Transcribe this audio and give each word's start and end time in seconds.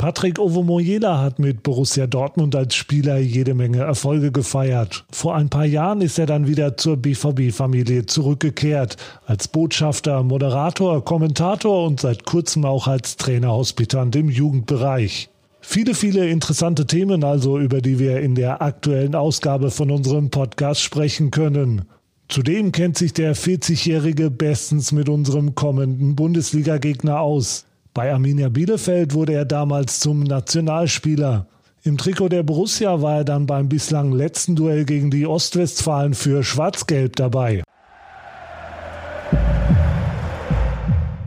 Patrick 0.00 0.38
Ovomoyela 0.38 1.20
hat 1.20 1.38
mit 1.38 1.62
Borussia 1.62 2.06
Dortmund 2.06 2.56
als 2.56 2.74
Spieler 2.74 3.18
jede 3.18 3.52
Menge 3.52 3.80
Erfolge 3.80 4.32
gefeiert. 4.32 5.04
Vor 5.10 5.34
ein 5.34 5.50
paar 5.50 5.66
Jahren 5.66 6.00
ist 6.00 6.18
er 6.18 6.24
dann 6.24 6.46
wieder 6.46 6.78
zur 6.78 6.96
BVB-Familie 6.96 8.06
zurückgekehrt. 8.06 8.96
Als 9.26 9.48
Botschafter, 9.48 10.22
Moderator, 10.22 11.04
Kommentator 11.04 11.86
und 11.86 12.00
seit 12.00 12.24
kurzem 12.24 12.64
auch 12.64 12.86
als 12.86 13.18
Trainerhospitant 13.18 14.16
im 14.16 14.30
Jugendbereich. 14.30 15.28
Viele, 15.60 15.94
viele 15.94 16.30
interessante 16.30 16.86
Themen 16.86 17.22
also, 17.22 17.58
über 17.58 17.82
die 17.82 17.98
wir 17.98 18.20
in 18.20 18.34
der 18.34 18.62
aktuellen 18.62 19.14
Ausgabe 19.14 19.70
von 19.70 19.90
unserem 19.90 20.30
Podcast 20.30 20.80
sprechen 20.80 21.30
können. 21.30 21.82
Zudem 22.30 22.72
kennt 22.72 22.96
sich 22.96 23.12
der 23.12 23.36
40-Jährige 23.36 24.30
bestens 24.30 24.92
mit 24.92 25.10
unserem 25.10 25.54
kommenden 25.54 26.16
Bundesliga-Gegner 26.16 27.20
aus. 27.20 27.66
Bei 27.92 28.12
Arminia 28.12 28.48
Bielefeld 28.48 29.14
wurde 29.14 29.34
er 29.34 29.44
damals 29.44 29.98
zum 29.98 30.22
Nationalspieler. 30.22 31.46
Im 31.82 31.98
Trikot 31.98 32.28
der 32.28 32.44
Borussia 32.44 33.02
war 33.02 33.16
er 33.16 33.24
dann 33.24 33.46
beim 33.46 33.68
bislang 33.68 34.12
letzten 34.12 34.54
Duell 34.54 34.84
gegen 34.84 35.10
die 35.10 35.26
Ostwestfalen 35.26 36.14
für 36.14 36.44
Schwarz-Gelb 36.44 37.16
dabei. 37.16 37.64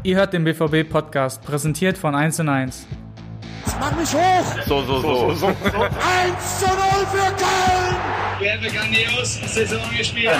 Ihr 0.03 0.15
hört 0.15 0.31
den 0.31 0.45
BVB-Podcast, 0.45 1.43
präsentiert 1.43 1.97
von 1.97 2.15
1 2.15 2.39
und 2.39 2.47
1. 2.49 2.87
Jetzt 3.65 3.77
mach 3.79 3.97
mich 3.97 4.13
hoch! 4.13 4.45
So, 4.65 4.85
so, 4.85 5.01
so. 5.01 5.33
so, 5.33 5.35
so. 5.35 5.47
1 5.47 5.55
zu 6.59 6.65
0 6.65 6.75
für 7.11 7.29
Köln! 7.35 7.95
Wir 8.39 8.53
haben 8.53 8.61
grandios 8.61 9.41
Saison 9.53 9.81
gespielt. 9.97 10.31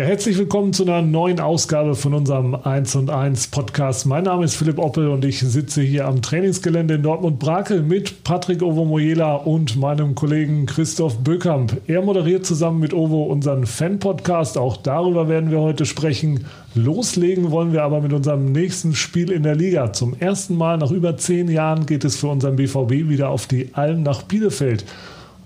Ja, 0.00 0.06
herzlich 0.06 0.38
willkommen 0.38 0.72
zu 0.72 0.84
einer 0.84 1.02
neuen 1.02 1.40
Ausgabe 1.40 1.94
von 1.94 2.14
unserem 2.14 2.54
1 2.54 2.94
und 2.96 3.10
1 3.10 3.48
Podcast. 3.48 4.06
Mein 4.06 4.24
Name 4.24 4.46
ist 4.46 4.56
Philipp 4.56 4.78
Oppel 4.78 5.08
und 5.08 5.26
ich 5.26 5.40
sitze 5.40 5.82
hier 5.82 6.06
am 6.06 6.22
Trainingsgelände 6.22 6.94
in 6.94 7.02
Dortmund-Brakel 7.02 7.82
mit 7.82 8.24
Patrick 8.24 8.62
Ovomoyela 8.62 9.34
und 9.34 9.76
meinem 9.76 10.14
Kollegen 10.14 10.64
Christoph 10.64 11.18
Böckamp. 11.18 11.82
Er 11.86 12.00
moderiert 12.00 12.46
zusammen 12.46 12.80
mit 12.80 12.94
Ovo 12.94 13.24
unseren 13.24 13.66
Fan-Podcast. 13.66 14.56
Auch 14.56 14.78
darüber 14.78 15.28
werden 15.28 15.50
wir 15.50 15.60
heute 15.60 15.84
sprechen. 15.84 16.46
Loslegen 16.74 17.50
wollen 17.50 17.74
wir 17.74 17.82
aber 17.82 18.00
mit 18.00 18.14
unserem 18.14 18.52
nächsten 18.52 18.94
Spiel 18.94 19.30
in 19.30 19.42
der 19.42 19.54
Liga. 19.54 19.92
Zum 19.92 20.18
ersten 20.18 20.56
Mal 20.56 20.78
nach 20.78 20.92
über 20.92 21.18
zehn 21.18 21.50
Jahren 21.50 21.84
geht 21.84 22.06
es 22.06 22.16
für 22.16 22.28
unseren 22.28 22.56
BVB 22.56 23.10
wieder 23.10 23.28
auf 23.28 23.46
die 23.46 23.74
Alm 23.74 24.02
nach 24.02 24.22
Bielefeld. 24.22 24.86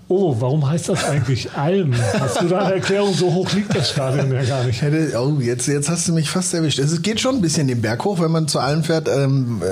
Oh, 0.07 0.35
warum 0.39 0.69
heißt 0.69 0.89
das 0.89 1.03
eigentlich 1.03 1.53
Alm? 1.53 1.95
Hast 2.19 2.39
du 2.39 2.47
da 2.47 2.59
eine 2.59 2.75
Erklärung? 2.75 3.11
So 3.15 3.33
hoch 3.33 3.51
liegt 3.53 3.75
das 3.75 3.89
Stadion 3.89 4.31
ja 4.31 4.43
gar 4.43 4.63
nicht. 4.63 4.83
Oh, 5.17 5.37
jetzt, 5.39 5.67
jetzt 5.67 5.89
hast 5.89 6.07
du 6.07 6.13
mich 6.13 6.29
fast 6.29 6.53
erwischt. 6.53 6.77
Es 6.77 7.01
geht 7.01 7.19
schon 7.19 7.35
ein 7.35 7.41
bisschen 7.41 7.67
den 7.67 7.81
Berg 7.81 8.05
hoch, 8.05 8.19
wenn 8.19 8.29
man 8.29 8.47
zu 8.47 8.59
Alm 8.59 8.83
fährt. 8.83 9.07
Ähm, 9.07 9.63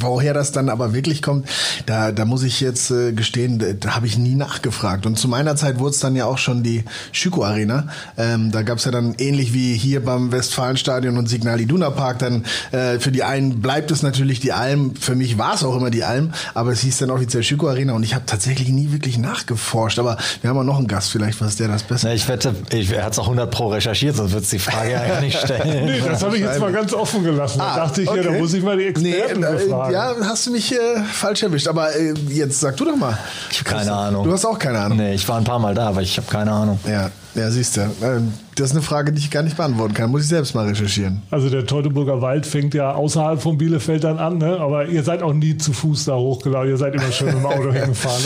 woher 0.00 0.34
das 0.34 0.50
dann 0.50 0.68
aber 0.68 0.92
wirklich 0.92 1.22
kommt, 1.22 1.48
da, 1.86 2.10
da 2.10 2.24
muss 2.24 2.42
ich 2.42 2.60
jetzt 2.60 2.90
äh, 2.90 3.12
gestehen, 3.12 3.60
da, 3.60 3.66
da 3.74 3.94
habe 3.94 4.08
ich 4.08 4.18
nie 4.18 4.34
nachgefragt. 4.34 5.06
Und 5.06 5.20
zu 5.20 5.28
meiner 5.28 5.54
Zeit 5.54 5.78
wurde 5.78 5.90
es 5.90 6.00
dann 6.00 6.16
ja 6.16 6.26
auch 6.26 6.38
schon 6.38 6.64
die 6.64 6.82
Schüko 7.12 7.44
Arena. 7.44 7.86
Ähm, 8.18 8.50
da 8.50 8.62
gab 8.62 8.78
es 8.78 8.86
ja 8.86 8.90
dann 8.90 9.14
ähnlich 9.18 9.54
wie 9.54 9.76
hier 9.76 10.04
beim 10.04 10.32
Westfalenstadion 10.32 11.16
und 11.16 11.28
Signal 11.28 11.60
Iduna 11.60 11.90
Park 11.90 12.18
dann 12.18 12.44
äh, 12.72 12.98
für 12.98 13.12
die 13.12 13.22
einen 13.22 13.60
bleibt 13.60 13.92
es 13.92 14.02
natürlich 14.02 14.40
die 14.40 14.52
Alm. 14.52 14.96
Für 14.96 15.14
mich 15.14 15.38
war 15.38 15.54
es 15.54 15.62
auch 15.62 15.76
immer 15.76 15.90
die 15.90 16.02
Alm, 16.02 16.32
aber 16.54 16.72
es 16.72 16.80
hieß 16.80 16.98
dann 16.98 17.10
offiziell 17.10 17.44
Schüko 17.44 17.68
Arena 17.68 17.92
und 17.92 18.02
ich 18.02 18.16
habe 18.16 18.26
tatsächlich 18.26 18.70
nie 18.70 18.90
wirklich 18.90 19.16
nachgefragt 19.16 19.43
nachgeforscht, 19.44 19.98
aber 19.98 20.16
wir 20.40 20.50
haben 20.50 20.58
auch 20.58 20.64
noch 20.64 20.78
einen 20.78 20.86
Gast, 20.86 21.10
vielleicht 21.10 21.40
was 21.40 21.56
der 21.56 21.68
das 21.68 21.82
besser. 21.82 22.12
ich 22.12 22.28
wette, 22.28 22.54
ich, 22.72 22.90
er 22.90 23.04
hat 23.04 23.12
es 23.12 23.18
auch 23.18 23.24
100 23.24 23.50
pro 23.50 23.68
recherchiert, 23.68 24.16
sonst 24.16 24.32
wird 24.32 24.44
es 24.44 24.50
die 24.50 24.58
Frage 24.58 24.92
ja 24.92 25.06
gar 25.06 25.20
nicht 25.20 25.38
stellen. 25.38 25.84
nee, 25.86 26.00
das 26.00 26.22
habe 26.22 26.36
ich 26.36 26.42
jetzt 26.42 26.60
mal 26.60 26.72
ganz 26.72 26.92
offen 26.92 27.22
gelassen. 27.22 27.58
Da 27.58 27.72
ah, 27.72 27.76
dachte 27.76 28.02
ich, 28.02 28.08
okay. 28.08 28.22
ja, 28.24 28.30
da 28.30 28.38
muss 28.38 28.52
ich 28.54 28.62
mal 28.62 28.76
die 28.76 28.86
Experten 28.86 29.40
nee, 29.40 29.46
äh, 29.46 29.68
fragen. 29.68 29.92
Ja, 29.92 30.14
hast 30.22 30.46
du 30.46 30.50
mich 30.52 30.72
äh, 30.72 31.02
falsch 31.12 31.42
erwischt. 31.42 31.68
Aber 31.68 31.94
äh, 31.94 32.14
jetzt 32.28 32.60
sag 32.60 32.76
du 32.76 32.84
doch 32.84 32.96
mal. 32.96 33.18
Ich 33.50 33.60
habe 33.60 33.70
keine 33.70 33.92
Ahnung. 33.92 34.24
Du 34.24 34.32
hast 34.32 34.44
auch 34.44 34.58
keine 34.58 34.78
Ahnung. 34.78 34.98
Nee, 34.98 35.14
ich 35.14 35.28
war 35.28 35.38
ein 35.38 35.44
paar 35.44 35.58
Mal 35.58 35.74
da, 35.74 35.88
aber 35.88 36.02
ich 36.02 36.16
habe 36.16 36.30
keine 36.30 36.52
Ahnung. 36.52 36.78
Ja, 36.86 37.10
ja, 37.34 37.50
siehst 37.50 37.76
du. 37.76 37.80
Ähm, 38.02 38.32
das 38.54 38.70
ist 38.70 38.72
eine 38.72 38.82
Frage, 38.82 39.12
die 39.12 39.18
ich 39.18 39.30
gar 39.30 39.42
nicht 39.42 39.56
beantworten 39.56 39.94
kann. 39.94 40.10
Muss 40.10 40.22
ich 40.22 40.28
selbst 40.28 40.54
mal 40.54 40.66
recherchieren. 40.66 41.22
Also 41.30 41.50
der 41.50 41.66
Teutoburger 41.66 42.22
Wald 42.22 42.46
fängt 42.46 42.74
ja 42.74 42.92
außerhalb 42.92 43.42
von 43.42 43.58
Bielefeld 43.58 44.04
dann 44.04 44.18
an, 44.18 44.38
ne? 44.38 44.58
aber 44.60 44.86
ihr 44.86 45.02
seid 45.02 45.22
auch 45.22 45.32
nie 45.32 45.56
zu 45.56 45.72
Fuß 45.72 46.04
da 46.04 46.14
hochgelaufen. 46.14 46.70
Ihr 46.70 46.76
seid 46.76 46.94
immer 46.94 47.10
schön 47.10 47.28
mit 47.28 47.38
dem 47.38 47.46
Auto 47.46 47.72
hingefahren. 47.72 48.22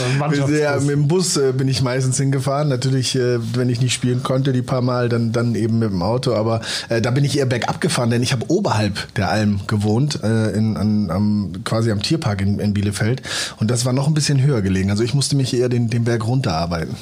ja, 0.60 0.78
mit 0.78 0.90
dem 0.90 1.08
Bus 1.08 1.38
äh, 1.38 1.52
bin 1.52 1.68
ich 1.68 1.80
meistens 1.80 2.18
hingefahren. 2.18 2.68
Natürlich, 2.68 3.16
äh, 3.16 3.38
wenn 3.56 3.70
ich 3.70 3.80
nicht 3.80 3.94
spielen 3.94 4.22
konnte, 4.22 4.52
die 4.52 4.60
paar 4.60 4.82
Mal, 4.82 5.08
dann, 5.08 5.32
dann 5.32 5.54
eben 5.54 5.78
mit 5.78 5.90
dem 5.90 6.02
Auto. 6.02 6.34
Aber 6.34 6.60
äh, 6.90 7.00
da 7.00 7.10
bin 7.10 7.24
ich 7.24 7.38
eher 7.38 7.46
bergab 7.46 7.80
gefahren, 7.80 8.10
denn 8.10 8.22
ich 8.22 8.32
habe 8.32 8.44
oberhalb 8.48 9.14
der 9.14 9.30
Alm 9.30 9.60
gewohnt, 9.66 10.22
äh, 10.22 10.50
in, 10.50 10.76
an, 10.76 11.10
am, 11.10 11.52
quasi 11.64 11.90
am 11.90 12.02
Tierpark 12.02 12.42
in, 12.42 12.58
in 12.58 12.74
Bielefeld. 12.74 13.22
Und 13.58 13.70
das 13.70 13.86
war 13.86 13.94
noch 13.94 14.06
ein 14.06 14.14
bisschen 14.14 14.42
höher 14.42 14.60
gelegen. 14.60 14.90
Also 14.90 15.02
ich 15.02 15.14
musste 15.14 15.36
mich 15.36 15.54
eher 15.54 15.70
den, 15.70 15.88
den 15.88 16.04
Berg 16.04 16.26
runterarbeiten. 16.26 16.96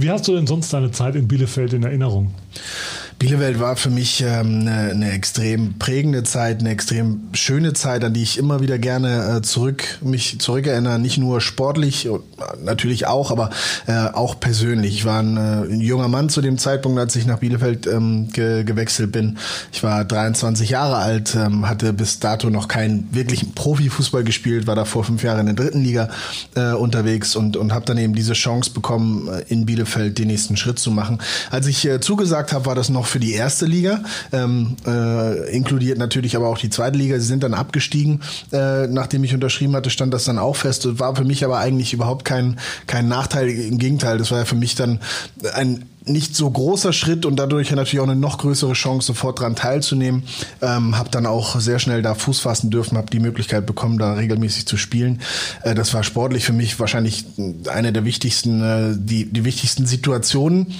Wie 0.00 0.10
hast 0.10 0.28
du 0.28 0.34
denn 0.36 0.46
sonst 0.46 0.72
deine 0.72 0.92
Zeit 0.92 1.16
in 1.16 1.26
Bielefeld 1.26 1.72
in 1.72 1.82
Erinnerung? 1.82 2.32
Bielefeld 3.18 3.58
war 3.58 3.74
für 3.74 3.90
mich 3.90 4.20
ähm, 4.20 4.60
eine, 4.60 4.90
eine 4.92 5.10
extrem 5.10 5.74
prägende 5.78 6.22
Zeit, 6.22 6.60
eine 6.60 6.70
extrem 6.70 7.22
schöne 7.32 7.72
Zeit, 7.72 8.04
an 8.04 8.14
die 8.14 8.22
ich 8.22 8.38
immer 8.38 8.60
wieder 8.60 8.78
gerne 8.78 9.38
äh, 9.38 9.42
zurück 9.42 9.98
mich 10.02 10.38
zurückerinnere. 10.38 11.00
Nicht 11.00 11.18
nur 11.18 11.40
sportlich, 11.40 12.08
natürlich 12.62 13.08
auch, 13.08 13.32
aber 13.32 13.50
äh, 13.88 14.06
auch 14.06 14.38
persönlich. 14.38 14.94
Ich 14.94 15.04
war 15.04 15.20
ein, 15.20 15.36
äh, 15.36 15.72
ein 15.72 15.80
junger 15.80 16.06
Mann 16.06 16.28
zu 16.28 16.40
dem 16.40 16.58
Zeitpunkt, 16.58 17.00
als 17.00 17.16
ich 17.16 17.26
nach 17.26 17.40
Bielefeld 17.40 17.88
ähm, 17.88 18.28
ge 18.32 18.62
gewechselt 18.62 19.10
bin. 19.10 19.38
Ich 19.72 19.82
war 19.82 20.04
23 20.04 20.70
Jahre 20.70 20.96
alt, 20.96 21.34
ähm, 21.34 21.68
hatte 21.68 21.92
bis 21.92 22.20
dato 22.20 22.50
noch 22.50 22.68
keinen 22.68 23.08
wirklichen 23.10 23.52
Profifußball 23.52 24.22
gespielt, 24.22 24.68
war 24.68 24.76
davor 24.76 25.02
fünf 25.02 25.24
Jahre 25.24 25.40
in 25.40 25.46
der 25.46 25.56
dritten 25.56 25.82
Liga 25.82 26.08
äh, 26.54 26.72
unterwegs 26.72 27.34
und 27.34 27.56
und 27.56 27.72
habe 27.72 27.84
dann 27.84 27.98
eben 27.98 28.14
diese 28.14 28.34
Chance 28.34 28.70
bekommen, 28.70 29.26
äh, 29.26 29.42
in 29.48 29.66
Bielefeld 29.66 30.18
den 30.18 30.28
nächsten 30.28 30.56
Schritt 30.56 30.78
zu 30.78 30.92
machen. 30.92 31.18
Als 31.50 31.66
ich 31.66 31.84
äh, 31.84 31.98
zugesagt 31.98 32.52
habe, 32.52 32.66
war 32.66 32.76
das 32.76 32.88
noch 32.90 33.07
für 33.08 33.20
die 33.20 33.32
erste 33.32 33.66
Liga, 33.66 34.02
ähm, 34.32 34.76
äh, 34.86 35.50
inkludiert 35.54 35.98
natürlich 35.98 36.36
aber 36.36 36.48
auch 36.48 36.58
die 36.58 36.70
zweite 36.70 36.98
Liga. 36.98 37.18
Sie 37.18 37.26
sind 37.26 37.42
dann 37.42 37.54
abgestiegen, 37.54 38.20
äh, 38.52 38.86
nachdem 38.86 39.24
ich 39.24 39.34
unterschrieben 39.34 39.74
hatte, 39.76 39.90
stand 39.90 40.14
das 40.14 40.24
dann 40.24 40.38
auch 40.38 40.56
fest. 40.56 40.84
Das 40.84 40.98
war 40.98 41.14
für 41.16 41.24
mich 41.24 41.44
aber 41.44 41.58
eigentlich 41.58 41.92
überhaupt 41.92 42.24
kein, 42.24 42.58
kein 42.86 43.08
Nachteil. 43.08 43.48
Im 43.48 43.78
Gegenteil, 43.78 44.18
das 44.18 44.30
war 44.30 44.38
ja 44.38 44.44
für 44.44 44.56
mich 44.56 44.74
dann 44.74 45.00
ein 45.54 45.84
nicht 46.08 46.34
so 46.34 46.50
großer 46.50 46.92
Schritt 46.92 47.26
und 47.26 47.36
dadurch 47.36 47.70
natürlich 47.70 48.00
auch 48.00 48.08
eine 48.08 48.16
noch 48.16 48.38
größere 48.38 48.72
Chance, 48.72 49.08
sofort 49.08 49.38
daran 49.38 49.56
teilzunehmen. 49.56 50.24
Ähm, 50.60 50.96
habe 50.96 51.10
dann 51.10 51.26
auch 51.26 51.60
sehr 51.60 51.78
schnell 51.78 52.02
da 52.02 52.14
Fuß 52.14 52.40
fassen 52.40 52.70
dürfen, 52.70 52.96
habe 52.96 53.10
die 53.10 53.20
Möglichkeit 53.20 53.66
bekommen, 53.66 53.98
da 53.98 54.14
regelmäßig 54.14 54.66
zu 54.66 54.76
spielen. 54.76 55.20
Äh, 55.62 55.74
das 55.74 55.94
war 55.94 56.02
sportlich 56.02 56.44
für 56.44 56.52
mich 56.52 56.78
wahrscheinlich 56.80 57.24
eine 57.68 57.92
der 57.92 58.04
wichtigsten, 58.04 58.62
äh, 58.62 58.94
die, 58.96 59.26
die 59.26 59.44
wichtigsten 59.44 59.86
Situationen 59.86 60.74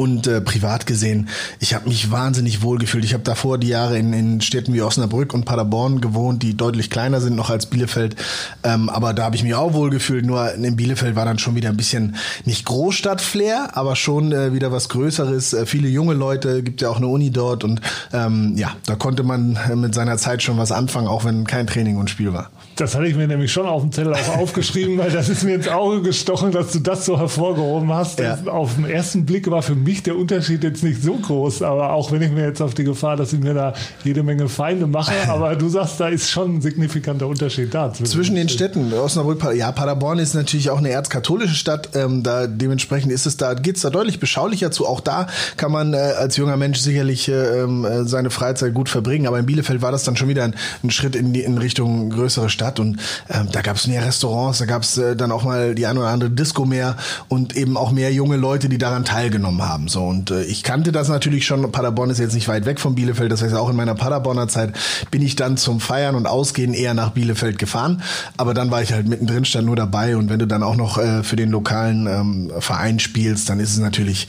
und 0.00 0.26
äh, 0.26 0.40
privat 0.40 0.86
gesehen, 0.86 1.28
ich 1.58 1.74
habe 1.74 1.90
mich 1.90 2.10
wahnsinnig 2.10 2.62
wohl 2.62 2.78
gefühlt. 2.78 3.04
Ich 3.04 3.12
habe 3.12 3.22
davor 3.22 3.58
die 3.58 3.68
Jahre 3.68 3.98
in, 3.98 4.14
in 4.14 4.40
Städten 4.40 4.72
wie 4.72 4.80
Osnabrück 4.80 5.34
und 5.34 5.44
Paderborn 5.44 6.00
gewohnt, 6.00 6.42
die 6.42 6.56
deutlich 6.56 6.88
kleiner 6.88 7.20
sind 7.20 7.36
noch 7.36 7.50
als 7.50 7.66
Bielefeld. 7.66 8.16
Ähm, 8.64 8.88
aber 8.88 9.12
da 9.12 9.24
habe 9.24 9.36
ich 9.36 9.42
mich 9.42 9.54
auch 9.54 9.74
wohl 9.74 9.90
gefühlt. 9.90 10.24
Nur 10.24 10.54
in 10.54 10.74
Bielefeld 10.74 11.16
war 11.16 11.26
dann 11.26 11.38
schon 11.38 11.54
wieder 11.54 11.68
ein 11.68 11.76
bisschen 11.76 12.16
nicht 12.46 12.64
Großstadt-Flair, 12.64 13.76
aber 13.76 13.94
schon 13.94 14.32
äh, 14.32 14.54
wieder 14.54 14.72
was 14.72 14.88
Größeres. 14.88 15.52
Äh, 15.52 15.66
viele 15.66 15.88
junge 15.88 16.14
Leute, 16.14 16.62
gibt 16.62 16.80
ja 16.80 16.88
auch 16.88 16.96
eine 16.96 17.08
Uni 17.08 17.30
dort. 17.30 17.62
Und 17.62 17.82
ähm, 18.14 18.54
ja, 18.56 18.70
da 18.86 18.94
konnte 18.94 19.22
man 19.22 19.58
äh, 19.70 19.76
mit 19.76 19.94
seiner 19.94 20.16
Zeit 20.16 20.42
schon 20.42 20.56
was 20.56 20.72
anfangen, 20.72 21.08
auch 21.08 21.26
wenn 21.26 21.46
kein 21.46 21.66
Training 21.66 21.98
und 21.98 22.08
Spiel 22.08 22.32
war. 22.32 22.50
Das 22.80 22.94
hatte 22.94 23.06
ich 23.06 23.14
mir 23.14 23.28
nämlich 23.28 23.52
schon 23.52 23.66
auf 23.66 23.82
dem 23.82 23.92
Zettel 23.92 24.14
auch 24.14 24.38
aufgeschrieben, 24.38 24.96
weil 24.96 25.10
das 25.10 25.28
ist 25.28 25.44
mir 25.44 25.54
ins 25.54 25.68
Auge 25.68 26.00
gestochen, 26.00 26.50
dass 26.50 26.72
du 26.72 26.78
das 26.78 27.04
so 27.04 27.18
hervorgehoben 27.18 27.92
hast. 27.92 28.20
Ja. 28.20 28.38
Auf 28.46 28.76
den 28.76 28.86
ersten 28.86 29.26
Blick 29.26 29.50
war 29.50 29.60
für 29.60 29.74
mich 29.74 30.02
der 30.02 30.16
Unterschied 30.16 30.64
jetzt 30.64 30.82
nicht 30.82 31.02
so 31.02 31.12
groß, 31.12 31.60
aber 31.60 31.92
auch 31.92 32.10
wenn 32.10 32.22
ich 32.22 32.30
mir 32.30 32.42
jetzt 32.42 32.62
auf 32.62 32.72
die 32.72 32.84
Gefahr, 32.84 33.18
dass 33.18 33.34
ich 33.34 33.40
mir 33.40 33.52
da 33.52 33.74
jede 34.02 34.22
Menge 34.22 34.48
Feinde 34.48 34.86
mache, 34.86 35.12
aber 35.28 35.56
du 35.56 35.68
sagst, 35.68 36.00
da 36.00 36.08
ist 36.08 36.30
schon 36.30 36.56
ein 36.56 36.62
signifikanter 36.62 37.26
Unterschied 37.26 37.74
da. 37.74 37.92
Zwischen, 37.92 38.34
den 38.34 38.48
Städten, 38.48 38.94
Osnabrück, 38.94 39.44
ja, 39.54 39.72
Paderborn 39.72 40.18
ist 40.18 40.32
natürlich 40.32 40.70
auch 40.70 40.78
eine 40.78 40.88
erzkatholische 40.88 41.56
Stadt, 41.56 41.90
ähm, 41.94 42.22
da 42.22 42.46
dementsprechend 42.46 43.12
ist 43.12 43.26
es 43.26 43.36
da, 43.36 43.52
geht's 43.52 43.82
da 43.82 43.90
deutlich 43.90 44.20
beschaulicher 44.20 44.70
zu. 44.70 44.86
Auch 44.86 45.00
da 45.00 45.26
kann 45.58 45.70
man 45.70 45.92
äh, 45.92 45.98
als 45.98 46.38
junger 46.38 46.56
Mensch 46.56 46.78
sicherlich 46.78 47.28
äh, 47.28 47.62
ähm, 47.62 47.84
äh, 47.84 48.04
seine 48.04 48.30
Freizeit 48.30 48.72
gut 48.72 48.88
verbringen, 48.88 49.26
aber 49.26 49.38
in 49.38 49.44
Bielefeld 49.44 49.82
war 49.82 49.92
das 49.92 50.04
dann 50.04 50.16
schon 50.16 50.28
wieder 50.28 50.44
ein, 50.44 50.54
ein 50.82 50.90
Schritt 50.90 51.14
in, 51.14 51.34
die, 51.34 51.42
in 51.42 51.58
Richtung 51.58 52.08
größere 52.08 52.48
Stadt. 52.48 52.69
Stadt 52.70 52.80
und 52.80 52.98
ähm, 53.28 53.48
da 53.52 53.62
gab 53.62 53.76
es 53.76 53.86
mehr 53.86 54.04
Restaurants, 54.04 54.58
da 54.58 54.66
gab 54.66 54.82
es 54.82 54.96
äh, 54.98 55.16
dann 55.16 55.32
auch 55.32 55.44
mal 55.44 55.74
die 55.74 55.86
ein 55.86 55.98
oder 55.98 56.08
andere 56.08 56.30
Disco 56.30 56.64
mehr 56.64 56.96
und 57.28 57.56
eben 57.56 57.76
auch 57.76 57.90
mehr 57.90 58.12
junge 58.12 58.36
Leute, 58.36 58.68
die 58.68 58.78
daran 58.78 59.04
teilgenommen 59.04 59.62
haben. 59.62 59.88
So 59.88 60.04
und 60.04 60.30
äh, 60.30 60.42
ich 60.44 60.62
kannte 60.62 60.92
das 60.92 61.08
natürlich 61.08 61.46
schon. 61.46 61.70
Paderborn 61.70 62.10
ist 62.10 62.18
jetzt 62.18 62.34
nicht 62.34 62.48
weit 62.48 62.66
weg 62.66 62.80
von 62.80 62.94
Bielefeld, 62.94 63.32
das 63.32 63.42
heißt 63.42 63.54
auch 63.54 63.68
in 63.68 63.76
meiner 63.76 63.94
Paderborner 63.94 64.48
Zeit 64.48 64.74
bin 65.10 65.22
ich 65.22 65.36
dann 65.36 65.56
zum 65.56 65.80
Feiern 65.80 66.14
und 66.14 66.26
Ausgehen 66.26 66.74
eher 66.74 66.94
nach 66.94 67.10
Bielefeld 67.10 67.58
gefahren, 67.58 68.02
aber 68.36 68.54
dann 68.54 68.70
war 68.70 68.82
ich 68.82 68.92
halt 68.92 69.08
mittendrin, 69.08 69.44
stand 69.44 69.66
nur 69.66 69.76
dabei 69.76 70.16
und 70.16 70.30
wenn 70.30 70.38
du 70.38 70.46
dann 70.46 70.62
auch 70.62 70.76
noch 70.76 70.98
äh, 70.98 71.22
für 71.22 71.36
den 71.36 71.50
lokalen 71.50 72.06
ähm, 72.06 72.52
Verein 72.60 72.98
spielst, 72.98 73.48
dann 73.48 73.60
ist 73.60 73.70
es 73.70 73.78
natürlich 73.78 74.28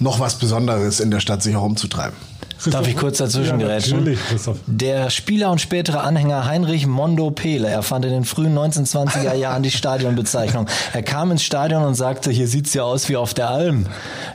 noch 0.00 0.20
was 0.20 0.38
Besonderes 0.38 1.00
in 1.00 1.10
der 1.10 1.20
Stadt 1.20 1.42
sich 1.42 1.56
auch 1.56 1.62
umzutreiben. 1.62 2.16
Darf 2.70 2.88
ich 2.88 2.96
kurz 2.96 3.18
dazwischen 3.18 3.60
Ja, 3.60 3.66
gerätschen? 3.66 3.98
natürlich, 3.98 4.18
Christoph. 4.28 4.56
Der 4.66 5.10
Spieler 5.10 5.50
und 5.50 5.60
spätere 5.60 6.00
Anhänger 6.00 6.46
Heinrich 6.46 6.86
Mondo 6.86 7.30
Pele 7.30 7.68
erfand 7.68 8.04
in 8.04 8.10
den 8.12 8.24
frühen 8.24 8.56
1920er 8.56 9.34
Jahren 9.34 9.62
die 9.62 9.70
Stadionbezeichnung. 9.70 10.66
Er 10.92 11.02
kam 11.02 11.30
ins 11.30 11.42
Stadion 11.42 11.84
und 11.84 11.94
sagte, 11.94 12.30
hier 12.30 12.48
sieht's 12.48 12.74
ja 12.74 12.82
aus 12.82 13.08
wie 13.08 13.16
auf 13.16 13.34
der 13.34 13.50
Alm. 13.50 13.86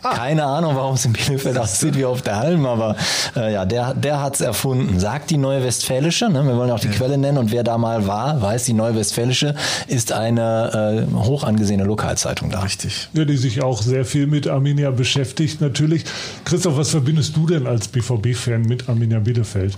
Keine 0.01 0.45
Ahnung, 0.45 0.75
warum 0.75 0.95
es 0.95 1.05
in 1.05 1.13
Bielefeld 1.13 1.57
aussieht 1.57 1.95
wie 1.97 2.05
auf 2.05 2.21
der 2.21 2.37
Alm, 2.37 2.65
aber 2.65 2.95
äh, 3.35 3.53
ja, 3.53 3.65
der, 3.65 3.93
der 3.93 4.21
hat's 4.21 4.41
erfunden. 4.41 4.99
Sagt 4.99 5.29
die 5.29 5.37
Neue 5.37 5.63
Westfälische, 5.63 6.29
ne? 6.29 6.43
wir 6.45 6.55
wollen 6.55 6.69
ja 6.69 6.75
auch 6.75 6.79
die 6.79 6.89
Quelle 6.89 7.17
nennen 7.17 7.37
und 7.37 7.51
wer 7.51 7.63
da 7.63 7.77
mal 7.77 8.07
war, 8.07 8.41
weiß, 8.41 8.63
die 8.65 8.73
Neue 8.73 8.95
Westfälische 8.95 9.55
ist 9.87 10.11
eine 10.11 11.07
äh, 11.09 11.15
hoch 11.15 11.43
angesehene 11.43 11.83
Lokalzeitung 11.83 12.49
da. 12.49 12.61
Richtig. 12.61 13.09
Ja, 13.13 13.25
die 13.25 13.37
sich 13.37 13.61
auch 13.61 13.81
sehr 13.81 14.05
viel 14.05 14.27
mit 14.27 14.47
Arminia 14.47 14.91
beschäftigt, 14.91 15.61
natürlich. 15.61 16.03
Christoph, 16.45 16.77
was 16.77 16.89
verbindest 16.89 17.35
du 17.35 17.47
denn 17.47 17.67
als 17.67 17.87
BVB-Fan 18.21 18.61
mit 18.61 18.89
Arminia 18.89 19.19
Bielefeld? 19.19 19.77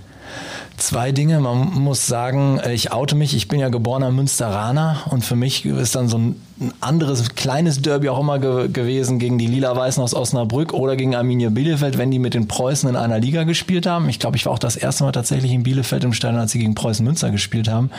Zwei 0.78 1.12
Dinge. 1.12 1.40
Man 1.40 1.74
muss 1.74 2.08
sagen, 2.08 2.60
ich 2.72 2.92
oute 2.92 3.16
mich. 3.16 3.36
Ich 3.36 3.48
bin 3.48 3.60
ja 3.60 3.70
geborener 3.70 4.12
Münsteraner 4.12 5.04
und 5.10 5.24
für 5.24 5.36
mich 5.36 5.66
ist 5.66 5.96
dann 5.96 6.10
so 6.10 6.18
ein 6.18 6.36
anderes 6.80 7.36
kleines 7.36 7.82
Derby 7.82 8.10
auch 8.10 8.20
immer 8.20 8.40
ge 8.40 8.70
gewesen 8.70 9.20
gegen 9.20 9.38
die 9.38 9.48
Lila-Weißen 9.48 10.02
aus 10.02 10.16
Osnabrück 10.16 10.74
oder 10.74 10.96
gegen 10.96 11.16
Arminia 11.16 11.50
Bielefeld, 11.50 11.98
wenn 11.98 12.10
die 12.10 12.20
mit 12.20 12.34
den 12.34 12.48
Preußen 12.48 12.90
in 12.90 12.96
einer 12.96 13.20
Liga 13.20 13.44
gespielt 13.44 13.86
haben. 13.86 14.10
Ich 14.10 14.20
glaube, 14.20 14.38
ich 14.38 14.46
war 14.46 14.54
auch 14.54 14.60
das 14.60 14.76
erste 14.76 15.04
Mal 15.04 15.12
tatsächlich 15.12 15.52
in 15.52 15.64
Bielefeld 15.64 16.04
im 16.04 16.14
Stadion, 16.14 16.42
als 16.42 16.52
sie 16.52 16.60
gegen 16.60 16.74
Preußen 16.74 17.06
Münster 17.06 17.30
gespielt 17.30 17.68
haben. 17.68 17.92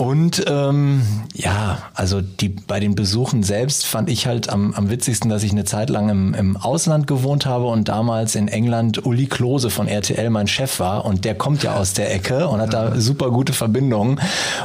Und 0.00 0.44
ähm, 0.48 1.02
ja, 1.34 1.82
also 1.92 2.22
die 2.22 2.48
bei 2.48 2.80
den 2.80 2.94
Besuchen 2.94 3.42
selbst 3.42 3.84
fand 3.84 4.08
ich 4.08 4.26
halt 4.26 4.48
am, 4.48 4.72
am 4.72 4.88
witzigsten, 4.88 5.28
dass 5.28 5.42
ich 5.42 5.52
eine 5.52 5.66
Zeit 5.66 5.90
lang 5.90 6.08
im, 6.08 6.32
im 6.32 6.56
Ausland 6.56 7.06
gewohnt 7.06 7.44
habe 7.44 7.66
und 7.66 7.90
damals 7.90 8.34
in 8.34 8.48
England 8.48 9.04
Uli 9.04 9.26
Klose 9.26 9.68
von 9.68 9.88
RTL 9.88 10.30
mein 10.30 10.46
Chef 10.46 10.80
war 10.80 11.04
und 11.04 11.26
der 11.26 11.34
kommt 11.34 11.62
ja 11.64 11.74
aus 11.74 11.92
der 11.92 12.14
Ecke 12.14 12.48
und 12.48 12.62
hat 12.62 12.72
da 12.72 12.98
super 12.98 13.30
gute 13.30 13.52
Verbindungen. 13.52 14.18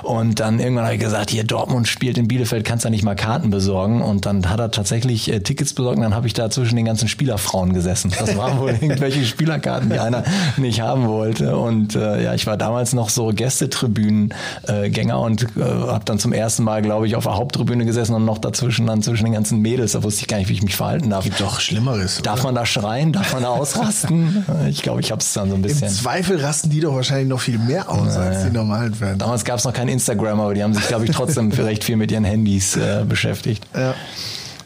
Und 0.03 0.39
dann 0.39 0.61
irgendwann 0.61 0.85
habe 0.85 0.95
ich 0.95 1.01
gesagt, 1.01 1.31
hier 1.31 1.43
Dortmund 1.43 1.89
spielt 1.89 2.17
in 2.17 2.29
Bielefeld, 2.29 2.63
kannst 2.63 2.85
du 2.85 2.89
nicht 2.89 3.03
mal 3.03 3.17
Karten 3.17 3.49
besorgen? 3.49 4.01
Und 4.01 4.25
dann 4.25 4.49
hat 4.49 4.61
er 4.61 4.71
tatsächlich 4.71 5.29
äh, 5.29 5.41
Tickets 5.41 5.73
besorgt 5.73 5.97
und 5.97 6.03
dann 6.03 6.15
habe 6.15 6.27
ich 6.27 6.33
da 6.33 6.49
zwischen 6.49 6.77
den 6.77 6.85
ganzen 6.85 7.09
Spielerfrauen 7.09 7.73
gesessen. 7.73 8.13
Das 8.17 8.37
waren 8.37 8.57
wohl 8.59 8.69
irgendwelche 8.81 9.25
Spielerkarten, 9.25 9.89
die 9.89 9.99
einer 9.99 10.23
nicht 10.55 10.79
haben 10.79 11.09
wollte. 11.09 11.57
Und 11.57 11.93
äh, 11.93 12.23
ja, 12.23 12.33
ich 12.33 12.47
war 12.47 12.55
damals 12.55 12.93
noch 12.93 13.09
so 13.09 13.33
Gästetribünen-Gänger 13.33 15.24
und 15.25 15.43
äh, 15.57 15.61
habe 15.61 16.05
dann 16.05 16.19
zum 16.19 16.33
ersten 16.33 16.63
Mal, 16.63 16.81
glaube 16.81 17.07
ich, 17.07 17.15
auf 17.15 17.23
der 17.23 17.35
Haupttribüne 17.35 17.85
gesessen 17.85 18.13
und 18.13 18.25
noch 18.25 18.37
dazwischen 18.37 18.87
dann 18.87 19.01
zwischen 19.01 19.25
den 19.25 19.33
ganzen 19.33 19.61
Mädels. 19.61 19.93
Da 19.93 20.03
wusste 20.03 20.21
ich 20.21 20.27
gar 20.27 20.37
nicht, 20.37 20.49
wie 20.49 20.53
ich 20.53 20.63
mich 20.63 20.75
verhalten 20.75 21.09
darf. 21.09 21.23
Gibt 21.23 21.41
doch 21.41 21.59
Schlimmeres. 21.59 22.21
Darf 22.21 22.39
oder? 22.39 22.45
man 22.45 22.55
da 22.55 22.65
schreien? 22.65 23.11
Darf 23.11 23.33
man 23.33 23.43
da 23.43 23.49
ausrasten? 23.49 24.45
ich 24.69 24.81
glaube, 24.81 25.01
ich 25.01 25.11
habe 25.11 25.21
es 25.21 25.33
dann 25.33 25.49
so 25.49 25.55
ein 25.55 25.57
Im 25.57 25.61
bisschen. 25.63 25.89
Zweifel 25.89 26.39
rasten 26.39 26.69
die 26.69 26.79
doch 26.79 26.93
wahrscheinlich 26.95 27.27
noch 27.27 27.41
viel 27.41 27.57
mehr 27.57 27.89
aus 27.89 28.15
als 28.15 28.43
die 28.45 28.51
normalen 28.51 28.93
Fans. 28.93 29.17
Damals 29.17 29.43
gab 29.43 29.59
es 29.59 29.65
noch 29.65 29.73
kein 29.73 29.87
Instagram, 29.87 30.39
aber 30.39 30.53
die 30.53 30.63
haben 30.63 30.73
sich, 30.73 30.87
glaube 30.87 31.05
ich, 31.05 31.11
trotzdem 31.11 31.51
recht 31.51 31.83
viel 31.83 31.97
mit 31.97 32.11
ihren 32.11 32.25
Handys 32.25 32.75
äh, 32.75 33.03
beschäftigt. 33.07 33.65
Ja. 33.75 33.93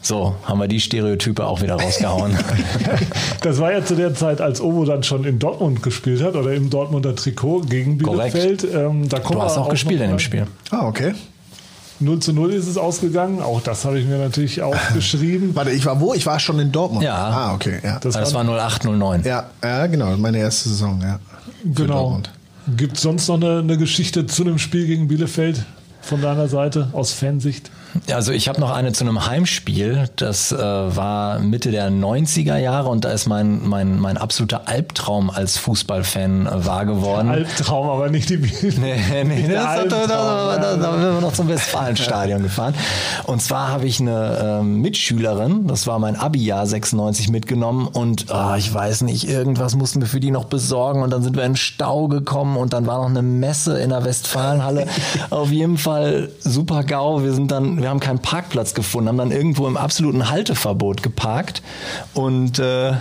So, 0.02 0.34
haben 0.44 0.58
wir 0.60 0.68
die 0.68 0.80
Stereotype 0.80 1.44
auch 1.44 1.60
wieder 1.62 1.74
rausgehauen. 1.74 2.36
Das 3.42 3.58
war 3.58 3.72
ja 3.72 3.82
zu 3.82 3.94
der 3.96 4.14
Zeit, 4.14 4.42
als 4.42 4.60
Ovo 4.60 4.84
dann 4.84 5.02
schon 5.02 5.24
in 5.24 5.38
Dortmund 5.38 5.82
gespielt 5.82 6.22
hat 6.22 6.34
oder 6.34 6.52
im 6.52 6.68
Dortmunder 6.68 7.16
Trikot 7.16 7.62
gegen. 7.62 7.96
Bielefeld. 7.96 8.64
Ähm, 8.64 9.08
da 9.08 9.18
Du 9.18 9.40
hast 9.40 9.56
auch 9.56 9.70
gespielt 9.70 10.02
in 10.02 10.10
dem 10.10 10.18
Spiel. 10.18 10.46
Ah, 10.70 10.86
okay. 10.86 11.14
0 12.00 12.18
zu 12.20 12.32
0 12.32 12.52
ist 12.52 12.66
es 12.66 12.76
ausgegangen. 12.76 13.40
Auch 13.40 13.60
das 13.62 13.84
habe 13.84 13.98
ich 13.98 14.06
mir 14.06 14.18
natürlich 14.18 14.62
aufgeschrieben. 14.62 15.54
Warte, 15.54 15.70
ich 15.70 15.84
war 15.86 16.00
wo? 16.00 16.14
Ich 16.14 16.26
war 16.26 16.40
schon 16.40 16.58
in 16.58 16.72
Dortmund. 16.72 17.02
Ja. 17.04 17.16
Ah, 17.16 17.54
okay. 17.54 17.78
Ja, 17.82 17.98
Das 17.98 18.14
Das 18.14 18.34
war 18.34 18.42
0809. 18.44 19.24
ja, 19.24 19.44
ja 19.62 19.86
genau. 19.86 20.16
Meine 20.16 20.38
erste 20.38 20.68
Saison, 20.68 21.00
ja. 21.02 21.18
Genau. 21.64 22.20
Gibt 22.76 22.96
es 22.96 23.02
sonst 23.02 23.28
noch 23.28 23.36
eine, 23.36 23.58
eine 23.60 23.76
Geschichte 23.76 24.26
zu 24.26 24.42
einem 24.42 24.58
Spiel 24.58 24.86
gegen 24.86 25.08
Bielefeld 25.08 25.64
von 26.02 26.20
deiner 26.20 26.48
Seite 26.48 26.88
aus 26.92 27.12
Fansicht? 27.12 27.70
Also 28.12 28.32
ich 28.32 28.48
habe 28.48 28.60
noch 28.60 28.70
eine 28.70 28.92
zu 28.92 29.04
einem 29.04 29.26
Heimspiel. 29.26 30.08
Das 30.16 30.52
äh, 30.52 30.56
war 30.58 31.38
Mitte 31.38 31.70
der 31.70 31.90
90er 31.90 32.56
Jahre 32.56 32.88
und 32.88 33.04
da 33.04 33.10
ist 33.10 33.26
mein, 33.26 33.66
mein, 33.66 33.98
mein 33.98 34.16
absoluter 34.16 34.68
Albtraum 34.68 35.30
als 35.30 35.58
Fußballfan 35.58 36.46
äh, 36.46 36.66
wahr 36.66 36.86
geworden. 36.86 37.28
Albtraum, 37.28 37.88
aber 37.88 38.08
nicht 38.10 38.30
die 38.30 38.36
Bielefeld. 38.38 38.78
Nee, 38.78 39.24
nee, 39.24 39.48
das, 39.48 39.64
da, 39.64 39.84
da, 39.84 40.06
da, 40.06 40.58
da, 40.58 40.76
da 40.76 40.92
sind 40.92 41.14
wir 41.14 41.20
noch 41.20 41.32
zum 41.32 41.48
Westfalenstadion 41.48 42.42
gefahren. 42.42 42.74
Und 43.24 43.42
zwar 43.42 43.68
habe 43.68 43.86
ich 43.86 44.00
eine 44.00 44.60
ähm, 44.60 44.80
Mitschülerin, 44.80 45.66
das 45.66 45.86
war 45.86 45.98
mein 45.98 46.16
Abi-Jahr 46.16 46.66
96 46.66 47.28
mitgenommen 47.28 47.86
und 47.86 48.30
ah, 48.30 48.56
ich 48.56 48.72
weiß 48.72 49.02
nicht, 49.02 49.28
irgendwas 49.28 49.76
mussten 49.76 50.00
wir 50.00 50.08
für 50.08 50.20
die 50.20 50.30
noch 50.30 50.44
besorgen 50.44 51.02
und 51.02 51.10
dann 51.10 51.22
sind 51.22 51.36
wir 51.36 51.44
in 51.44 51.56
Stau 51.56 52.08
gekommen 52.08 52.56
und 52.56 52.72
dann 52.72 52.86
war 52.86 52.98
noch 52.98 53.08
eine 53.08 53.22
Messe 53.22 53.78
in 53.78 53.90
der 53.90 54.04
Westfalenhalle. 54.04 54.86
Auf 55.30 55.50
jeden 55.50 55.78
Fall 55.78 56.30
super 56.40 56.84
GAU. 56.84 57.22
Wir 57.22 57.32
sind 57.32 57.50
dann, 57.50 57.79
wir 57.82 57.90
haben 57.90 58.00
keinen 58.00 58.20
Parkplatz 58.20 58.74
gefunden, 58.74 59.08
haben 59.08 59.18
dann 59.18 59.32
irgendwo 59.32 59.66
im 59.66 59.76
absoluten 59.76 60.30
Halteverbot 60.30 61.02
geparkt 61.02 61.62
und 62.14 62.58
äh, 62.58 62.92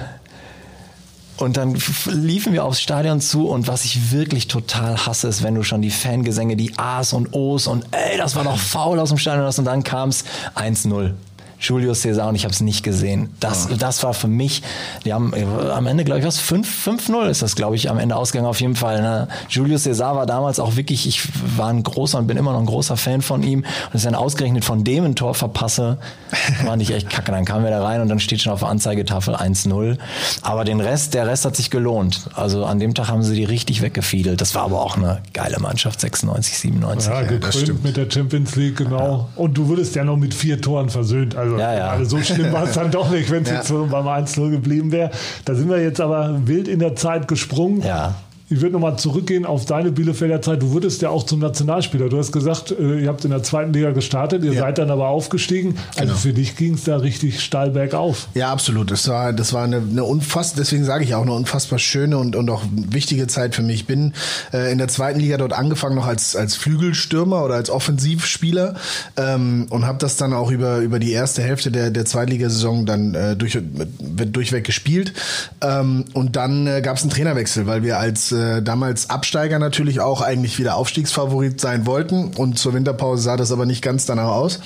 und 1.37 1.55
dann 1.55 1.77
liefen 2.05 2.51
wir 2.51 2.65
aufs 2.65 2.81
Stadion 2.81 3.21
zu 3.21 3.47
und 3.47 3.67
was 3.67 3.85
ich 3.85 4.11
wirklich 4.11 4.47
total 4.47 5.05
hasse, 5.05 5.29
ist, 5.29 5.41
wenn 5.41 5.55
du 5.55 5.63
schon 5.63 5.81
die 5.81 5.89
Fangesänge, 5.89 6.57
die 6.57 6.77
A's 6.77 7.13
und 7.13 7.33
O's 7.33 7.65
und 7.65 7.85
ey, 7.91 8.17
das 8.17 8.35
war 8.35 8.43
doch 8.43 8.57
faul 8.57 8.99
aus 8.99 9.09
dem 9.09 9.17
Stadion 9.17 9.45
hast 9.45 9.57
und 9.57 9.65
dann 9.65 9.83
kam's 9.83 10.25
1-0. 10.55 11.13
Julius 11.59 12.03
Caesar 12.03 12.29
und 12.29 12.35
ich 12.35 12.45
habe 12.45 12.53
es 12.53 12.61
nicht 12.61 12.83
gesehen. 12.83 13.29
Das, 13.39 13.67
das 13.77 14.03
war 14.03 14.13
für 14.13 14.27
mich, 14.27 14.61
die 15.05 15.13
haben 15.13 15.33
äh, 15.33 15.43
am 15.71 15.87
Ende, 15.87 16.03
glaube 16.03 16.21
ich, 16.21 16.25
was, 16.25 16.39
5 16.39 16.87
5-0 16.87 17.27
ist 17.27 17.41
das, 17.41 17.55
glaube 17.55 17.75
ich, 17.75 17.89
am 17.89 17.99
Ende 17.99 18.15
ausgegangen 18.15 18.49
auf 18.49 18.61
jeden 18.61 18.75
Fall. 18.75 19.01
Ne? 19.01 19.27
Julius 19.49 19.83
Caesar 19.83 20.15
war 20.15 20.25
damals 20.25 20.59
auch 20.59 20.75
wirklich, 20.75 21.07
ich 21.07 21.27
war 21.57 21.69
ein 21.69 21.83
großer 21.83 22.17
und 22.17 22.27
bin 22.27 22.37
immer 22.37 22.53
noch 22.53 22.59
ein 22.59 22.65
großer 22.65 22.97
Fan 22.97 23.21
von 23.21 23.43
ihm. 23.43 23.59
Und 23.59 23.93
dass 23.93 24.01
ich 24.01 24.05
dann 24.05 24.15
ausgerechnet 24.15 24.65
von 24.65 24.83
dem 24.83 25.03
ein 25.05 25.15
Tor 25.15 25.35
verpasse, 25.35 25.97
fand 26.65 26.81
ich 26.81 26.91
echt 26.91 27.09
kacke. 27.09 27.31
Dann 27.31 27.45
kamen 27.45 27.63
wir 27.63 27.71
da 27.71 27.83
rein 27.83 28.01
und 28.01 28.09
dann 28.09 28.19
steht 28.19 28.41
schon 28.41 28.53
auf 28.53 28.59
der 28.59 28.69
Anzeigetafel 28.69 29.35
1-0. 29.35 29.97
Aber 30.41 30.63
den 30.63 30.79
Rest, 30.81 31.13
der 31.13 31.27
Rest 31.27 31.45
hat 31.45 31.55
sich 31.55 31.69
gelohnt. 31.69 32.29
Also 32.35 32.65
an 32.65 32.79
dem 32.79 32.93
Tag 32.93 33.09
haben 33.09 33.23
sie 33.23 33.35
die 33.35 33.43
richtig 33.43 33.81
weggefiedelt. 33.81 34.39
Das 34.39 34.55
war 34.55 34.63
aber 34.63 34.81
auch 34.81 34.97
eine 34.97 35.21
geile 35.33 35.59
Mannschaft, 35.59 35.99
96, 35.99 36.57
97. 36.57 37.11
Ja, 37.11 37.21
gekrönt 37.23 37.83
mit 37.83 37.97
der 37.97 38.09
Champions 38.09 38.55
League, 38.55 38.77
genau. 38.77 39.29
Und 39.35 39.57
du 39.57 39.67
wurdest 39.67 39.95
ja 39.95 40.03
noch 40.03 40.17
mit 40.17 40.33
vier 40.33 40.61
Toren 40.61 40.89
versöhnt. 40.89 41.35
Also, 41.35 41.48
Ja, 41.57 41.73
ja. 41.73 41.87
also 41.89 42.17
so 42.17 42.23
schlimm 42.23 42.51
war 42.51 42.63
es 42.63 42.73
dann 42.73 42.91
doch 42.91 43.09
nicht, 43.09 43.29
wenn 43.31 43.43
es 43.43 43.49
Ja. 43.49 43.55
jetzt 43.55 43.67
so 43.67 43.87
beim 43.89 44.07
1-0 44.07 44.51
geblieben 44.51 44.91
wäre. 44.91 45.11
Da 45.45 45.55
sind 45.55 45.69
wir 45.69 45.81
jetzt 45.81 46.01
aber 46.01 46.39
wild 46.45 46.67
in 46.67 46.79
der 46.79 46.95
Zeit 46.95 47.27
gesprungen. 47.27 47.81
Ja. 47.81 48.15
Ich 48.51 48.61
würde 48.61 48.73
nochmal 48.73 48.97
zurückgehen 48.97 49.45
auf 49.45 49.65
deine 49.65 49.91
Bielefelder 49.91 50.41
Zeit. 50.41 50.61
Du 50.63 50.71
wurdest 50.71 51.03
ja 51.03 51.09
auch 51.09 51.23
zum 51.23 51.39
Nationalspieler. 51.39 52.09
Du 52.09 52.17
hast 52.17 52.31
gesagt, 52.31 52.71
äh, 52.71 52.99
ihr 53.01 53.07
habt 53.07 53.23
in 53.23 53.29
der 53.29 53.43
zweiten 53.43 53.73
Liga 53.73 53.91
gestartet, 53.91 54.43
ihr 54.43 54.53
Ja. 54.53 54.61
seid 54.61 54.79
dann 54.79 54.89
aber 54.89 55.07
aufgestiegen. 55.09 55.75
Also 55.97 56.01
Genau. 56.01 56.15
für 56.15 56.33
dich 56.33 56.55
ging 56.55 56.73
es 56.73 56.83
da 56.83 56.97
richtig 56.97 57.41
steil 57.43 57.69
bergauf. 57.69 58.27
Ja, 58.33 58.51
absolut. 58.51 58.89
Das 58.89 59.07
war, 59.07 59.33
das 59.33 59.53
war 59.53 59.63
eine, 59.65 59.77
eine 59.77 60.03
unfassbar, 60.03 60.63
deswegen 60.63 60.83
sage 60.83 61.03
ich 61.03 61.13
auch 61.13 61.21
eine 61.21 61.33
unfassbar 61.33 61.77
schöne 61.77 62.17
und, 62.17 62.35
und 62.35 62.49
auch 62.49 62.63
wichtige 62.71 63.27
Zeit 63.27 63.53
für 63.53 63.61
mich. 63.61 63.81
Ich 63.81 63.85
bin 63.85 64.13
äh, 64.51 64.71
in 64.71 64.79
der 64.79 64.87
zweiten 64.87 65.19
Liga 65.19 65.37
dort 65.37 65.53
angefangen, 65.53 65.95
noch 65.95 66.07
als, 66.07 66.35
als 66.35 66.55
Flügelstürmer 66.55 67.45
oder 67.45 67.53
als 67.53 67.69
Offensivspieler 67.69 68.73
ähm, 69.15 69.67
und 69.69 69.85
habe 69.85 69.99
das 69.99 70.17
dann 70.17 70.33
auch 70.33 70.49
über, 70.49 70.79
über 70.79 70.97
die 70.97 71.11
erste 71.11 71.43
Hälfte 71.43 71.69
der, 71.71 71.91
der 71.91 72.05
Zweitligasaison 72.05 72.87
dann 72.87 73.13
äh, 73.13 73.35
durch, 73.35 73.59
durchweg 73.99 74.63
gespielt. 74.65 75.13
Ähm, 75.61 76.05
und 76.13 76.35
dann 76.35 76.65
äh, 76.65 76.81
gab 76.81 76.97
es 76.97 77.03
einen 77.03 77.11
Trainerwechsel, 77.11 77.67
weil 77.67 77.83
wir 77.83 77.99
als 77.99 78.31
äh, 78.39 78.61
damals 78.63 79.09
Absteiger 79.09 79.59
natürlich 79.59 79.99
auch 79.99 80.21
eigentlich 80.21 80.57
wieder 80.57 80.75
Aufstiegsfavorit 80.75 81.61
sein 81.61 81.85
wollten. 81.85 82.33
Und 82.35 82.57
zur 82.57 82.73
Winterpause 82.73 83.21
sah 83.21 83.37
das 83.37 83.51
aber 83.51 83.65
nicht 83.65 83.81
ganz 83.81 84.05
danach 84.05 84.29
aus. 84.29 84.59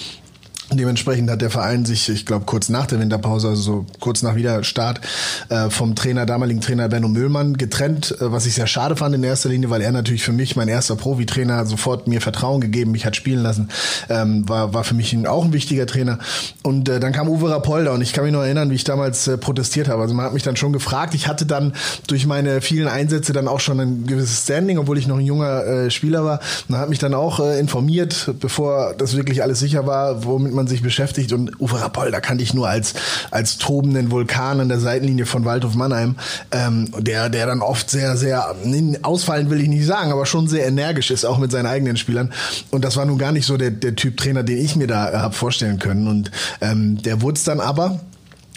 Dementsprechend 0.77 1.29
hat 1.29 1.41
der 1.41 1.49
Verein 1.49 1.85
sich, 1.85 2.09
ich 2.09 2.25
glaube, 2.25 2.45
kurz 2.45 2.69
nach 2.69 2.85
der 2.85 2.99
Winterpause, 2.99 3.49
also 3.49 3.61
so 3.61 3.85
kurz 3.99 4.21
nach 4.21 4.35
Wiederstart, 4.35 5.01
äh, 5.49 5.69
vom 5.69 5.95
Trainer, 5.95 6.25
damaligen 6.25 6.61
Trainer 6.61 6.89
Benno 6.89 7.07
Müllmann 7.07 7.57
getrennt, 7.57 8.15
äh, 8.19 8.31
was 8.31 8.45
ich 8.45 8.55
sehr 8.55 8.67
schade 8.67 8.95
fand 8.95 9.15
in 9.15 9.23
erster 9.23 9.49
Linie, 9.49 9.69
weil 9.69 9.81
er 9.81 9.91
natürlich 9.91 10.23
für 10.23 10.31
mich, 10.31 10.55
mein 10.55 10.67
erster 10.67 10.95
Profitrainer, 10.95 11.65
sofort 11.65 12.07
mir 12.07 12.21
Vertrauen 12.21 12.61
gegeben, 12.61 12.91
mich 12.91 13.05
hat 13.05 13.15
spielen 13.15 13.43
lassen, 13.43 13.69
ähm, 14.09 14.47
war, 14.47 14.73
war 14.73 14.83
für 14.83 14.93
mich 14.93 15.15
auch 15.27 15.45
ein 15.45 15.53
wichtiger 15.53 15.85
Trainer. 15.85 16.19
Und 16.63 16.89
äh, 16.89 16.99
dann 16.99 17.13
kam 17.13 17.27
Uwe 17.27 17.49
Rapolda 17.49 17.91
und 17.91 18.01
ich 18.01 18.13
kann 18.13 18.23
mich 18.23 18.33
noch 18.33 18.41
erinnern, 18.41 18.69
wie 18.69 18.75
ich 18.75 18.83
damals 18.83 19.27
äh, 19.27 19.37
protestiert 19.37 19.87
habe. 19.87 20.01
Also 20.01 20.13
man 20.13 20.25
hat 20.25 20.33
mich 20.33 20.43
dann 20.43 20.55
schon 20.55 20.73
gefragt. 20.73 21.13
Ich 21.13 21.27
hatte 21.27 21.45
dann 21.45 21.73
durch 22.07 22.25
meine 22.25 22.61
vielen 22.61 22.87
Einsätze 22.87 23.33
dann 23.33 23.47
auch 23.47 23.59
schon 23.59 23.79
ein 23.79 24.07
gewisses 24.07 24.43
Standing, 24.43 24.77
obwohl 24.77 24.97
ich 24.97 25.07
noch 25.07 25.17
ein 25.17 25.25
junger 25.25 25.65
äh, 25.65 25.91
Spieler 25.91 26.23
war. 26.25 26.39
Man 26.67 26.79
hat 26.79 26.89
mich 26.89 26.99
dann 26.99 27.13
auch 27.13 27.39
äh, 27.39 27.59
informiert, 27.59 28.33
bevor 28.39 28.93
das 28.97 29.15
wirklich 29.15 29.43
alles 29.43 29.59
sicher 29.59 29.85
war, 29.85 30.25
womit 30.25 30.53
man 30.53 30.62
sich 30.67 30.81
beschäftigt. 30.81 31.33
Und 31.33 31.59
Uwe 31.59 31.81
Rapolda 31.81 32.19
kannte 32.19 32.43
ich 32.43 32.53
nur 32.53 32.67
als, 32.67 32.93
als 33.31 33.57
tobenden 33.57 34.11
Vulkan 34.11 34.59
an 34.59 34.69
der 34.69 34.79
Seitenlinie 34.79 35.25
von 35.25 35.45
Waldhof 35.45 35.75
Mannheim, 35.75 36.15
ähm, 36.51 36.91
der, 36.99 37.29
der 37.29 37.45
dann 37.45 37.61
oft 37.61 37.89
sehr, 37.89 38.17
sehr, 38.17 38.55
nee, 38.63 38.97
ausfallen 39.01 39.49
will 39.49 39.61
ich 39.61 39.67
nicht 39.67 39.85
sagen, 39.85 40.11
aber 40.11 40.25
schon 40.25 40.47
sehr 40.47 40.65
energisch 40.65 41.11
ist, 41.11 41.25
auch 41.25 41.37
mit 41.37 41.51
seinen 41.51 41.67
eigenen 41.67 41.97
Spielern. 41.97 42.33
Und 42.71 42.83
das 42.83 42.97
war 42.97 43.05
nun 43.05 43.17
gar 43.17 43.31
nicht 43.31 43.45
so 43.45 43.57
der, 43.57 43.71
der 43.71 43.95
Typ 43.95 44.17
Trainer, 44.17 44.43
den 44.43 44.57
ich 44.57 44.75
mir 44.75 44.87
da 44.87 45.11
äh, 45.11 45.17
habe 45.17 45.33
vorstellen 45.33 45.79
können. 45.79 46.07
Und 46.07 46.31
ähm, 46.61 47.01
der 47.01 47.21
wurde 47.21 47.37
es 47.37 47.43
dann 47.43 47.59
aber. 47.59 47.99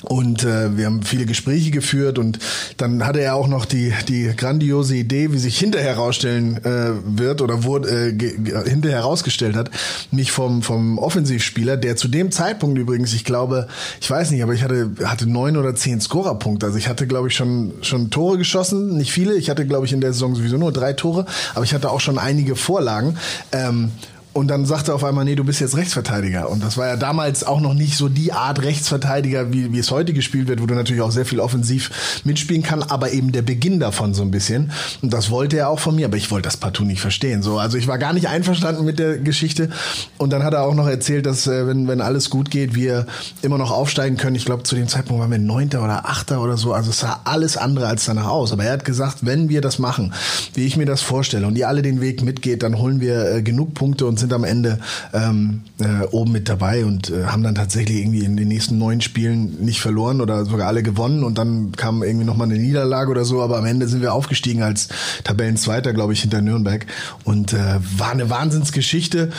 Und 0.08 0.44
äh, 0.44 0.76
wir 0.76 0.86
haben 0.86 1.02
viele 1.02 1.26
Gespräche 1.26 1.72
geführt 1.72 2.18
und 2.18 2.38
dann 2.76 3.04
hatte 3.04 3.20
er 3.20 3.34
auch 3.34 3.48
noch 3.48 3.64
die, 3.64 3.92
die 4.06 4.32
grandiose 4.36 4.94
Idee, 4.94 5.32
wie 5.32 5.38
sich 5.38 5.58
hinterher 5.58 5.96
herausstellen 5.96 6.64
äh, 6.64 6.92
wird 7.04 7.42
oder 7.42 7.64
wurde 7.64 7.88
äh, 7.88 8.68
hinterher 8.68 8.98
herausgestellt 8.98 9.56
hat, 9.56 9.70
mich 10.12 10.30
vom, 10.30 10.62
vom 10.62 10.98
Offensivspieler, 10.98 11.76
der 11.76 11.96
zu 11.96 12.06
dem 12.06 12.30
Zeitpunkt 12.30 12.78
übrigens, 12.78 13.12
ich 13.14 13.25
glaube, 13.25 13.66
ich 14.00 14.08
weiß 14.08 14.30
nicht, 14.30 14.44
aber 14.44 14.54
ich 14.54 14.62
hatte, 14.62 14.90
hatte 15.04 15.28
neun 15.28 15.56
oder 15.56 15.75
zehn 15.75 16.00
Scorerpunkte. 16.00 16.66
Also 16.66 16.78
ich 16.78 16.88
hatte, 16.88 17.08
glaube 17.08 17.26
ich, 17.26 17.34
schon, 17.34 17.72
schon 17.82 18.10
Tore 18.10 18.38
geschossen, 18.38 18.96
nicht 18.96 19.10
viele. 19.10 19.34
Ich 19.34 19.50
hatte, 19.50 19.66
glaube 19.66 19.86
ich, 19.86 19.92
in 19.92 20.00
der 20.00 20.12
Saison 20.12 20.36
sowieso 20.36 20.56
nur 20.56 20.72
drei 20.72 20.92
Tore, 20.92 21.26
aber 21.54 21.64
ich 21.64 21.75
hatte 21.75 21.90
auch 21.90 22.00
schon 22.00 22.18
einige 22.18 22.54
Vorlagen. 22.54 23.16
Ähm, 23.50 23.90
und 24.37 24.49
dann 24.49 24.66
sagte 24.66 24.93
er 24.93 24.97
auf 24.97 25.05
einmal, 25.05 25.25
nee, 25.25 25.35
du 25.35 25.45
bist 25.45 25.61
jetzt 25.61 25.78
Rechtsverteidiger. 25.78 26.50
Und 26.50 26.62
das 26.62 26.76
war 26.76 26.87
ja 26.87 26.97
damals 26.97 27.43
auch 27.43 27.59
noch 27.59 27.73
nicht 27.73 27.97
so 27.97 28.11
die 28.11 28.35
Art 28.35 28.62
Rechtsverteidiger, 28.62 29.50
wie, 29.50 29.73
wie 29.73 29.78
es 29.78 29.90
heute 29.90 30.12
gespielt 30.12 30.47
wird, 30.47 30.61
wo 30.61 30.66
du 30.66 30.75
natürlich 30.75 31.00
auch 31.00 31.11
sehr 31.11 31.25
viel 31.25 31.40
offensiv 31.40 32.21
mitspielen 32.25 32.62
kann, 32.62 32.83
aber 32.83 33.12
eben 33.12 33.33
der 33.33 33.40
Beginn 33.40 33.81
davon 33.81 34.12
so 34.12 34.21
ein 34.21 34.31
bisschen. 34.31 34.73
Und 35.00 35.14
das 35.14 35.31
wollte 35.31 35.57
er 35.57 35.71
auch 35.71 35.81
von 35.81 35.97
mir, 35.97 36.05
aber 36.05 36.19
ich 36.19 36.31
wollte 36.31 36.49
das 36.49 36.59
partout 36.59 36.85
nicht 36.85 37.00
verstehen. 37.00 37.43
So, 37.43 37.59
also 37.59 37.78
ich 37.78 37.88
war 37.88 37.97
gar 37.97 38.12
nicht 38.12 38.28
einverstanden 38.28 38.85
mit 38.85 38.99
der 38.99 39.16
Geschichte. 39.16 39.71
Und 40.19 40.35
dann 40.35 40.43
hat 40.45 40.52
er 40.52 40.64
auch 40.64 40.75
noch 40.75 40.87
erzählt, 40.87 41.25
dass 41.25 41.47
äh, 41.47 41.66
wenn, 41.66 41.88
wenn 41.88 42.02
alles 42.02 42.28
gut 42.28 42.50
geht, 42.50 42.75
wir 42.75 43.07
immer 43.40 43.57
noch 43.57 43.71
aufsteigen 43.71 44.19
können. 44.19 44.37
Ich 44.37 44.45
glaube, 44.45 44.64
zu 44.64 44.75
dem 44.75 44.87
Zeitpunkt 44.87 45.23
waren 45.23 45.31
wir 45.31 45.38
Neunter 45.38 45.83
oder 45.83 46.11
Achter 46.11 46.43
oder 46.43 46.59
so. 46.59 46.75
Also 46.75 46.90
es 46.90 47.00
sah 47.00 47.21
alles 47.25 47.57
andere 47.57 47.87
als 47.87 48.05
danach 48.05 48.26
aus. 48.28 48.52
Aber 48.52 48.64
er 48.64 48.75
hat 48.75 48.85
gesagt, 48.85 49.21
wenn 49.23 49.49
wir 49.49 49.62
das 49.62 49.78
machen, 49.78 50.12
wie 50.52 50.66
ich 50.66 50.76
mir 50.76 50.85
das 50.85 51.00
vorstelle 51.00 51.47
und 51.47 51.57
ihr 51.57 51.69
alle 51.69 51.81
den 51.81 52.02
Weg 52.02 52.23
mitgeht, 52.23 52.62
dann 52.62 52.76
holen 52.76 53.00
wir 53.00 53.37
äh, 53.37 53.43
genug 53.43 53.73
Punkte 53.73 54.05
und 54.05 54.19
sind 54.19 54.25
sind 54.26 54.33
am 54.33 54.45
Ende 54.45 54.78
ähm, 55.12 55.62
äh, 55.78 56.04
oben 56.11 56.33
mit 56.33 56.49
dabei 56.49 56.85
und 56.85 57.11
äh, 57.11 57.26
haben 57.26 57.45
dann 57.45 57.54
tatsächlich 57.54 57.99
irgendwie 57.99 58.25
in 58.25 58.37
den 58.37 58.49
nächsten 58.49 58.76
neun 58.76 59.00
Spielen 59.00 59.64
nicht 59.64 59.80
verloren 59.80 60.21
oder 60.21 60.45
sogar 60.45 60.66
alle 60.66 60.83
gewonnen 60.83 61.23
und 61.23 61.38
dann 61.38 61.73
kam 61.73 62.02
irgendwie 62.02 62.26
nochmal 62.26 62.49
eine 62.50 62.59
Niederlage 62.59 63.11
oder 63.11 63.25
so, 63.25 63.40
aber 63.40 63.59
am 63.59 63.64
Ende 63.66 63.87
sind 63.87 64.02
wir 64.02 64.12
aufgestiegen 64.12 64.62
als 64.62 64.88
Tabellenzweiter, 65.23 65.92
glaube 65.92 66.12
ich, 66.12 66.23
hinter 66.23 66.40
Nürnberg. 66.40 66.87
Und 67.25 67.52
äh, 67.52 67.78
war 67.97 68.11
eine 68.11 68.28
Wahnsinnsgeschichte 68.28 69.30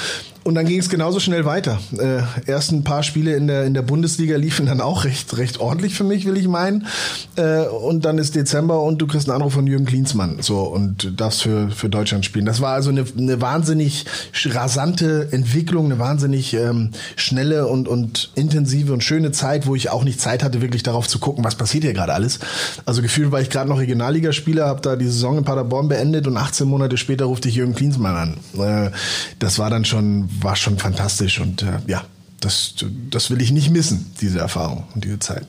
und 0.47 0.55
dann 0.55 0.65
ging 0.65 0.79
es 0.79 0.87
genauso 0.87 1.19
schnell 1.19 1.43
weiter. 1.43 1.77
Äh, 1.99 2.21
erst 2.49 2.71
ein 2.71 2.85
paar 2.85 3.03
Spiele 3.03 3.35
in 3.35 3.47
der, 3.47 3.65
in 3.65 3.73
der 3.73 3.81
Bundesliga 3.81 4.37
liefen 4.37 4.67
dann 4.67 4.79
auch 4.79 5.03
recht, 5.03 5.35
recht 5.35 5.59
ordentlich 5.59 5.93
für 5.93 6.05
mich, 6.05 6.25
will 6.25 6.37
ich 6.37 6.47
meinen. 6.47 6.87
Äh, 7.35 7.63
und 7.63 8.05
dann 8.05 8.17
ist 8.17 8.33
Dezember 8.33 8.81
und 8.81 8.99
du 8.99 9.07
kriegst 9.07 9.27
einen 9.27 9.35
Anruf 9.35 9.51
von 9.51 9.67
Jürgen 9.67 9.85
Klinsmann. 9.85 10.37
So, 10.39 10.61
und 10.61 11.19
darfst 11.19 11.43
für, 11.43 11.69
für 11.69 11.89
Deutschland 11.89 12.23
spielen. 12.23 12.45
Das 12.45 12.61
war 12.61 12.73
also 12.73 12.91
eine, 12.91 13.03
eine 13.17 13.41
wahnsinnig 13.41 14.05
rasante 14.45 15.27
Entwicklung, 15.31 15.87
eine 15.87 15.99
wahnsinnig 15.99 16.53
ähm, 16.53 16.91
schnelle 17.17 17.67
und, 17.67 17.89
und 17.89 18.31
intensive 18.35 18.93
und 18.93 19.03
schöne 19.03 19.33
Zeit, 19.33 19.67
wo 19.67 19.75
ich 19.75 19.89
auch 19.89 20.05
nicht 20.05 20.21
Zeit 20.21 20.43
hatte, 20.45 20.61
wirklich 20.61 20.81
darauf 20.81 21.09
zu 21.09 21.19
gucken, 21.19 21.43
was 21.43 21.55
passiert 21.55 21.83
hier 21.83 21.93
gerade 21.93 22.13
alles. 22.13 22.39
Also 22.85 23.01
gefühlt 23.01 23.33
war 23.33 23.41
ich 23.41 23.49
gerade 23.49 23.69
noch 23.69 23.79
Regionalligaspieler, 23.79 24.65
habe 24.65 24.79
da 24.79 24.95
die 24.95 25.07
Saison 25.07 25.39
in 25.39 25.43
Paderborn 25.43 25.89
beendet 25.89 26.25
und 26.25 26.37
18 26.37 26.69
Monate 26.69 26.95
später 26.95 27.25
ruft 27.25 27.45
ich 27.45 27.55
Jürgen 27.55 27.75
Klinsmann 27.75 28.15
an. 28.15 28.87
Äh, 28.87 28.91
das 29.39 29.59
war 29.59 29.69
dann 29.69 29.83
schon 29.83 30.29
war 30.41 30.55
schon 30.55 30.77
fantastisch 30.77 31.39
und 31.39 31.63
äh, 31.63 31.79
ja, 31.87 32.03
das, 32.39 32.75
das 33.09 33.29
will 33.31 33.41
ich 33.41 33.51
nicht 33.51 33.71
missen, 33.71 34.13
diese 34.21 34.39
Erfahrung 34.39 34.85
und 34.93 35.03
diese 35.03 35.19
Zeit. 35.19 35.45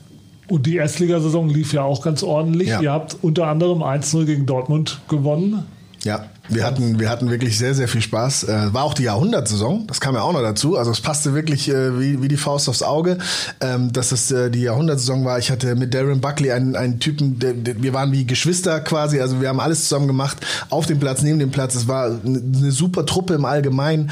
Und 0.47 0.65
die 0.65 0.77
Erstligasaison 0.77 1.49
lief 1.49 1.73
ja 1.73 1.83
auch 1.83 2.01
ganz 2.01 2.23
ordentlich. 2.23 2.69
Ja. 2.69 2.81
Ihr 2.81 2.91
habt 2.91 3.17
unter 3.21 3.47
anderem 3.47 3.83
1-0 3.83 4.25
gegen 4.25 4.45
Dortmund 4.47 4.99
gewonnen. 5.07 5.65
Ja, 6.03 6.25
wir 6.49 6.65
hatten, 6.65 6.99
wir 6.99 7.09
hatten 7.09 7.29
wirklich 7.29 7.57
sehr, 7.57 7.75
sehr 7.75 7.87
viel 7.87 8.01
Spaß. 8.01 8.45
Äh, 8.45 8.73
war 8.73 8.83
auch 8.83 8.93
die 8.93 9.03
Jahrhundertsaison, 9.03 9.87
das 9.87 9.99
kam 9.99 10.15
ja 10.15 10.21
auch 10.21 10.33
noch 10.33 10.41
dazu. 10.41 10.77
Also 10.77 10.91
es 10.91 11.01
passte 11.01 11.33
wirklich 11.33 11.69
äh, 11.69 11.99
wie, 11.99 12.21
wie 12.21 12.27
die 12.27 12.37
Faust 12.37 12.67
aufs 12.69 12.83
Auge, 12.83 13.17
ähm, 13.61 13.93
dass 13.93 14.11
es 14.11 14.31
äh, 14.31 14.49
die 14.49 14.61
Jahrhundertsaison 14.61 15.23
war. 15.25 15.39
Ich 15.39 15.51
hatte 15.51 15.75
mit 15.75 15.93
Darren 15.93 16.21
Buckley 16.21 16.51
einen, 16.51 16.75
einen 16.75 16.99
Typen, 16.99 17.39
der, 17.39 17.53
der, 17.53 17.81
wir 17.81 17.93
waren 17.93 18.11
wie 18.11 18.25
Geschwister 18.25 18.79
quasi, 18.81 19.21
also 19.21 19.41
wir 19.41 19.49
haben 19.49 19.59
alles 19.59 19.83
zusammen 19.83 20.07
gemacht, 20.07 20.37
auf 20.69 20.85
dem 20.85 20.99
Platz, 20.99 21.21
neben 21.21 21.39
dem 21.39 21.51
Platz. 21.51 21.75
Es 21.75 21.87
war 21.87 22.05
eine, 22.05 22.71
super 22.71 23.05
Truppe 23.05 23.33
im 23.33 23.45
Allgemeinen, 23.45 24.11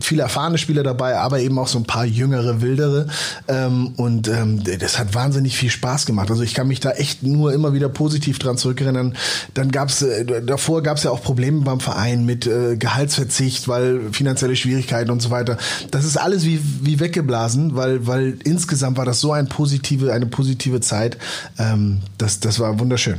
viele 0.00 0.22
erfahrene 0.22 0.58
Spieler 0.58 0.82
dabei, 0.82 1.18
aber 1.18 1.40
eben 1.40 1.58
auch 1.58 1.68
so 1.68 1.78
ein 1.78 1.84
paar 1.84 2.04
jüngere, 2.04 2.60
wildere. 2.60 3.06
Ähm, 3.48 3.92
und 3.96 4.28
ähm, 4.28 4.62
das 4.78 4.98
hat 4.98 5.14
wahnsinnig 5.14 5.56
viel 5.56 5.70
Spaß 5.70 6.06
gemacht. 6.06 6.30
Also 6.30 6.42
ich 6.42 6.54
kann 6.54 6.68
mich 6.68 6.80
da 6.80 6.90
echt 6.92 7.22
nur 7.22 7.52
immer 7.52 7.72
wieder 7.72 7.88
positiv 7.88 8.38
dran 8.38 8.56
zurückerinnern. 8.56 9.14
Dann 9.54 9.70
gab's 9.70 10.02
äh, 10.02 10.42
davor 10.42 10.82
gab's 10.82 11.02
ja 11.02 11.10
auch 11.10 11.22
Probleme 11.22 11.41
Probleme 11.42 11.64
beim 11.64 11.80
Verein 11.80 12.24
mit 12.24 12.46
äh, 12.46 12.76
Gehaltsverzicht, 12.76 13.66
weil 13.66 14.12
finanzielle 14.12 14.54
Schwierigkeiten 14.54 15.10
und 15.10 15.20
so 15.20 15.30
weiter. 15.30 15.58
Das 15.90 16.04
ist 16.04 16.16
alles 16.16 16.44
wie, 16.44 16.60
wie 16.82 17.00
weggeblasen, 17.00 17.74
weil, 17.74 18.06
weil 18.06 18.38
insgesamt 18.44 18.96
war 18.96 19.04
das 19.04 19.20
so 19.20 19.32
ein 19.32 19.48
positive, 19.48 20.12
eine 20.12 20.26
positive 20.26 20.80
Zeit. 20.80 21.18
Ähm, 21.58 21.98
das, 22.16 22.38
das 22.38 22.60
war 22.60 22.78
wunderschön. 22.78 23.16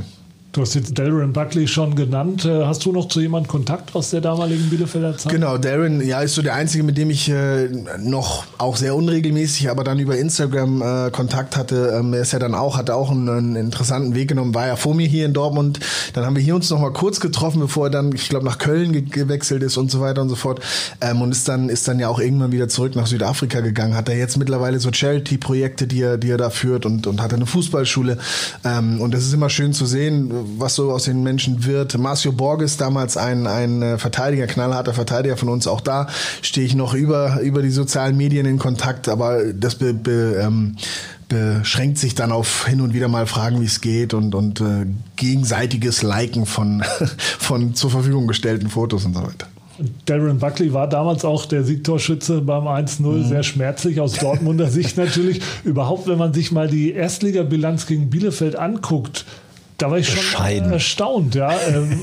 Du 0.54 0.62
hast 0.62 0.76
jetzt 0.76 1.00
Darren 1.00 1.34
Buckley 1.34 1.68
schon 1.68 1.96
genannt. 1.96 2.46
Äh, 2.46 2.66
hast 2.66 2.86
du 2.86 2.92
noch 2.92 3.08
zu 3.08 3.20
jemandem 3.20 3.50
Kontakt 3.50 3.96
aus 3.96 4.12
der 4.12 4.22
damaligen 4.22 4.70
Bielefelder 4.70 5.18
Zeit? 5.18 5.32
Genau, 5.32 5.58
Darren, 5.58 6.00
ja, 6.06 6.22
ist 6.22 6.36
so 6.36 6.44
der 6.44 6.54
einzige, 6.54 6.84
mit 6.84 6.96
dem 6.96 7.10
ich 7.10 7.28
äh, 7.28 7.70
noch 7.98 8.44
auch 8.60 8.78
sehr 8.78 8.96
unregelmäßig, 8.96 9.72
aber 9.72 9.84
dann 9.84 9.98
über 9.98 10.16
Instagram 10.16 11.08
äh, 11.08 11.10
Kontakt 11.10 11.58
hatte. 11.58 11.96
Ähm, 11.98 12.14
er 12.14 12.22
ist 12.22 12.34
ja 12.34 12.40
dann 12.40 12.54
auch, 12.54 12.78
hatte 12.78 12.94
auch 12.94 13.10
einen, 13.10 13.30
einen, 13.30 13.56
interessanten 13.56 14.14
Weg 14.14 14.28
genommen, 14.28 14.54
war 14.54 14.68
ja 14.68 14.76
vor 14.76 14.94
mir 14.94 15.08
hier 15.08 15.26
in 15.26 15.34
Dortmund. 15.34 15.80
Dann 16.14 16.24
haben 16.24 16.36
wir 16.36 16.44
hier 16.44 16.54
uns 16.54 16.70
noch 16.70 16.80
mal 16.80 16.94
kurz 16.94 17.20
getroffen, 17.20 17.60
bevor 17.60 17.88
er 17.88 17.90
dann, 17.90 18.14
ich 18.14 18.30
glaube, 18.30 18.46
nach 18.46 18.60
Köln 18.60 18.94
ge 18.94 19.02
gewechselt 19.02 19.64
ist 19.64 19.78
und 19.78 19.90
so 19.90 20.02
weiter 20.02 20.22
und 20.22 20.30
so 20.30 20.36
fort. 20.36 20.60
Ähm, 21.02 21.24
und 21.24 21.32
ist 21.32 21.48
dann, 21.48 21.68
ist 21.68 21.88
dann 21.88 21.98
ja 21.98 22.10
auch 22.10 22.20
irgendwann 22.20 22.52
wieder 22.52 22.70
zurück 22.70 22.96
nach 22.96 23.08
Südafrika 23.08 23.62
gegangen. 23.62 23.96
Hat 23.96 24.08
er 24.08 24.18
jetzt 24.20 24.38
mittlerweile 24.38 24.80
so 24.80 24.94
Charity-Projekte, 24.94 25.88
die 25.88 26.02
er, 26.02 26.20
die 26.20 26.30
er 26.30 26.38
da 26.38 26.52
führt 26.52 26.86
und, 26.86 27.08
und 27.08 27.24
hat 27.24 27.34
eine 27.34 27.48
Fußballschule. 27.48 28.20
Ähm, 28.64 29.02
und 29.02 29.16
das 29.16 29.24
ist 29.24 29.34
immer 29.34 29.50
schön 29.50 29.74
zu 29.74 29.88
sehen, 29.88 30.43
was 30.58 30.76
so 30.76 30.92
aus 30.92 31.06
den 31.06 31.24
Menschen 31.24 31.66
wird. 31.66 31.98
Marcio 31.98 32.32
Borges, 32.32 32.78
damals 32.78 33.18
ein, 33.18 33.48
ein 33.48 33.82
äh, 33.82 33.98
Verteidiger, 33.98 34.48
knallharter 34.48 34.94
Verteidiger 34.94 35.38
von 35.38 35.50
uns, 35.50 35.68
auch 35.68 35.82
da 35.82 36.08
stehe 36.42 36.66
ich 36.66 36.76
noch 36.76 36.94
über, 36.94 37.42
über 37.42 37.62
die 37.62 37.70
sozialen 37.70 38.18
Medien 38.18 38.46
in 38.46 38.60
Kontakt, 38.60 39.10
aber 39.10 39.54
das 39.54 39.76
be, 39.76 39.94
be, 39.94 40.40
ähm, 40.42 40.78
beschränkt 41.30 41.98
sich 41.98 42.16
dann 42.16 42.32
auf 42.32 42.68
hin 42.68 42.82
und 42.82 42.94
wieder 42.94 43.08
mal 43.08 43.26
Fragen, 43.26 43.62
wie 43.62 43.66
es 43.66 43.82
geht 43.82 44.14
und, 44.14 44.36
und 44.36 44.62
äh, 44.62 44.86
gegenseitiges 45.16 46.04
Liken 46.04 46.46
von, 46.46 46.84
von 47.40 47.74
zur 47.76 47.90
Verfügung 47.90 48.28
gestellten 48.28 48.70
Fotos 48.70 49.06
und 49.06 49.16
so 49.16 49.24
weiter. 49.24 49.48
Darren 50.06 50.38
Buckley 50.38 50.72
war 50.74 50.88
damals 50.88 51.26
auch 51.26 51.46
der 51.46 51.64
Siegtorschütze 51.64 52.42
beim 52.42 52.68
1-0, 52.68 53.02
mhm. 53.02 53.26
sehr 53.26 53.44
schmerzlich 53.44 54.00
aus 54.00 54.14
Dortmunder 54.14 54.70
Sicht 54.70 54.98
natürlich. 54.98 55.42
Überhaupt, 55.64 56.08
wenn 56.08 56.18
man 56.18 56.34
sich 56.34 56.52
mal 56.52 56.68
die 56.68 56.92
Erstligabilanz 56.92 57.88
gegen 57.88 58.10
Bielefeld 58.10 58.56
anguckt, 58.56 59.26
da 59.84 59.92
war 59.92 59.98
ich 59.98 60.08
schon 60.08 60.72
erstaunt, 60.72 61.36
ja. 61.36 61.52
Ähm, 61.68 62.00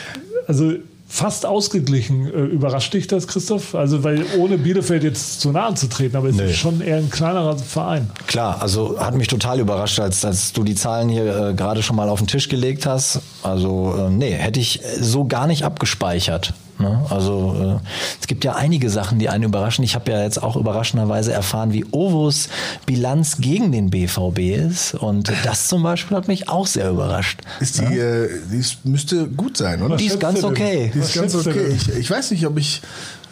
also 0.46 0.74
fast 1.08 1.46
ausgeglichen. 1.46 2.26
Äh, 2.26 2.44
überrascht 2.44 2.94
dich 2.94 3.08
das, 3.08 3.26
Christoph? 3.26 3.74
Also, 3.74 4.04
weil 4.04 4.24
ohne 4.38 4.56
Bielefeld 4.56 5.02
jetzt 5.02 5.40
zu 5.40 5.50
nahe 5.50 5.74
zu 5.74 5.88
treten, 5.88 6.16
aber 6.16 6.28
es 6.28 6.36
nee. 6.36 6.50
ist 6.50 6.58
schon 6.58 6.80
eher 6.80 6.98
ein 6.98 7.10
kleinerer 7.10 7.58
Verein. 7.58 8.08
Klar, 8.28 8.62
also 8.62 9.00
hat 9.00 9.16
mich 9.16 9.26
total 9.26 9.58
überrascht, 9.58 9.98
als, 9.98 10.24
als 10.24 10.52
du 10.52 10.62
die 10.62 10.76
Zahlen 10.76 11.08
hier 11.08 11.48
äh, 11.50 11.54
gerade 11.54 11.82
schon 11.82 11.96
mal 11.96 12.08
auf 12.08 12.20
den 12.20 12.28
Tisch 12.28 12.48
gelegt 12.48 12.86
hast. 12.86 13.20
Also, 13.42 13.96
äh, 13.98 14.10
nee, 14.10 14.30
hätte 14.30 14.60
ich 14.60 14.80
so 15.00 15.24
gar 15.24 15.48
nicht 15.48 15.64
abgespeichert. 15.64 16.54
Ne? 16.78 17.04
Also 17.08 17.80
äh, 17.82 17.88
es 18.20 18.26
gibt 18.26 18.44
ja 18.44 18.54
einige 18.54 18.90
Sachen, 18.90 19.18
die 19.18 19.28
einen 19.28 19.44
überraschen. 19.44 19.84
Ich 19.84 19.94
habe 19.94 20.10
ja 20.10 20.22
jetzt 20.22 20.42
auch 20.42 20.56
überraschenderweise 20.56 21.32
erfahren, 21.32 21.72
wie 21.72 21.84
Ovos 21.90 22.48
Bilanz 22.86 23.38
gegen 23.38 23.72
den 23.72 23.90
BVB 23.90 24.38
ist. 24.68 24.94
Und 24.94 25.32
das 25.44 25.68
zum 25.68 25.82
Beispiel 25.82 26.16
hat 26.16 26.28
mich 26.28 26.48
auch 26.48 26.66
sehr 26.66 26.90
überrascht. 26.90 27.40
Ist 27.60 27.80
die, 27.80 27.98
äh, 27.98 28.28
die 28.50 28.58
ist, 28.58 28.84
müsste 28.84 29.28
gut 29.28 29.56
sein, 29.56 29.82
oder? 29.82 29.96
Die 29.96 30.06
ist 30.06 30.20
ganz 30.20 30.42
okay. 30.42 30.90
Die 30.94 30.98
ist 30.98 31.14
ganz 31.14 31.34
okay. 31.34 31.68
Ich, 31.74 31.88
ich 31.88 32.10
weiß 32.10 32.30
nicht, 32.30 32.46
ob 32.46 32.58
ich 32.58 32.82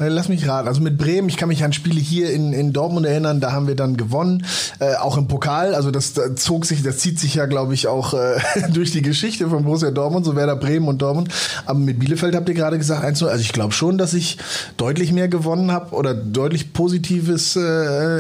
äh, 0.03 0.09
lass 0.09 0.29
mich 0.29 0.49
raten. 0.49 0.69
Also 0.69 0.81
mit 0.81 0.99
Bremen, 0.99 1.29
ich 1.29 1.37
kann 1.37 1.49
mich 1.49 1.63
an 1.65 1.73
Spiele 1.73 2.01
hier 2.01 2.33
in, 2.33 2.53
in 2.53 2.73
Dortmund 2.73 3.07
erinnern, 3.07 3.41
da 3.41 3.53
haben 3.53 3.67
wir 3.67 3.77
dann 3.77 3.97
gewonnen. 3.97 4.45
Äh, 4.79 4.95
auch 4.97 5.17
im 5.17 5.29
Pokal, 5.29 5.75
also 5.75 5.91
das, 5.91 6.15
das 6.15 6.37
zog 6.37 6.65
sich, 6.65 6.83
das 6.83 6.99
zieht 6.99 7.19
sich 7.19 7.35
ja, 7.35 7.47
glaube 7.47 7.75
ich, 7.75 7.87
auch 7.87 8.15
äh, 8.15 8.41
durch 8.73 8.91
die 8.93 9.03
Geschichte 9.03 9.49
von 9.49 9.65
Borussia 9.65 9.91
Dortmund, 9.91 10.25
so 10.25 10.35
Werder 10.37 10.57
Bremen 10.57 10.89
und 10.89 11.03
Dortmund. 11.03 11.29
Aber 11.67 11.79
mit 11.79 11.99
Bielefeld 11.99 12.35
habt 12.35 12.49
ihr 12.49 12.55
gerade 12.55 12.79
gesagt, 12.79 13.05
1 13.05 13.19
Also 13.33 13.43
ich 13.43 13.53
glaube 13.53 13.73
schon, 13.73 13.99
dass 13.99 14.15
ich 14.15 14.39
deutlich 14.77 15.13
mehr 15.13 15.29
gewonnen 15.29 15.73
habe 15.73 15.95
oder 15.95 16.15
deutlich 16.15 16.73
positives 16.73 17.57
äh, 17.57 17.61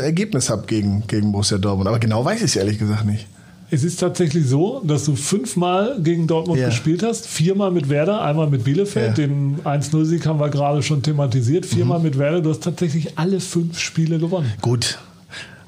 Ergebnis 0.02 0.50
habe 0.50 0.66
gegen, 0.66 1.06
gegen 1.06 1.32
Borussia 1.32 1.58
Dortmund. 1.58 1.88
Aber 1.88 1.98
genau 1.98 2.24
weiß 2.24 2.38
ich 2.38 2.44
es 2.44 2.56
ehrlich 2.56 2.78
gesagt 2.78 3.04
nicht. 3.04 3.26
Es 3.70 3.84
ist 3.84 4.00
tatsächlich 4.00 4.46
so, 4.46 4.82
dass 4.84 5.06
du 5.06 5.16
fünfmal 5.16 5.96
gegen 5.98 6.26
Dortmund 6.26 6.60
ja. 6.60 6.68
gespielt 6.68 7.02
hast. 7.02 7.26
Viermal 7.26 7.70
mit 7.70 7.88
Werder, 7.88 8.20
einmal 8.20 8.50
mit 8.50 8.64
Bielefeld. 8.64 9.16
Ja. 9.16 9.26
Den 9.26 9.60
1-0-Sieg 9.64 10.26
haben 10.26 10.40
wir 10.40 10.50
gerade 10.50 10.82
schon 10.82 11.02
thematisiert. 11.02 11.64
Viermal 11.64 11.98
mhm. 11.98 12.04
mit 12.04 12.18
Werder. 12.18 12.42
Du 12.42 12.50
hast 12.50 12.62
tatsächlich 12.62 13.18
alle 13.18 13.40
fünf 13.40 13.78
Spiele 13.78 14.18
gewonnen. 14.18 14.52
Gut. 14.60 14.98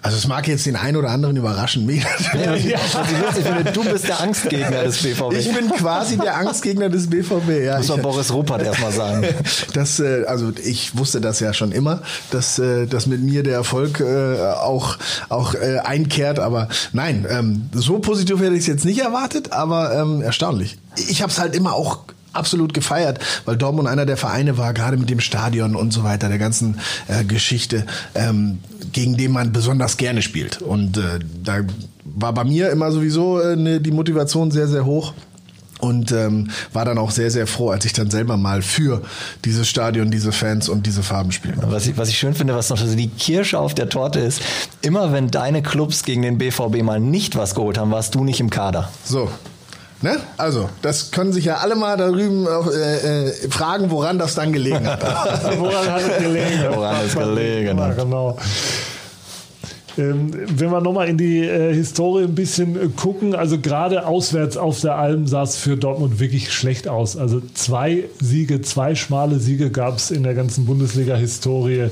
Also 0.04 0.18
es 0.18 0.28
mag 0.28 0.46
jetzt 0.48 0.66
den 0.66 0.76
einen 0.76 0.98
oder 0.98 1.08
anderen 1.08 1.34
überraschen. 1.34 1.86
Mich. 1.86 2.04
Ja. 2.34 2.54
Ich 2.54 3.42
finde, 3.42 3.72
du 3.72 3.84
bist 3.84 4.06
der 4.06 4.20
Angstgegner 4.20 4.84
des 4.84 5.02
BVB. 5.02 5.32
Ich 5.38 5.50
bin 5.50 5.70
quasi 5.70 6.18
der 6.18 6.36
Angstgegner 6.36 6.90
des 6.90 7.08
BVB. 7.08 7.64
Ja, 7.64 7.78
Muss 7.78 7.88
man 7.88 7.96
ich, 7.96 8.02
Boris 8.02 8.32
Ruppert 8.32 8.62
erstmal 8.62 8.92
sagen. 8.92 9.24
Das, 9.72 9.98
äh, 10.00 10.24
also 10.26 10.52
ich 10.62 10.96
wusste 10.96 11.20
das 11.20 11.40
ja 11.40 11.54
schon 11.54 11.72
immer, 11.72 12.02
dass, 12.30 12.58
äh, 12.58 12.86
dass 12.86 13.06
mit 13.06 13.22
mir 13.22 13.42
der 13.42 13.54
Erfolg 13.54 14.00
äh, 14.00 14.38
auch, 14.40 14.98
auch 15.30 15.54
einkehrt. 15.54 16.38
Aber 16.38 16.68
nein, 16.92 17.26
ähm, 17.28 17.70
so 17.72 17.98
positiv 17.98 18.40
hätte 18.40 18.54
ich 18.54 18.60
es 18.60 18.66
jetzt 18.66 18.84
nicht 18.84 19.00
erwartet, 19.00 19.52
aber 19.52 19.94
ähm, 19.94 20.20
erstaunlich. 20.20 20.76
Ich 21.08 21.22
habe 21.22 21.32
es 21.32 21.38
halt 21.38 21.56
immer 21.56 21.72
auch 21.72 22.00
absolut 22.34 22.74
gefeiert, 22.74 23.18
weil 23.44 23.56
Dortmund 23.56 23.88
einer 23.88 24.06
der 24.06 24.16
Vereine 24.16 24.58
war, 24.58 24.74
gerade 24.74 24.96
mit 24.96 25.10
dem 25.10 25.20
Stadion 25.20 25.76
und 25.76 25.92
so 25.92 26.04
weiter, 26.04 26.28
der 26.28 26.38
ganzen 26.38 26.80
äh, 27.08 27.24
Geschichte, 27.24 27.86
ähm, 28.14 28.58
gegen 28.92 29.16
den 29.16 29.32
man 29.32 29.52
besonders 29.52 29.96
gerne 29.96 30.22
spielt. 30.22 30.62
Und 30.62 30.98
äh, 30.98 31.18
da 31.42 31.60
war 32.04 32.32
bei 32.32 32.44
mir 32.44 32.70
immer 32.70 32.92
sowieso 32.92 33.40
äh, 33.40 33.56
ne, 33.56 33.80
die 33.80 33.90
Motivation 33.90 34.50
sehr, 34.50 34.68
sehr 34.68 34.84
hoch. 34.84 35.12
Und 35.80 36.12
ähm, 36.12 36.50
war 36.72 36.86
dann 36.86 36.96
auch 36.96 37.10
sehr, 37.10 37.30
sehr 37.30 37.46
froh, 37.46 37.70
als 37.70 37.84
ich 37.84 37.92
dann 37.92 38.08
selber 38.10 38.38
mal 38.38 38.62
für 38.62 39.02
dieses 39.44 39.68
Stadion, 39.68 40.10
diese 40.10 40.32
Fans 40.32 40.70
und 40.70 40.86
diese 40.86 41.02
Farben 41.02 41.30
spielen. 41.30 41.58
Was 41.62 41.86
ich, 41.86 41.98
was 41.98 42.08
ich 42.08 42.16
schön 42.16 42.32
finde, 42.32 42.54
was 42.54 42.70
noch 42.70 42.78
so 42.78 42.94
die 42.94 43.08
Kirsche 43.08 43.58
auf 43.58 43.74
der 43.74 43.90
Torte 43.90 44.20
ist, 44.20 44.40
immer 44.80 45.12
wenn 45.12 45.30
deine 45.30 45.62
Clubs 45.62 46.04
gegen 46.04 46.22
den 46.22 46.38
BVB 46.38 46.82
mal 46.82 47.00
nicht 47.00 47.36
was 47.36 47.54
geholt 47.54 47.76
haben, 47.76 47.90
warst 47.90 48.14
du 48.14 48.24
nicht 48.24 48.40
im 48.40 48.48
Kader. 48.48 48.88
So, 49.04 49.28
Ne? 50.04 50.18
Also, 50.36 50.68
das 50.82 51.12
können 51.12 51.32
sich 51.32 51.46
ja 51.46 51.56
alle 51.56 51.76
mal 51.76 51.96
da 51.96 52.10
drüben 52.10 52.46
äh, 52.46 53.28
äh, 53.28 53.32
fragen, 53.48 53.90
woran 53.90 54.18
das 54.18 54.34
dann 54.34 54.52
gelegen 54.52 54.86
hat. 54.86 55.02
woran 55.58 55.90
hat 55.90 56.02
es 56.02 56.22
gelegen? 56.22 56.64
Woran 56.74 56.96
es 57.06 57.14
gelegen 57.14 57.78
ja, 57.78 57.84
hat. 57.86 57.96
genau. 57.96 58.36
Ähm, 59.96 60.30
wenn 60.30 60.70
wir 60.70 60.82
nochmal 60.82 61.08
in 61.08 61.16
die 61.16 61.38
äh, 61.38 61.72
Historie 61.72 62.24
ein 62.24 62.34
bisschen 62.34 62.76
äh, 62.76 62.88
gucken, 62.88 63.34
also 63.34 63.58
gerade 63.58 64.06
auswärts 64.06 64.58
auf 64.58 64.78
der 64.82 64.96
Alm 64.96 65.26
sah 65.26 65.44
es 65.44 65.56
für 65.56 65.78
Dortmund 65.78 66.20
wirklich 66.20 66.52
schlecht 66.52 66.86
aus. 66.86 67.16
Also 67.16 67.40
zwei 67.54 68.04
Siege, 68.20 68.60
zwei 68.60 68.96
schmale 68.96 69.38
Siege 69.38 69.70
gab 69.70 69.96
es 69.96 70.10
in 70.10 70.22
der 70.22 70.34
ganzen 70.34 70.66
Bundesliga-Historie 70.66 71.88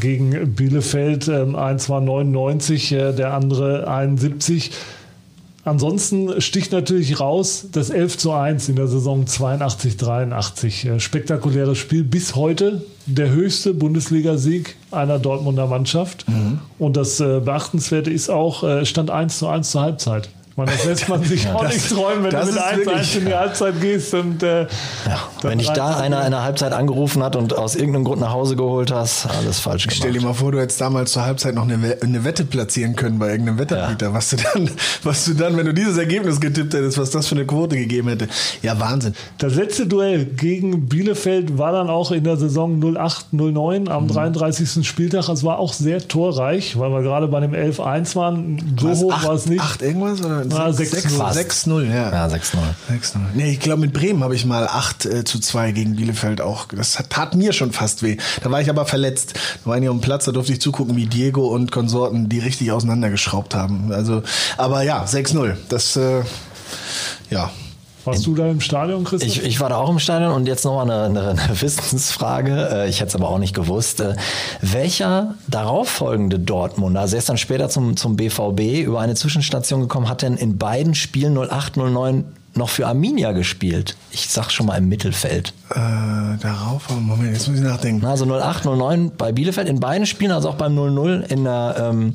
gegen 0.00 0.54
Bielefeld. 0.54 1.28
Ähm, 1.28 1.54
eins 1.54 1.90
war 1.90 2.00
99, 2.00 2.92
äh, 2.92 3.12
der 3.12 3.34
andere 3.34 3.88
71. 3.88 4.70
Ansonsten 5.64 6.40
sticht 6.40 6.72
natürlich 6.72 7.20
raus 7.20 7.66
das 7.70 7.90
11 7.90 8.18
zu 8.18 8.32
1 8.32 8.68
in 8.68 8.76
der 8.76 8.88
Saison 8.88 9.26
82, 9.26 9.96
83. 9.96 10.84
Äh, 10.86 11.00
spektakuläres 11.00 11.78
Spiel 11.78 12.02
bis 12.02 12.34
heute. 12.34 12.82
Der 13.06 13.30
höchste 13.30 13.72
Bundesligasieg 13.72 14.76
einer 14.90 15.20
Dortmunder 15.20 15.68
Mannschaft. 15.68 16.28
Mhm. 16.28 16.58
Und 16.78 16.96
das 16.96 17.20
äh, 17.20 17.40
Beachtenswerte 17.40 18.10
ist 18.10 18.28
auch, 18.28 18.64
äh, 18.64 18.84
stand 18.84 19.10
1 19.10 19.38
zu 19.38 19.46
1 19.46 19.70
zur 19.70 19.82
Halbzeit. 19.82 20.28
Man, 20.56 20.66
das 20.66 20.84
lässt 20.84 21.08
man 21.08 21.22
sich 21.22 21.44
ja, 21.44 21.54
auch 21.54 21.62
das, 21.62 21.74
nicht 21.74 21.90
träumen, 21.90 22.24
wenn 22.24 22.30
du 22.30 22.46
mit 22.46 22.56
1-1 22.56 23.18
in 23.18 23.26
die 23.26 23.34
Halbzeit 23.34 23.80
gehst. 23.80 24.14
Und, 24.14 24.42
äh, 24.42 24.62
ja, 24.62 24.68
wenn 25.44 25.58
dich 25.58 25.70
da 25.70 25.96
einer 25.96 26.24
in 26.24 26.30
der 26.30 26.42
Halbzeit 26.42 26.72
angerufen 26.72 27.22
hat 27.22 27.36
und 27.36 27.56
aus 27.56 27.74
irgendeinem 27.74 28.04
Grund 28.04 28.20
nach 28.20 28.32
Hause 28.32 28.56
geholt 28.56 28.90
hast, 28.92 29.26
alles 29.26 29.60
falsch 29.60 29.84
gemacht. 29.84 29.96
Stell 29.96 30.12
dir 30.12 30.22
mal 30.22 30.34
vor, 30.34 30.52
du 30.52 30.60
hättest 30.60 30.80
damals 30.80 31.12
zur 31.12 31.24
Halbzeit 31.24 31.54
noch 31.54 31.68
eine, 31.68 31.98
eine 32.00 32.24
Wette 32.24 32.44
platzieren 32.44 32.96
können 32.96 33.18
bei 33.18 33.30
irgendeinem 33.30 33.58
Wetterbieter, 33.58 34.08
ja. 34.08 34.14
was 34.14 34.30
du 34.30 34.36
dann, 34.36 34.70
was 35.02 35.24
du 35.24 35.34
dann, 35.34 35.56
wenn 35.56 35.66
du 35.66 35.74
dieses 35.74 35.98
Ergebnis 35.98 36.40
getippt 36.40 36.74
hättest, 36.74 36.98
was 36.98 37.10
das 37.10 37.26
für 37.26 37.34
eine 37.34 37.46
Quote 37.46 37.76
gegeben 37.76 38.08
hätte. 38.08 38.28
Ja, 38.62 38.78
Wahnsinn. 38.78 39.14
Das 39.38 39.54
letzte 39.54 39.86
Duell 39.86 40.24
gegen 40.24 40.88
Bielefeld 40.88 41.58
war 41.58 41.72
dann 41.72 41.90
auch 41.90 42.10
in 42.10 42.24
der 42.24 42.36
Saison 42.36 42.82
08-09 42.82 43.88
am 43.88 44.04
mhm. 44.04 44.08
33. 44.08 44.86
Spieltag. 44.86 45.28
Es 45.28 45.44
war 45.44 45.58
auch 45.58 45.72
sehr 45.72 46.06
torreich, 46.06 46.78
weil 46.78 46.90
wir 46.90 47.02
gerade 47.02 47.28
bei 47.28 47.40
dem 47.40 47.52
11-1 47.52 48.16
waren. 48.16 48.76
So 48.78 48.90
hoch 48.90 49.24
war 49.24 49.34
es 49.34 49.46
nicht. 49.46 49.60
8 49.60 49.82
irgendwas? 49.82 50.22
Oder 50.24 50.42
6-0, 50.42 51.88
ja. 51.88 52.12
Ja, 52.12 52.26
6-0. 52.26 52.56
6-0. 52.90 53.18
Nee, 53.34 53.52
ich 53.52 53.60
glaube, 53.60 53.80
mit 53.80 53.92
Bremen 53.92 54.22
habe 54.22 54.34
ich 54.34 54.44
mal 54.44 54.66
8 54.66 55.06
äh, 55.06 55.24
zu 55.32 55.40
2 55.40 55.72
gegen 55.72 55.96
Bielefeld 55.96 56.40
auch. 56.40 56.66
Das 56.66 57.02
tat 57.08 57.34
mir 57.34 57.52
schon 57.52 57.72
fast 57.72 58.02
weh. 58.02 58.18
Da 58.42 58.50
war 58.50 58.60
ich 58.60 58.68
aber 58.68 58.84
verletzt. 58.84 59.34
Da 59.64 59.70
war 59.70 59.78
ich 59.78 59.88
auf 59.88 59.96
dem 59.96 60.02
Platz, 60.02 60.26
da 60.26 60.32
durfte 60.32 60.52
ich 60.52 60.60
zugucken, 60.60 60.94
wie 60.96 61.06
Diego 61.06 61.46
und 61.46 61.72
Konsorten 61.72 62.28
die 62.28 62.38
richtig 62.38 62.70
auseinandergeschraubt 62.70 63.54
haben. 63.54 63.92
Also, 63.92 64.22
aber 64.58 64.82
ja, 64.82 65.04
6-0. 65.04 65.56
Das, 65.68 65.96
äh, 65.96 66.22
ja, 67.30 67.50
warst 68.04 68.26
du 68.26 68.34
da 68.34 68.48
im 68.48 68.60
Stadion, 68.60 69.04
Christoph? 69.04 69.28
Ich, 69.28 69.44
ich 69.44 69.60
war 69.60 69.68
da 69.68 69.76
auch 69.76 69.88
im 69.88 70.00
Stadion 70.00 70.32
und 70.32 70.46
jetzt 70.46 70.64
nochmal 70.64 70.90
eine, 70.90 71.20
eine, 71.20 71.40
eine 71.40 71.60
Wissensfrage. 71.60 72.68
Äh, 72.72 72.88
ich 72.88 73.00
hätte 73.00 73.08
es 73.08 73.14
aber 73.14 73.28
auch 73.28 73.38
nicht 73.38 73.54
gewusst. 73.54 74.00
Äh, 74.00 74.16
welcher 74.60 75.34
darauffolgende 75.46 76.38
Dortmund, 76.38 76.96
also 76.96 77.14
er 77.14 77.20
ist 77.20 77.28
dann 77.28 77.38
später 77.38 77.68
zum, 77.68 77.96
zum 77.96 78.16
BVB 78.16 78.84
über 78.84 79.00
eine 79.00 79.14
Zwischenstation 79.14 79.82
gekommen, 79.82 80.08
hat 80.08 80.22
denn 80.22 80.36
in 80.36 80.58
beiden 80.58 80.94
Spielen 80.94 81.38
08, 81.38 81.76
09 81.76 82.24
noch 82.54 82.68
für 82.68 82.86
Arminia 82.86 83.32
gespielt. 83.32 83.96
Ich 84.10 84.28
sag 84.28 84.50
schon 84.50 84.66
mal 84.66 84.76
im 84.76 84.88
Mittelfeld. 84.88 85.54
Äh, 85.70 85.74
darauf, 86.40 86.88
Moment, 86.90 87.32
jetzt 87.32 87.48
muss 87.48 87.58
ich 87.58 87.64
nachdenken. 87.64 88.04
Also 88.04 88.26
08, 88.26 88.64
09 88.64 89.12
bei 89.16 89.32
Bielefeld 89.32 89.68
in 89.68 89.80
beiden 89.80 90.06
Spielen, 90.06 90.32
also 90.32 90.50
auch 90.50 90.56
beim 90.56 90.76
0-0 90.76 91.22
in 91.22 91.44
der, 91.44 91.76
ähm, 91.78 92.14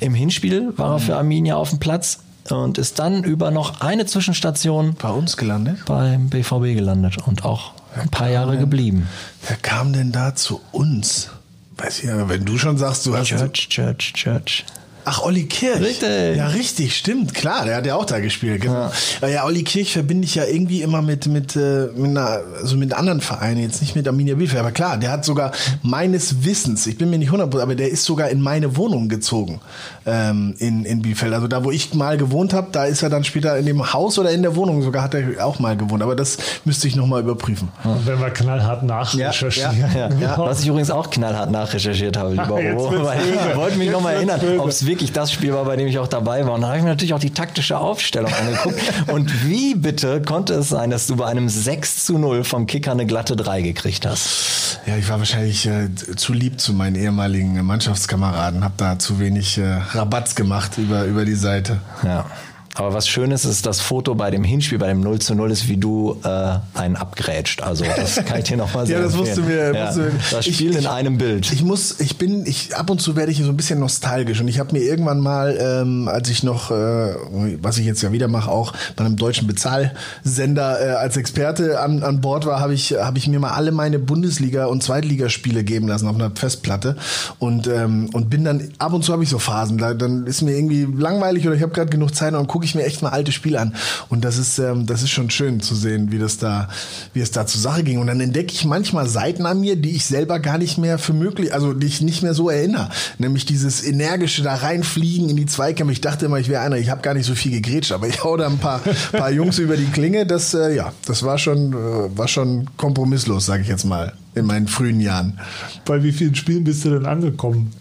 im 0.00 0.14
Hinspiel 0.14 0.72
war 0.76 0.94
er 0.94 0.98
für 0.98 1.16
Arminia 1.16 1.56
auf 1.56 1.70
dem 1.70 1.78
Platz 1.78 2.20
und 2.50 2.78
ist 2.78 2.98
dann 2.98 3.24
über 3.24 3.50
noch 3.50 3.80
eine 3.80 4.06
Zwischenstation 4.06 4.96
bei 5.00 5.10
uns 5.10 5.36
gelandet? 5.36 5.78
Beim 5.86 6.28
BVB 6.28 6.74
gelandet 6.74 7.18
und 7.26 7.44
auch 7.44 7.72
ein 7.96 8.08
paar 8.08 8.28
Jahre 8.28 8.52
denn, 8.52 8.60
geblieben. 8.60 9.08
Wer 9.46 9.56
kam 9.56 9.92
denn 9.92 10.12
da 10.12 10.34
zu 10.34 10.60
uns? 10.72 11.30
Weiß 11.76 12.00
ich 12.00 12.04
ja, 12.04 12.28
wenn 12.28 12.44
du 12.44 12.58
schon 12.58 12.78
sagst, 12.78 13.06
du 13.06 13.16
hast. 13.16 13.28
Church, 13.28 13.68
Church, 13.68 14.12
Church. 14.14 14.64
Ach, 15.04 15.22
Olli 15.22 15.44
Kirch. 15.44 15.80
Richtig. 15.80 16.36
Ja, 16.36 16.48
richtig, 16.48 16.96
stimmt, 16.96 17.34
klar, 17.34 17.64
der 17.64 17.76
hat 17.76 17.86
ja 17.86 17.94
auch 17.94 18.06
da 18.06 18.20
gespielt. 18.20 18.62
Genau. 18.62 18.90
Ja, 19.20 19.28
ja 19.28 19.44
Olli 19.44 19.62
Kirch 19.62 19.92
verbinde 19.92 20.24
ich 20.24 20.34
ja 20.34 20.44
irgendwie 20.44 20.82
immer 20.82 21.02
mit, 21.02 21.26
mit, 21.26 21.56
äh, 21.56 21.88
mit, 21.94 22.10
einer, 22.10 22.40
also 22.60 22.76
mit 22.76 22.94
anderen 22.94 23.20
Vereinen, 23.20 23.60
jetzt 23.60 23.80
nicht 23.80 23.94
mit 23.94 24.08
Arminia 24.08 24.34
Bielefeld, 24.34 24.60
aber 24.60 24.72
klar, 24.72 24.96
der 24.96 25.10
hat 25.10 25.24
sogar 25.24 25.52
meines 25.82 26.44
Wissens, 26.44 26.86
ich 26.86 26.96
bin 26.96 27.10
mir 27.10 27.18
nicht 27.18 27.30
100%, 27.30 27.60
aber 27.60 27.74
der 27.74 27.90
ist 27.90 28.04
sogar 28.04 28.30
in 28.30 28.40
meine 28.40 28.76
Wohnung 28.76 29.08
gezogen 29.08 29.60
ähm, 30.06 30.54
in, 30.58 30.84
in 30.84 31.02
Bielefeld. 31.02 31.34
Also 31.34 31.48
da, 31.48 31.64
wo 31.64 31.70
ich 31.70 31.94
mal 31.94 32.16
gewohnt 32.16 32.52
habe, 32.52 32.68
da 32.72 32.84
ist 32.84 33.02
er 33.02 33.10
dann 33.10 33.24
später 33.24 33.56
in 33.58 33.66
dem 33.66 33.92
Haus 33.92 34.18
oder 34.18 34.30
in 34.30 34.42
der 34.42 34.56
Wohnung 34.56 34.82
sogar, 34.82 35.02
hat 35.02 35.14
er 35.14 35.44
auch 35.44 35.58
mal 35.58 35.76
gewohnt. 35.76 36.02
Aber 36.02 36.16
das 36.16 36.38
müsste 36.64 36.88
ich 36.88 36.96
nochmal 36.96 37.20
überprüfen. 37.20 37.68
Und 37.84 38.06
wenn 38.06 38.20
wir 38.20 38.30
knallhart 38.30 38.82
nachrecherchieren. 38.82 39.78
Ja, 39.78 40.08
ja, 40.08 40.14
ja. 40.20 40.38
Was 40.38 40.60
ich 40.60 40.68
übrigens 40.68 40.90
auch 40.90 41.10
knallhart 41.10 41.50
nachrecherchiert 41.50 42.16
habe, 42.16 42.30
lieber 42.30 42.54
Oro. 42.54 43.12
Ich 43.50 43.56
wollte 43.56 43.78
mich 43.78 43.90
nochmal 43.90 44.14
erinnern, 44.14 44.40
ob 44.58 44.68
es 44.68 44.86
wirklich 44.86 44.93
das 45.12 45.32
Spiel 45.32 45.52
war, 45.52 45.64
bei 45.64 45.76
dem 45.76 45.86
ich 45.86 45.98
auch 45.98 46.08
dabei 46.08 46.46
war. 46.46 46.54
Und 46.54 46.62
da 46.62 46.68
habe 46.68 46.78
ich 46.78 46.82
mir 46.82 46.90
natürlich 46.90 47.14
auch 47.14 47.20
die 47.20 47.30
taktische 47.30 47.78
Aufstellung 47.78 48.32
angeguckt. 48.32 48.80
Und 49.12 49.48
wie 49.48 49.74
bitte 49.74 50.22
konnte 50.22 50.54
es 50.54 50.68
sein, 50.68 50.90
dass 50.90 51.06
du 51.06 51.16
bei 51.16 51.26
einem 51.26 51.48
6 51.48 52.04
zu 52.04 52.18
0 52.18 52.44
vom 52.44 52.66
Kicker 52.66 52.92
eine 52.92 53.06
glatte 53.06 53.36
3 53.36 53.62
gekriegt 53.62 54.06
hast? 54.06 54.80
Ja, 54.86 54.96
ich 54.96 55.08
war 55.08 55.18
wahrscheinlich 55.18 55.66
äh, 55.66 55.88
zu 55.94 56.32
lieb 56.32 56.60
zu 56.60 56.72
meinen 56.72 56.96
ehemaligen 56.96 57.64
Mannschaftskameraden, 57.64 58.64
habe 58.64 58.74
da 58.76 58.98
zu 58.98 59.18
wenig 59.18 59.58
äh, 59.58 59.80
Rabatz 59.92 60.34
gemacht 60.34 60.78
über, 60.78 61.04
über 61.04 61.24
die 61.24 61.34
Seite. 61.34 61.80
Ja. 62.02 62.26
Aber 62.74 62.92
was 62.92 63.06
Schönes 63.06 63.44
ist, 63.44 63.66
das 63.66 63.80
Foto 63.80 64.16
bei 64.16 64.30
dem 64.32 64.42
Hinspiel, 64.42 64.78
bei 64.78 64.88
dem 64.88 65.00
0 65.00 65.20
zu 65.20 65.34
0 65.34 65.50
ist, 65.52 65.68
wie 65.68 65.76
du 65.76 66.18
äh, 66.24 66.58
einen 66.74 66.96
abgrätscht. 66.96 67.62
Also 67.62 67.84
das 67.84 68.16
kann 68.26 68.38
ich 68.38 68.44
dir 68.44 68.56
nochmal 68.56 68.86
sagen. 68.86 68.98
ja, 68.98 69.04
das 69.04 69.16
wusste 69.16 69.42
mir. 69.42 69.72
Ja, 69.72 69.88
wusste 69.88 70.12
das 70.30 70.46
Spiel 70.46 70.72
ich, 70.72 70.78
in 70.78 70.86
einem 70.86 71.16
Bild. 71.16 71.52
Ich 71.52 71.62
muss, 71.62 72.00
ich 72.00 72.18
bin, 72.18 72.44
ich 72.46 72.74
ab 72.74 72.90
und 72.90 73.00
zu 73.00 73.14
werde 73.14 73.30
ich 73.30 73.38
so 73.38 73.48
ein 73.48 73.56
bisschen 73.56 73.78
nostalgisch 73.78 74.40
und 74.40 74.48
ich 74.48 74.58
habe 74.58 74.72
mir 74.72 74.80
irgendwann 74.80 75.20
mal, 75.20 75.56
ähm, 75.60 76.08
als 76.08 76.28
ich 76.28 76.42
noch, 76.42 76.72
äh, 76.72 77.14
was 77.62 77.78
ich 77.78 77.86
jetzt 77.86 78.02
ja 78.02 78.10
wieder 78.10 78.26
mache, 78.26 78.50
auch 78.50 78.72
bei 78.96 79.04
einem 79.04 79.16
deutschen 79.16 79.46
Bezahlsender 79.46 80.80
äh, 80.80 80.90
als 80.96 81.16
Experte 81.16 81.80
an, 81.80 82.02
an 82.02 82.20
Bord 82.20 82.44
war, 82.44 82.58
habe 82.58 82.74
ich, 82.74 82.92
habe 82.92 83.18
ich 83.18 83.28
mir 83.28 83.38
mal 83.38 83.52
alle 83.52 83.70
meine 83.70 83.98
Bundesliga- 83.98 84.66
und 84.66 84.82
Zweitligaspiele 84.82 85.62
geben 85.62 85.86
lassen 85.86 86.08
auf 86.08 86.16
einer 86.16 86.32
Festplatte 86.34 86.96
und 87.38 87.68
ähm, 87.68 88.10
und 88.12 88.30
bin 88.30 88.44
dann 88.44 88.70
ab 88.78 88.92
und 88.92 89.04
zu 89.04 89.12
habe 89.12 89.22
ich 89.22 89.28
so 89.28 89.38
Phasen, 89.38 89.78
da, 89.78 89.94
dann 89.94 90.26
ist 90.26 90.42
mir 90.42 90.56
irgendwie 90.56 90.86
langweilig 90.96 91.46
oder 91.46 91.54
ich 91.54 91.62
habe 91.62 91.72
gerade 91.72 91.90
genug 91.90 92.14
Zeit 92.14 92.34
und 92.34 92.48
gucke 92.48 92.63
gucke 92.64 92.70
ich 92.70 92.74
mir 92.74 92.84
echt 92.84 93.02
mal 93.02 93.10
alte 93.10 93.30
Spiele 93.30 93.60
an. 93.60 93.74
Und 94.08 94.24
das 94.24 94.38
ist, 94.38 94.58
ähm, 94.58 94.86
das 94.86 95.02
ist 95.02 95.10
schon 95.10 95.28
schön 95.28 95.60
zu 95.60 95.74
sehen, 95.74 96.10
wie 96.10 96.18
das 96.18 96.38
da, 96.38 96.68
wie 97.12 97.20
es 97.20 97.30
da 97.30 97.46
zur 97.46 97.60
Sache 97.60 97.82
ging. 97.82 97.98
Und 97.98 98.06
dann 98.06 98.20
entdecke 98.20 98.52
ich 98.52 98.64
manchmal 98.64 99.06
Seiten 99.06 99.44
an 99.44 99.60
mir, 99.60 99.76
die 99.76 99.90
ich 99.90 100.06
selber 100.06 100.40
gar 100.40 100.56
nicht 100.56 100.78
mehr 100.78 100.98
für 100.98 101.12
möglich, 101.12 101.52
also 101.52 101.74
die 101.74 101.86
ich 101.86 102.00
nicht 102.00 102.22
mehr 102.22 102.32
so 102.32 102.48
erinnere. 102.48 102.88
Nämlich 103.18 103.44
dieses 103.44 103.84
energische 103.84 104.42
da 104.42 104.54
reinfliegen 104.54 105.28
in 105.28 105.36
die 105.36 105.44
Zweikämpfe. 105.44 105.92
Ich 105.92 106.00
dachte 106.00 106.24
immer, 106.24 106.38
ich 106.38 106.48
wäre 106.48 106.62
einer, 106.62 106.76
ich 106.78 106.88
habe 106.88 107.02
gar 107.02 107.12
nicht 107.12 107.26
so 107.26 107.34
viel 107.34 107.52
gegrätscht, 107.52 107.92
aber 107.92 108.08
ich 108.08 108.24
hau 108.24 108.36
da 108.38 108.46
ein 108.46 108.58
paar, 108.58 108.80
paar 109.12 109.30
Jungs 109.30 109.58
über 109.58 109.76
die 109.76 109.86
Klinge. 109.86 110.24
Das, 110.24 110.54
äh, 110.54 110.74
ja, 110.74 110.92
das 111.06 111.22
war 111.22 111.36
schon, 111.36 111.72
äh, 111.72 112.16
war 112.16 112.28
schon 112.28 112.70
kompromisslos, 112.78 113.44
sage 113.44 113.62
ich 113.62 113.68
jetzt 113.68 113.84
mal, 113.84 114.14
in 114.34 114.46
meinen 114.46 114.68
frühen 114.68 115.00
Jahren. 115.00 115.38
Bei 115.84 116.02
wie 116.02 116.12
vielen 116.12 116.34
Spielen 116.34 116.64
bist 116.64 116.84
du 116.86 116.90
denn 116.90 117.04
angekommen? 117.04 117.72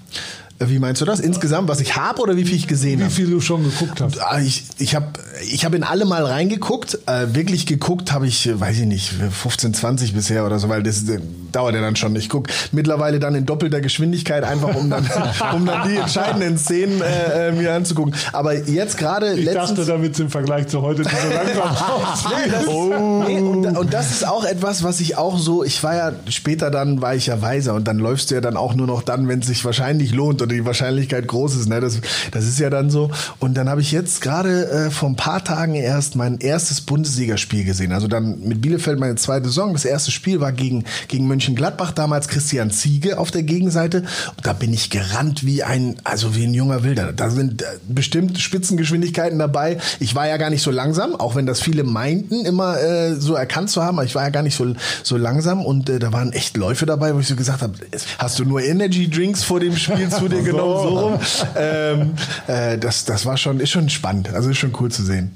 Wie 0.70 0.80
meinst 0.80 1.02
du 1.02 1.06
das? 1.06 1.20
Insgesamt, 1.20 1.68
was 1.70 1.80
ich 1.80 1.96
habe 1.96 2.22
oder 2.22 2.36
wie 2.38 2.46
viel 2.46 2.56
ich 2.56 2.68
gesehen 2.68 3.00
Wie 3.00 3.04
habe? 3.06 3.14
viel 3.14 3.30
du 3.30 3.42
schon 3.42 3.64
geguckt 3.64 4.02
hast? 4.02 4.20
Ah, 4.22 4.40
Ich, 4.40 4.64
ich 4.78 4.96
habe 4.96 5.08
ich 5.52 5.66
hab 5.66 5.74
in 5.74 5.84
alle 5.84 6.06
mal 6.06 6.26
reingeguckt. 6.26 7.00
Äh, 7.06 7.34
wirklich 7.36 7.66
geguckt 7.66 8.12
habe 8.12 8.28
ich, 8.28 8.50
weiß 8.60 8.80
ich 8.80 8.86
nicht, 8.86 9.12
15, 9.14 9.74
20 9.74 10.14
bisher 10.14 10.46
oder 10.46 10.60
so, 10.60 10.70
weil 10.70 10.84
das 10.84 11.08
äh, 11.10 11.20
dauert 11.52 11.76
ja 11.76 11.82
dann 11.82 11.96
schon. 11.96 12.16
Ich 12.16 12.30
guck 12.30 12.48
mittlerweile 12.72 13.20
dann 13.20 13.36
in 13.36 13.46
doppelter 13.46 13.82
Geschwindigkeit, 13.82 14.44
einfach 14.44 14.76
um 14.76 14.90
dann, 14.90 15.06
um 15.56 15.66
dann 15.66 15.88
die 15.90 15.96
entscheidenden 15.98 16.58
Szenen 16.58 17.02
äh, 17.02 17.50
äh, 17.50 17.52
mir 17.52 17.74
anzugucken. 17.74 18.14
Aber 18.32 18.54
jetzt 18.56 18.98
gerade 18.98 19.34
Ich 19.34 19.50
dachte, 19.52 19.86
damit 19.86 20.14
es 20.14 20.20
im 20.20 20.30
Vergleich 20.30 20.68
zu 20.68 20.82
heute 20.82 21.04
so 21.04 21.10
langsam 21.10 21.76
Ja, 22.34 22.52
das, 22.52 22.66
nee, 22.66 23.38
und, 23.40 23.66
und 23.78 23.94
das 23.94 24.12
ist 24.12 24.28
auch 24.28 24.44
etwas, 24.46 24.84
was 24.84 25.00
ich 25.00 25.18
auch 25.18 25.38
so, 25.38 25.64
ich 25.64 25.84
war 25.84 25.96
ja 25.96 26.12
später 26.30 26.72
dann, 26.72 27.02
war 27.02 27.16
ich 27.16 27.28
ja 27.28 27.42
weiser 27.42 27.74
und 27.74 27.88
dann 27.88 27.98
läufst 28.00 28.32
du 28.32 28.36
ja 28.36 28.42
dann 28.42 28.58
auch 28.58 28.74
nur 28.76 28.88
noch 28.88 29.02
dann, 29.04 29.28
wenn 29.28 29.40
es 29.40 29.48
sich 29.48 29.64
wahrscheinlich 29.66 30.14
lohnt 30.14 30.42
oder 30.42 30.53
die 30.54 30.66
Wahrscheinlichkeit 30.66 31.28
groß 31.28 31.56
ist. 31.56 31.70
Ne? 31.70 31.82
Das, 31.82 32.00
das 32.32 32.46
ist 32.46 32.60
ja 32.60 32.70
dann 32.70 32.90
so. 32.90 33.12
Und 33.40 33.56
dann 33.56 33.70
habe 33.70 33.82
ich 33.82 33.92
jetzt 33.92 34.22
gerade 34.22 34.70
äh, 34.70 34.92
vor 34.92 35.10
ein 35.10 35.16
paar 35.16 35.44
Tagen 35.44 35.76
erst 35.76 36.16
mein 36.16 36.40
erstes 36.40 36.82
Bundesligaspiel 36.82 37.64
gesehen. 37.64 37.92
Also 37.92 38.08
dann 38.08 38.40
mit 38.42 38.62
Bielefeld 38.62 39.00
meine 39.00 39.16
zweite 39.16 39.48
Saison. 39.48 39.74
Das 39.74 39.86
erste 39.86 40.12
Spiel 40.12 40.40
war 40.40 40.52
gegen, 40.52 40.86
gegen 41.08 41.28
Mönchengladbach, 41.28 41.92
damals 41.92 42.28
Christian 42.28 42.72
Ziege 42.72 43.18
auf 43.18 43.32
der 43.32 43.44
Gegenseite. 43.44 44.04
Und 44.36 44.46
da 44.46 44.54
bin 44.54 44.74
ich 44.74 44.90
gerannt 44.90 45.46
wie 45.46 45.64
ein, 45.64 45.96
also 46.04 46.36
wie 46.36 46.46
ein 46.46 46.54
junger 46.54 46.84
Wilder. 46.84 47.14
Da 47.14 47.30
sind 47.30 47.62
äh, 47.62 47.66
bestimmt 47.88 48.40
Spitzengeschwindigkeiten 48.40 49.40
dabei. 49.40 49.78
Ich 50.00 50.16
war 50.16 50.28
ja 50.28 50.38
gar 50.38 50.50
nicht 50.50 50.62
so 50.62 50.72
langsam, 50.72 51.16
auch 51.16 51.36
wenn 51.36 51.46
das 51.46 51.62
viele 51.62 51.84
meinten, 51.84 52.46
immer 52.46 52.80
äh, 52.80 53.16
so 53.16 53.36
erkannt 53.36 53.70
zu 53.70 53.84
haben. 53.84 53.98
Aber 53.98 54.06
ich 54.06 54.16
war 54.16 54.24
ja 54.24 54.30
gar 54.30 54.44
nicht 54.44 54.56
so, 54.56 54.74
so 55.04 55.18
langsam 55.18 55.66
und 55.66 55.90
äh, 55.90 56.00
da 56.00 56.14
waren 56.14 56.32
echt 56.34 56.58
Läufe 56.58 56.86
dabei, 56.86 57.16
wo 57.16 57.20
ich 57.20 57.28
so 57.28 57.36
gesagt 57.36 57.62
habe, 57.62 57.74
hast 58.18 58.40
du 58.40 58.46
nur 58.46 58.62
Energy 58.62 59.10
Drinks 59.10 59.44
vor 59.44 59.60
dem 59.60 59.76
Spiel 59.76 60.10
zu 60.10 60.28
dir 60.28 60.43
genommen, 60.44 60.84
so 60.84 61.00
rum. 61.00 61.20
Ähm, 61.56 62.14
äh, 62.48 62.78
das, 62.78 63.06
das 63.06 63.26
war 63.26 63.38
schon, 63.38 63.60
ist 63.60 63.72
schon 63.72 63.90
spannend. 63.90 64.34
Also 64.34 64.50
ist 64.50 64.58
schon 64.58 64.74
cool 64.80 64.92
zu 64.92 65.04
sehen. 65.04 65.32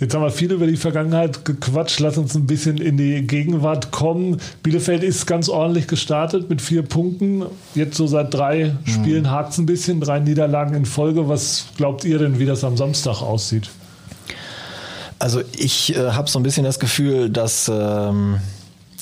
Jetzt 0.00 0.14
haben 0.14 0.22
wir 0.22 0.30
viel 0.30 0.50
über 0.50 0.66
die 0.66 0.78
Vergangenheit 0.78 1.44
gequatscht. 1.44 2.00
Lass 2.00 2.16
uns 2.16 2.34
ein 2.34 2.46
bisschen 2.46 2.78
in 2.78 2.96
die 2.96 3.20
Gegenwart 3.26 3.90
kommen. 3.90 4.40
Bielefeld 4.62 5.02
ist 5.02 5.26
ganz 5.26 5.50
ordentlich 5.50 5.88
gestartet 5.88 6.48
mit 6.48 6.62
vier 6.62 6.82
Punkten. 6.82 7.44
Jetzt 7.74 7.98
so 7.98 8.06
seit 8.06 8.32
drei 8.32 8.74
Spielen 8.86 9.30
hakt 9.30 9.52
es 9.52 9.58
ein 9.58 9.66
bisschen, 9.66 10.00
drei 10.00 10.18
Niederlagen 10.18 10.74
in 10.74 10.86
Folge. 10.86 11.28
Was 11.28 11.66
glaubt 11.76 12.06
ihr 12.06 12.18
denn, 12.18 12.38
wie 12.38 12.46
das 12.46 12.64
am 12.64 12.78
Samstag 12.78 13.20
aussieht? 13.20 13.68
Also 15.18 15.42
ich 15.54 15.94
äh, 15.94 16.12
habe 16.12 16.30
so 16.30 16.38
ein 16.38 16.44
bisschen 16.44 16.64
das 16.64 16.80
Gefühl, 16.80 17.28
dass, 17.28 17.70
ähm, 17.70 18.38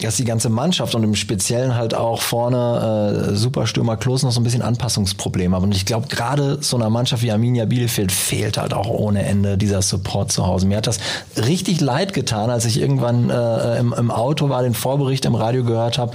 dass 0.03 0.17
die 0.17 0.25
ganze 0.25 0.49
Mannschaft 0.49 0.95
und 0.95 1.03
im 1.03 1.15
Speziellen 1.15 1.75
halt 1.75 1.95
auch 1.95 2.23
vorne 2.23 3.31
äh, 3.31 3.35
Superstürmer 3.35 3.97
Klos 3.97 4.23
noch 4.23 4.33
so 4.33 4.41
ein 4.41 4.45
bisschen 4.45 4.63
Anpassungsprobleme 4.63 5.57
haben. 5.57 5.65
Und 5.65 5.75
ich 5.75 5.87
glaube, 5.87 6.09
gerade 6.09 6.59
so 6.61 6.77
einer 6.77 6.91
Mannschaft 6.91 7.23
wie 7.23 7.33
Arminia 7.33 7.65
Bielefeld 7.65 8.13
fehlt 8.13 8.59
halt 8.59 8.73
auch 8.75 8.89
ohne 8.89 9.25
Ende 9.25 9.59
dieser 9.59 9.83
Support 9.83 10.31
zu 10.33 10.47
Hause. 10.47 10.67
Mir 10.67 10.77
hat 10.77 10.87
das 10.87 10.99
richtig 11.37 11.81
leid 11.81 12.13
getan, 12.15 12.51
als 12.51 12.65
ich 12.65 12.81
irgendwann 12.81 13.31
äh, 13.31 13.79
im, 13.79 13.93
im 13.93 14.11
Auto 14.11 14.49
war, 14.49 14.63
den 14.63 14.75
Vorbericht 14.75 15.25
im 15.25 15.35
Radio 15.35 15.65
gehört 15.65 15.99
habe 15.99 16.13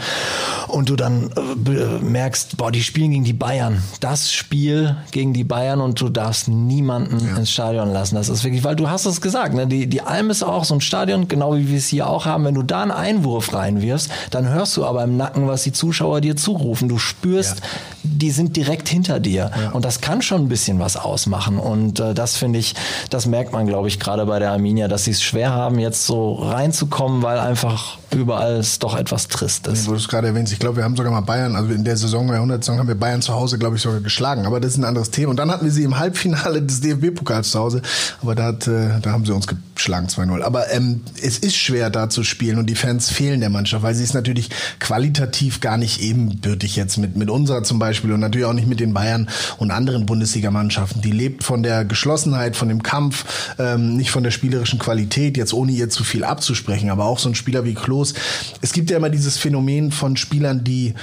und 0.67 0.89
du 0.89 0.95
dann 0.95 1.31
äh, 1.35 2.03
merkst, 2.03 2.57
boah, 2.57 2.71
die 2.71 2.83
spielen 2.83 3.11
gegen 3.11 3.23
die 3.23 3.33
Bayern. 3.33 3.83
Das 3.99 4.31
Spiel 4.31 4.95
gegen 5.11 5.33
die 5.33 5.43
Bayern 5.43 5.81
und 5.81 5.99
du 5.99 6.09
darfst 6.09 6.47
niemanden 6.47 7.35
ins 7.37 7.51
Stadion 7.51 7.91
lassen. 7.91 8.15
Das 8.15 8.29
ist 8.29 8.43
wirklich, 8.43 8.63
weil 8.63 8.75
du 8.75 8.89
hast 8.89 9.05
es 9.05 9.21
gesagt, 9.21 9.53
ne? 9.53 9.67
die, 9.67 9.87
die 9.87 10.01
Alm 10.01 10.29
ist 10.29 10.43
auch 10.43 10.63
so 10.63 10.73
ein 10.73 10.81
Stadion, 10.81 11.27
genau 11.27 11.55
wie 11.55 11.69
wir 11.69 11.77
es 11.77 11.87
hier 11.87 12.07
auch 12.09 12.25
haben. 12.25 12.45
Wenn 12.45 12.55
du 12.55 12.63
da 12.63 12.81
einen 12.81 12.91
Einwurf 12.91 13.51
reinwirfst, 13.73 14.09
dann 14.31 14.49
hörst 14.49 14.77
du 14.77 14.85
aber 14.85 15.03
im 15.03 15.17
Nacken, 15.17 15.47
was 15.47 15.63
die 15.63 15.71
Zuschauer 15.71 16.21
dir 16.21 16.35
zurufen. 16.35 16.89
Du 16.89 16.97
spürst, 16.97 17.61
die 18.03 18.31
sind 18.31 18.55
direkt 18.55 18.89
hinter 18.89 19.19
dir. 19.19 19.51
Und 19.73 19.85
das 19.85 20.01
kann 20.01 20.21
schon 20.21 20.43
ein 20.43 20.49
bisschen 20.49 20.79
was 20.79 20.97
ausmachen. 20.97 21.57
Und 21.57 21.99
äh, 21.99 22.13
das 22.13 22.35
finde 22.35 22.59
ich, 22.59 22.75
das 23.09 23.25
merkt 23.25 23.53
man, 23.53 23.65
glaube 23.65 23.87
ich, 23.87 23.99
gerade 23.99 24.25
bei 24.25 24.39
der 24.39 24.51
Arminia, 24.51 24.87
dass 24.87 25.05
sie 25.05 25.11
es 25.11 25.23
schwer 25.23 25.51
haben, 25.51 25.79
jetzt 25.79 26.05
so 26.05 26.33
reinzukommen, 26.33 27.21
weil 27.23 27.39
einfach 27.39 27.97
überall 28.13 28.57
es 28.57 28.79
doch 28.79 28.95
etwas 28.95 29.27
trist 29.27 29.67
ist. 29.67 29.87
Du 29.87 29.95
es 29.95 30.07
gerade 30.07 30.27
erwähnst, 30.27 30.53
ich 30.53 30.59
glaube, 30.59 30.77
wir 30.77 30.83
haben 30.83 30.95
sogar 30.95 31.11
mal 31.11 31.21
Bayern, 31.21 31.55
also 31.55 31.71
in 31.71 31.83
der 31.83 31.97
Saison, 31.97 32.27
der 32.27 32.35
100 32.37 32.63
Saison 32.63 32.79
haben 32.79 32.87
wir 32.87 32.95
Bayern 32.95 33.21
zu 33.21 33.33
Hause, 33.33 33.57
glaube 33.57 33.77
ich, 33.77 33.81
sogar 33.81 34.01
geschlagen. 34.01 34.45
Aber 34.45 34.59
das 34.59 34.73
ist 34.73 34.77
ein 34.77 34.83
anderes 34.83 35.09
Thema. 35.09 35.31
Und 35.31 35.37
dann 35.37 35.49
hatten 35.49 35.65
wir 35.65 35.71
sie 35.71 35.83
im 35.83 35.97
Halbfinale 35.97 36.61
des 36.61 36.81
DFB-Pokals 36.81 37.51
zu 37.51 37.59
Hause. 37.59 37.81
Aber 38.21 38.35
da, 38.35 38.45
hat, 38.45 38.67
äh, 38.67 38.99
da 39.01 39.11
haben 39.11 39.25
sie 39.25 39.33
uns 39.33 39.47
geschlagen 39.75 40.07
2-0. 40.07 40.43
Aber 40.43 40.71
ähm, 40.71 41.01
es 41.21 41.39
ist 41.39 41.55
schwer, 41.55 41.89
da 41.89 42.09
zu 42.09 42.23
spielen 42.23 42.57
und 42.59 42.69
die 42.69 42.75
Fans 42.75 43.09
fehlen 43.09 43.39
der 43.39 43.49
Mannschaft, 43.49 43.83
weil 43.83 43.95
sie 43.95 44.03
ist 44.03 44.13
natürlich 44.13 44.49
qualitativ 44.79 45.61
gar 45.61 45.77
nicht 45.77 46.01
ebenbürtig 46.01 46.75
jetzt 46.75 46.97
mit, 46.97 47.15
mit 47.15 47.29
unserer 47.29 47.63
zum 47.63 47.79
Beispiel 47.79 47.92
und 48.01 48.19
natürlich 48.19 48.45
auch 48.45 48.53
nicht 48.53 48.67
mit 48.67 48.79
den 48.79 48.93
Bayern 48.93 49.29
und 49.57 49.71
anderen 49.71 50.05
Bundesligamannschaften. 50.05 51.01
Die 51.01 51.11
lebt 51.11 51.43
von 51.43 51.63
der 51.63 51.85
Geschlossenheit, 51.85 52.55
von 52.55 52.69
dem 52.69 52.83
Kampf, 52.83 53.53
ähm, 53.59 53.95
nicht 53.95 54.11
von 54.11 54.23
der 54.23 54.31
spielerischen 54.31 54.79
Qualität, 54.79 55.37
jetzt 55.37 55.53
ohne 55.53 55.71
ihr 55.71 55.89
zu 55.89 56.03
viel 56.03 56.23
abzusprechen. 56.23 56.89
Aber 56.89 57.05
auch 57.05 57.19
so 57.19 57.29
ein 57.29 57.35
Spieler 57.35 57.65
wie 57.65 57.73
Klos. 57.73 58.13
Es 58.61 58.73
gibt 58.73 58.89
ja 58.89 58.97
immer 58.97 59.09
dieses 59.09 59.37
Phänomen 59.37 59.91
von 59.91 60.17
Spielern, 60.17 60.63
die 60.63 60.93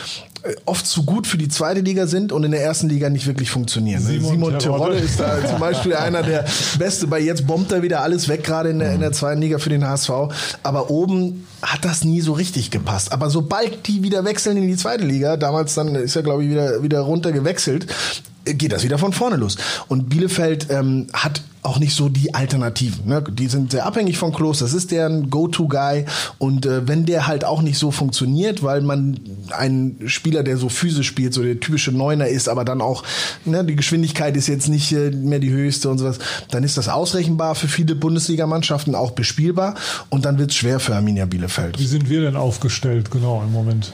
oft 0.64 0.86
zu 0.86 1.04
gut 1.04 1.26
für 1.26 1.36
die 1.36 1.48
zweite 1.48 1.80
Liga 1.80 2.06
sind 2.06 2.32
und 2.32 2.44
in 2.44 2.50
der 2.50 2.62
ersten 2.62 2.88
Liga 2.88 3.10
nicht 3.10 3.26
wirklich 3.26 3.50
funktionieren. 3.50 4.00
Simon 4.02 4.30
Simon, 4.30 4.58
Terodde. 4.58 4.96
Ist 4.96 5.20
da 5.20 5.44
zum 5.46 5.58
Beispiel 5.58 5.94
einer 5.94 6.22
der 6.22 6.44
Beste, 6.78 7.10
weil 7.10 7.22
jetzt 7.22 7.46
bombt 7.46 7.72
er 7.72 7.82
wieder 7.82 8.02
alles 8.02 8.28
weg, 8.28 8.44
gerade 8.44 8.70
in 8.70 8.78
der, 8.78 8.92
in 8.94 9.00
der 9.00 9.12
zweiten 9.12 9.40
Liga 9.40 9.58
für 9.58 9.70
den 9.70 9.86
HSV. 9.86 10.10
Aber 10.62 10.90
oben 10.90 11.46
hat 11.62 11.84
das 11.84 12.04
nie 12.04 12.20
so 12.20 12.32
richtig 12.32 12.70
gepasst. 12.70 13.12
Aber 13.12 13.30
sobald 13.30 13.86
die 13.86 14.02
wieder 14.02 14.24
wechseln 14.24 14.56
in 14.56 14.66
die 14.66 14.76
zweite 14.76 15.04
Liga, 15.04 15.36
damals 15.36 15.74
dann 15.74 15.94
ist 15.94 16.16
er, 16.16 16.22
glaube 16.22 16.44
ich, 16.44 16.50
wieder, 16.50 16.82
wieder 16.82 17.00
runter 17.00 17.32
gewechselt, 17.32 17.86
äh, 18.39 18.39
geht 18.54 18.72
das 18.72 18.84
wieder 18.84 18.98
von 18.98 19.12
vorne 19.12 19.36
los. 19.36 19.56
Und 19.88 20.08
Bielefeld 20.08 20.68
ähm, 20.70 21.06
hat 21.12 21.42
auch 21.62 21.78
nicht 21.78 21.94
so 21.94 22.08
die 22.08 22.34
Alternativen. 22.34 23.06
Ne? 23.06 23.22
Die 23.22 23.48
sind 23.48 23.70
sehr 23.70 23.84
abhängig 23.84 24.16
von 24.16 24.32
Klos. 24.32 24.60
Das 24.60 24.72
ist 24.72 24.90
deren 24.90 25.28
Go-To-Guy. 25.28 26.06
Und 26.38 26.64
äh, 26.64 26.88
wenn 26.88 27.04
der 27.04 27.26
halt 27.26 27.44
auch 27.44 27.60
nicht 27.60 27.78
so 27.78 27.90
funktioniert, 27.90 28.62
weil 28.62 28.80
man 28.80 29.20
einen 29.50 30.08
Spieler, 30.08 30.42
der 30.42 30.56
so 30.56 30.68
physisch 30.68 31.06
spielt, 31.06 31.34
so 31.34 31.42
der 31.42 31.60
typische 31.60 31.92
Neuner 31.92 32.28
ist, 32.28 32.48
aber 32.48 32.64
dann 32.64 32.80
auch, 32.80 33.02
ne, 33.44 33.64
die 33.64 33.76
Geschwindigkeit 33.76 34.36
ist 34.36 34.46
jetzt 34.46 34.68
nicht 34.68 34.92
äh, 34.92 35.10
mehr 35.10 35.38
die 35.38 35.50
höchste 35.50 35.90
und 35.90 35.98
sowas, 35.98 36.18
dann 36.50 36.64
ist 36.64 36.78
das 36.78 36.88
ausrechenbar 36.88 37.54
für 37.54 37.68
viele 37.68 37.94
Bundesligamannschaften, 37.94 38.94
auch 38.94 39.10
bespielbar. 39.10 39.74
Und 40.08 40.24
dann 40.24 40.38
wird 40.38 40.52
es 40.52 40.56
schwer 40.56 40.80
für 40.80 40.96
Arminia 40.96 41.26
Bielefeld. 41.26 41.78
Wie 41.78 41.86
sind 41.86 42.08
wir 42.08 42.22
denn 42.22 42.36
aufgestellt, 42.36 43.10
genau 43.10 43.42
im 43.42 43.52
Moment? 43.52 43.92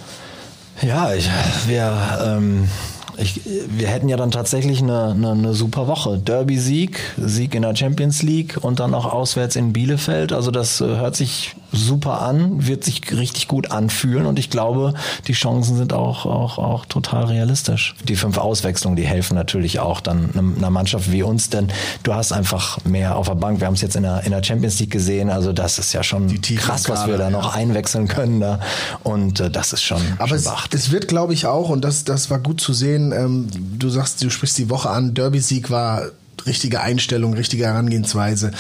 Ja, 0.83 1.15
ich, 1.15 1.29
wir, 1.67 1.93
ähm, 2.25 2.69
ich, 3.19 3.41
wir 3.45 3.89
hätten 3.89 4.09
ja 4.09 4.17
dann 4.17 4.31
tatsächlich 4.31 4.83
eine, 4.83 5.11
eine, 5.11 5.31
eine 5.31 5.55
super 5.55 5.87
Woche. 5.87 6.19
Derby-Sieg, 6.19 7.01
Sieg 7.17 7.55
in 7.55 7.63
der 7.63 7.75
Champions 7.75 8.23
League 8.23 8.59
und 8.61 8.81
dann 8.81 8.95
auch 8.95 9.07
auswärts 9.07 9.57
in 9.57 9.73
Bielefeld. 9.73 10.33
Also 10.33 10.51
das 10.51 10.81
hört 10.81 11.17
sich 11.17 11.55
super 11.73 12.23
an, 12.23 12.67
wird 12.67 12.85
sich 12.85 13.03
richtig 13.13 13.49
gut 13.49 13.71
anfühlen 13.71 14.27
und 14.27 14.39
ich 14.39 14.51
glaube, 14.51 14.95
die 15.27 15.33
Chancen 15.33 15.77
sind 15.77 15.93
auch, 15.93 16.27
auch, 16.27 16.59
auch 16.59 16.87
total 16.87 17.25
realistisch. 17.25 17.95
Die 18.05 18.17
fünf 18.17 18.39
Auswechslungen, 18.39 18.97
die 18.97 19.07
helfen 19.07 19.35
natürlich 19.35 19.81
auch 19.81 20.01
dann 20.01 20.31
einer 20.57 20.71
Mannschaft 20.71 21.11
wie 21.13 21.23
uns, 21.23 21.51
denn 21.51 21.69
du 22.03 22.15
hast 22.15 22.33
einfach 22.33 22.85
mehr 22.85 23.17
auf 23.17 23.29
der 23.29 23.35
Bank. 23.35 23.61
Wir 23.61 23.67
haben 23.67 23.75
es 23.75 23.83
jetzt 23.83 23.97
in 23.97 24.03
der, 24.03 24.25
in 24.25 24.31
der 24.31 24.43
Champions 24.43 24.79
League 24.81 24.91
gesehen, 24.91 25.31
also 25.31 25.53
das 25.53 25.79
ist 25.79 25.93
ja 25.93 26.03
schon 26.03 26.41
krass, 26.43 26.89
was 26.89 27.07
wir 27.07 27.19
da 27.19 27.31
noch 27.31 27.55
einwechseln 27.55 28.09
können 28.09 28.41
da 28.41 28.61
und 29.03 29.41
äh, 29.41 29.51
das 29.51 29.73
ist 29.73 29.83
schon, 29.83 30.01
Aber 30.19 30.29
schon 30.29 30.37
es, 30.39 30.49
es 30.73 30.91
wird, 30.91 31.09
glaube 31.09 31.33
ich, 31.33 31.47
auch, 31.47 31.69
und 31.69 31.85
das, 31.85 32.05
das 32.05 32.31
war 32.31 32.39
gut 32.39 32.61
zu 32.61 32.73
sehen, 32.73 33.13
ähm, 33.13 33.49
du 33.79 33.89
sagst, 33.89 34.23
du 34.23 34.31
sprichst 34.31 34.59
die 34.59 34.71
Woche 34.71 34.91
an, 34.91 35.15
Derby-Sieg 35.15 35.71
war 35.71 36.03
richtige 36.47 36.81
Einstellung, 36.81 37.35
richtige 37.35 37.67
Herangehensweise 37.67 38.53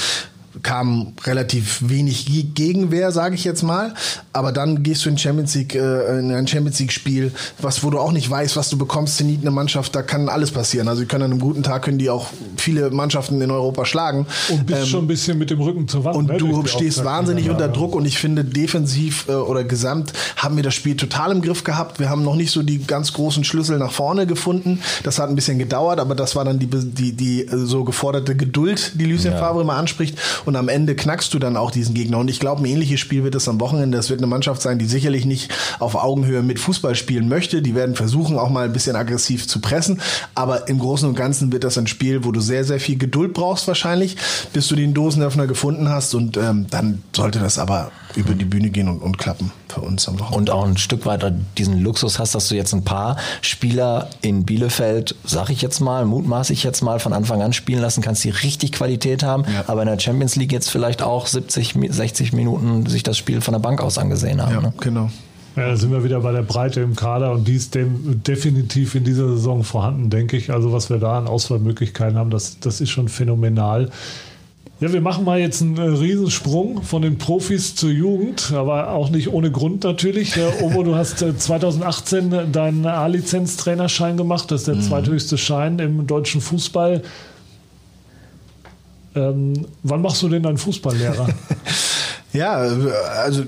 kam 0.66 1.12
relativ 1.24 1.78
wenig 1.88 2.26
Ge- 2.26 2.42
Gegenwehr, 2.42 3.12
sage 3.12 3.36
ich 3.36 3.44
jetzt 3.44 3.62
mal. 3.62 3.94
Aber 4.32 4.50
dann 4.50 4.82
gehst 4.82 5.04
du 5.04 5.08
in 5.10 5.16
Champions 5.16 5.54
League, 5.54 5.76
äh, 5.76 6.18
in 6.18 6.32
ein 6.32 6.48
Champions 6.48 6.80
League 6.80 6.90
Spiel, 6.92 7.32
was 7.60 7.84
wo 7.84 7.90
du 7.90 8.00
auch 8.00 8.10
nicht 8.10 8.28
weißt, 8.28 8.56
was 8.56 8.68
du 8.68 8.76
bekommst. 8.76 9.16
Zenit 9.16 9.42
eine 9.42 9.52
Mannschaft, 9.52 9.94
da 9.94 10.02
kann 10.02 10.28
alles 10.28 10.50
passieren. 10.50 10.88
Also 10.88 11.02
die 11.02 11.06
können 11.06 11.22
an 11.22 11.30
einem 11.30 11.40
guten 11.40 11.62
Tag 11.62 11.82
können 11.82 11.98
die 11.98 12.10
auch 12.10 12.26
viele 12.56 12.90
Mannschaften 12.90 13.40
in 13.40 13.50
Europa 13.52 13.84
schlagen. 13.84 14.26
Und 14.48 14.66
bist 14.66 14.80
Ähm, 14.80 14.86
schon 14.86 15.04
ein 15.04 15.06
bisschen 15.06 15.38
mit 15.38 15.50
dem 15.50 15.60
Rücken 15.60 15.86
zur 15.86 16.02
Wand. 16.04 16.16
und 16.16 16.26
ne, 16.28 16.36
du 16.38 16.66
stehst 16.66 17.04
wahnsinnig 17.04 17.46
Ja, 17.46 17.52
unter 17.52 17.66
ja. 17.66 17.72
Druck 17.72 17.94
und 17.94 18.04
ich 18.04 18.18
finde 18.18 18.44
defensiv 18.44 19.26
äh, 19.28 19.32
oder 19.34 19.62
gesamt 19.62 20.12
haben 20.36 20.56
wir 20.56 20.64
das 20.64 20.74
Spiel 20.74 20.96
total 20.96 21.30
im 21.30 21.42
Griff 21.42 21.62
gehabt. 21.62 22.00
Wir 22.00 22.10
haben 22.10 22.24
noch 22.24 22.34
nicht 22.34 22.50
so 22.50 22.64
die 22.64 22.78
ganz 22.84 23.12
großen 23.12 23.44
Schlüssel 23.44 23.78
nach 23.78 23.92
vorne 23.92 24.26
gefunden. 24.26 24.80
Das 25.04 25.20
hat 25.20 25.28
ein 25.28 25.36
bisschen 25.36 25.60
gedauert, 25.60 26.00
aber 26.00 26.16
das 26.16 26.34
war 26.34 26.44
dann 26.44 26.58
die, 26.58 26.66
die, 26.66 27.12
die 27.12 27.42
äh, 27.46 27.56
so 27.66 27.84
geforderte 27.84 28.34
Geduld, 28.34 28.92
die 28.94 29.04
Lucien 29.04 29.34
Favre 29.38 29.60
immer 29.62 29.74
anspricht. 29.74 30.18
und 30.44 30.55
am 30.56 30.68
Ende 30.68 30.96
knackst 30.96 31.32
du 31.34 31.38
dann 31.38 31.56
auch 31.56 31.70
diesen 31.70 31.94
Gegner. 31.94 32.18
Und 32.18 32.28
ich 32.28 32.40
glaube, 32.40 32.62
ein 32.62 32.66
ähnliches 32.66 33.00
Spiel 33.00 33.24
wird 33.24 33.34
es 33.34 33.48
am 33.48 33.60
Wochenende. 33.60 33.96
Das 33.96 34.10
wird 34.10 34.20
eine 34.20 34.26
Mannschaft 34.26 34.62
sein, 34.62 34.78
die 34.78 34.86
sicherlich 34.86 35.24
nicht 35.24 35.52
auf 35.78 35.94
Augenhöhe 35.94 36.42
mit 36.42 36.58
Fußball 36.58 36.94
spielen 36.94 37.28
möchte. 37.28 37.62
Die 37.62 37.74
werden 37.74 37.94
versuchen, 37.94 38.38
auch 38.38 38.50
mal 38.50 38.64
ein 38.64 38.72
bisschen 38.72 38.96
aggressiv 38.96 39.46
zu 39.46 39.60
pressen. 39.60 40.00
Aber 40.34 40.68
im 40.68 40.78
Großen 40.78 41.08
und 41.08 41.14
Ganzen 41.14 41.52
wird 41.52 41.64
das 41.64 41.78
ein 41.78 41.86
Spiel, 41.86 42.24
wo 42.24 42.32
du 42.32 42.40
sehr, 42.40 42.64
sehr 42.64 42.80
viel 42.80 42.98
Geduld 42.98 43.34
brauchst 43.34 43.68
wahrscheinlich, 43.68 44.16
bis 44.52 44.68
du 44.68 44.76
den 44.76 44.94
Dosenöffner 44.94 45.46
gefunden 45.46 45.88
hast. 45.88 46.14
Und 46.14 46.36
ähm, 46.36 46.66
dann 46.70 47.02
sollte 47.12 47.38
das 47.38 47.58
aber 47.58 47.90
über 48.16 48.34
die 48.34 48.44
Bühne 48.44 48.70
gehen 48.70 48.88
und, 48.88 49.00
und 49.00 49.18
klappen 49.18 49.52
für 49.68 49.80
uns 49.80 50.08
am 50.08 50.18
Wochenende. 50.18 50.36
Und 50.36 50.50
auch 50.50 50.64
ein 50.64 50.76
Stück 50.76 51.06
weiter 51.06 51.32
diesen 51.58 51.80
Luxus 51.82 52.18
hast, 52.18 52.34
dass 52.34 52.48
du 52.48 52.54
jetzt 52.54 52.72
ein 52.72 52.84
paar 52.84 53.16
Spieler 53.42 54.08
in 54.22 54.44
Bielefeld, 54.44 55.14
sag 55.24 55.50
ich 55.50 55.62
jetzt 55.62 55.80
mal, 55.80 56.04
mutmaße 56.04 56.52
ich 56.52 56.62
jetzt 56.62 56.82
mal, 56.82 56.98
von 56.98 57.12
Anfang 57.12 57.42
an 57.42 57.52
spielen 57.52 57.80
lassen 57.80 58.02
kannst, 58.02 58.24
die 58.24 58.30
richtig 58.30 58.72
Qualität 58.72 59.22
haben, 59.22 59.44
ja. 59.44 59.64
aber 59.66 59.82
in 59.82 59.88
der 59.88 59.98
Champions 59.98 60.36
League 60.36 60.45
jetzt 60.52 60.70
vielleicht 60.70 61.02
auch 61.02 61.26
70, 61.26 61.74
60 61.90 62.32
Minuten 62.32 62.86
sich 62.86 63.02
das 63.02 63.16
Spiel 63.16 63.40
von 63.40 63.52
der 63.52 63.60
Bank 63.60 63.82
aus 63.82 63.98
angesehen 63.98 64.42
haben. 64.42 64.54
Ja, 64.54 64.60
ne? 64.60 64.72
genau. 64.80 65.10
Ja, 65.56 65.68
da 65.68 65.76
sind 65.76 65.90
wir 65.90 66.04
wieder 66.04 66.20
bei 66.20 66.32
der 66.32 66.42
Breite 66.42 66.82
im 66.82 66.94
Kader 66.94 67.32
und 67.32 67.48
die 67.48 67.54
ist 67.54 67.74
dem 67.74 68.22
definitiv 68.22 68.94
in 68.94 69.04
dieser 69.04 69.28
Saison 69.28 69.64
vorhanden, 69.64 70.10
denke 70.10 70.36
ich. 70.36 70.52
Also 70.52 70.72
was 70.72 70.90
wir 70.90 70.98
da 70.98 71.16
an 71.16 71.26
Auswahlmöglichkeiten 71.26 72.18
haben, 72.18 72.28
das, 72.28 72.60
das 72.60 72.82
ist 72.82 72.90
schon 72.90 73.08
phänomenal. 73.08 73.90
Ja, 74.80 74.92
wir 74.92 75.00
machen 75.00 75.24
mal 75.24 75.38
jetzt 75.38 75.62
einen 75.62 75.78
äh, 75.78 75.82
Riesensprung 75.82 76.82
von 76.82 77.00
den 77.00 77.16
Profis 77.16 77.74
zur 77.74 77.88
Jugend, 77.88 78.52
aber 78.52 78.90
auch 78.90 79.08
nicht 79.08 79.32
ohne 79.32 79.50
Grund 79.50 79.84
natürlich. 79.84 80.34
Obo, 80.60 80.82
du 80.82 80.94
hast 80.94 81.20
2018 81.20 82.32
äh, 82.32 82.46
deinen 82.46 82.84
A-Lizenz-Trainerschein 82.84 84.18
gemacht. 84.18 84.50
Das 84.50 84.62
ist 84.62 84.68
der 84.68 84.74
mhm. 84.74 84.82
zweithöchste 84.82 85.38
Schein 85.38 85.78
im 85.78 86.06
deutschen 86.06 86.42
Fußball. 86.42 87.00
Ähm, 89.16 89.66
wann 89.82 90.02
machst 90.02 90.22
du 90.22 90.28
denn 90.28 90.42
deinen 90.42 90.58
Fußballlehrer? 90.58 91.28
ja, 92.32 92.52
also 92.52 93.42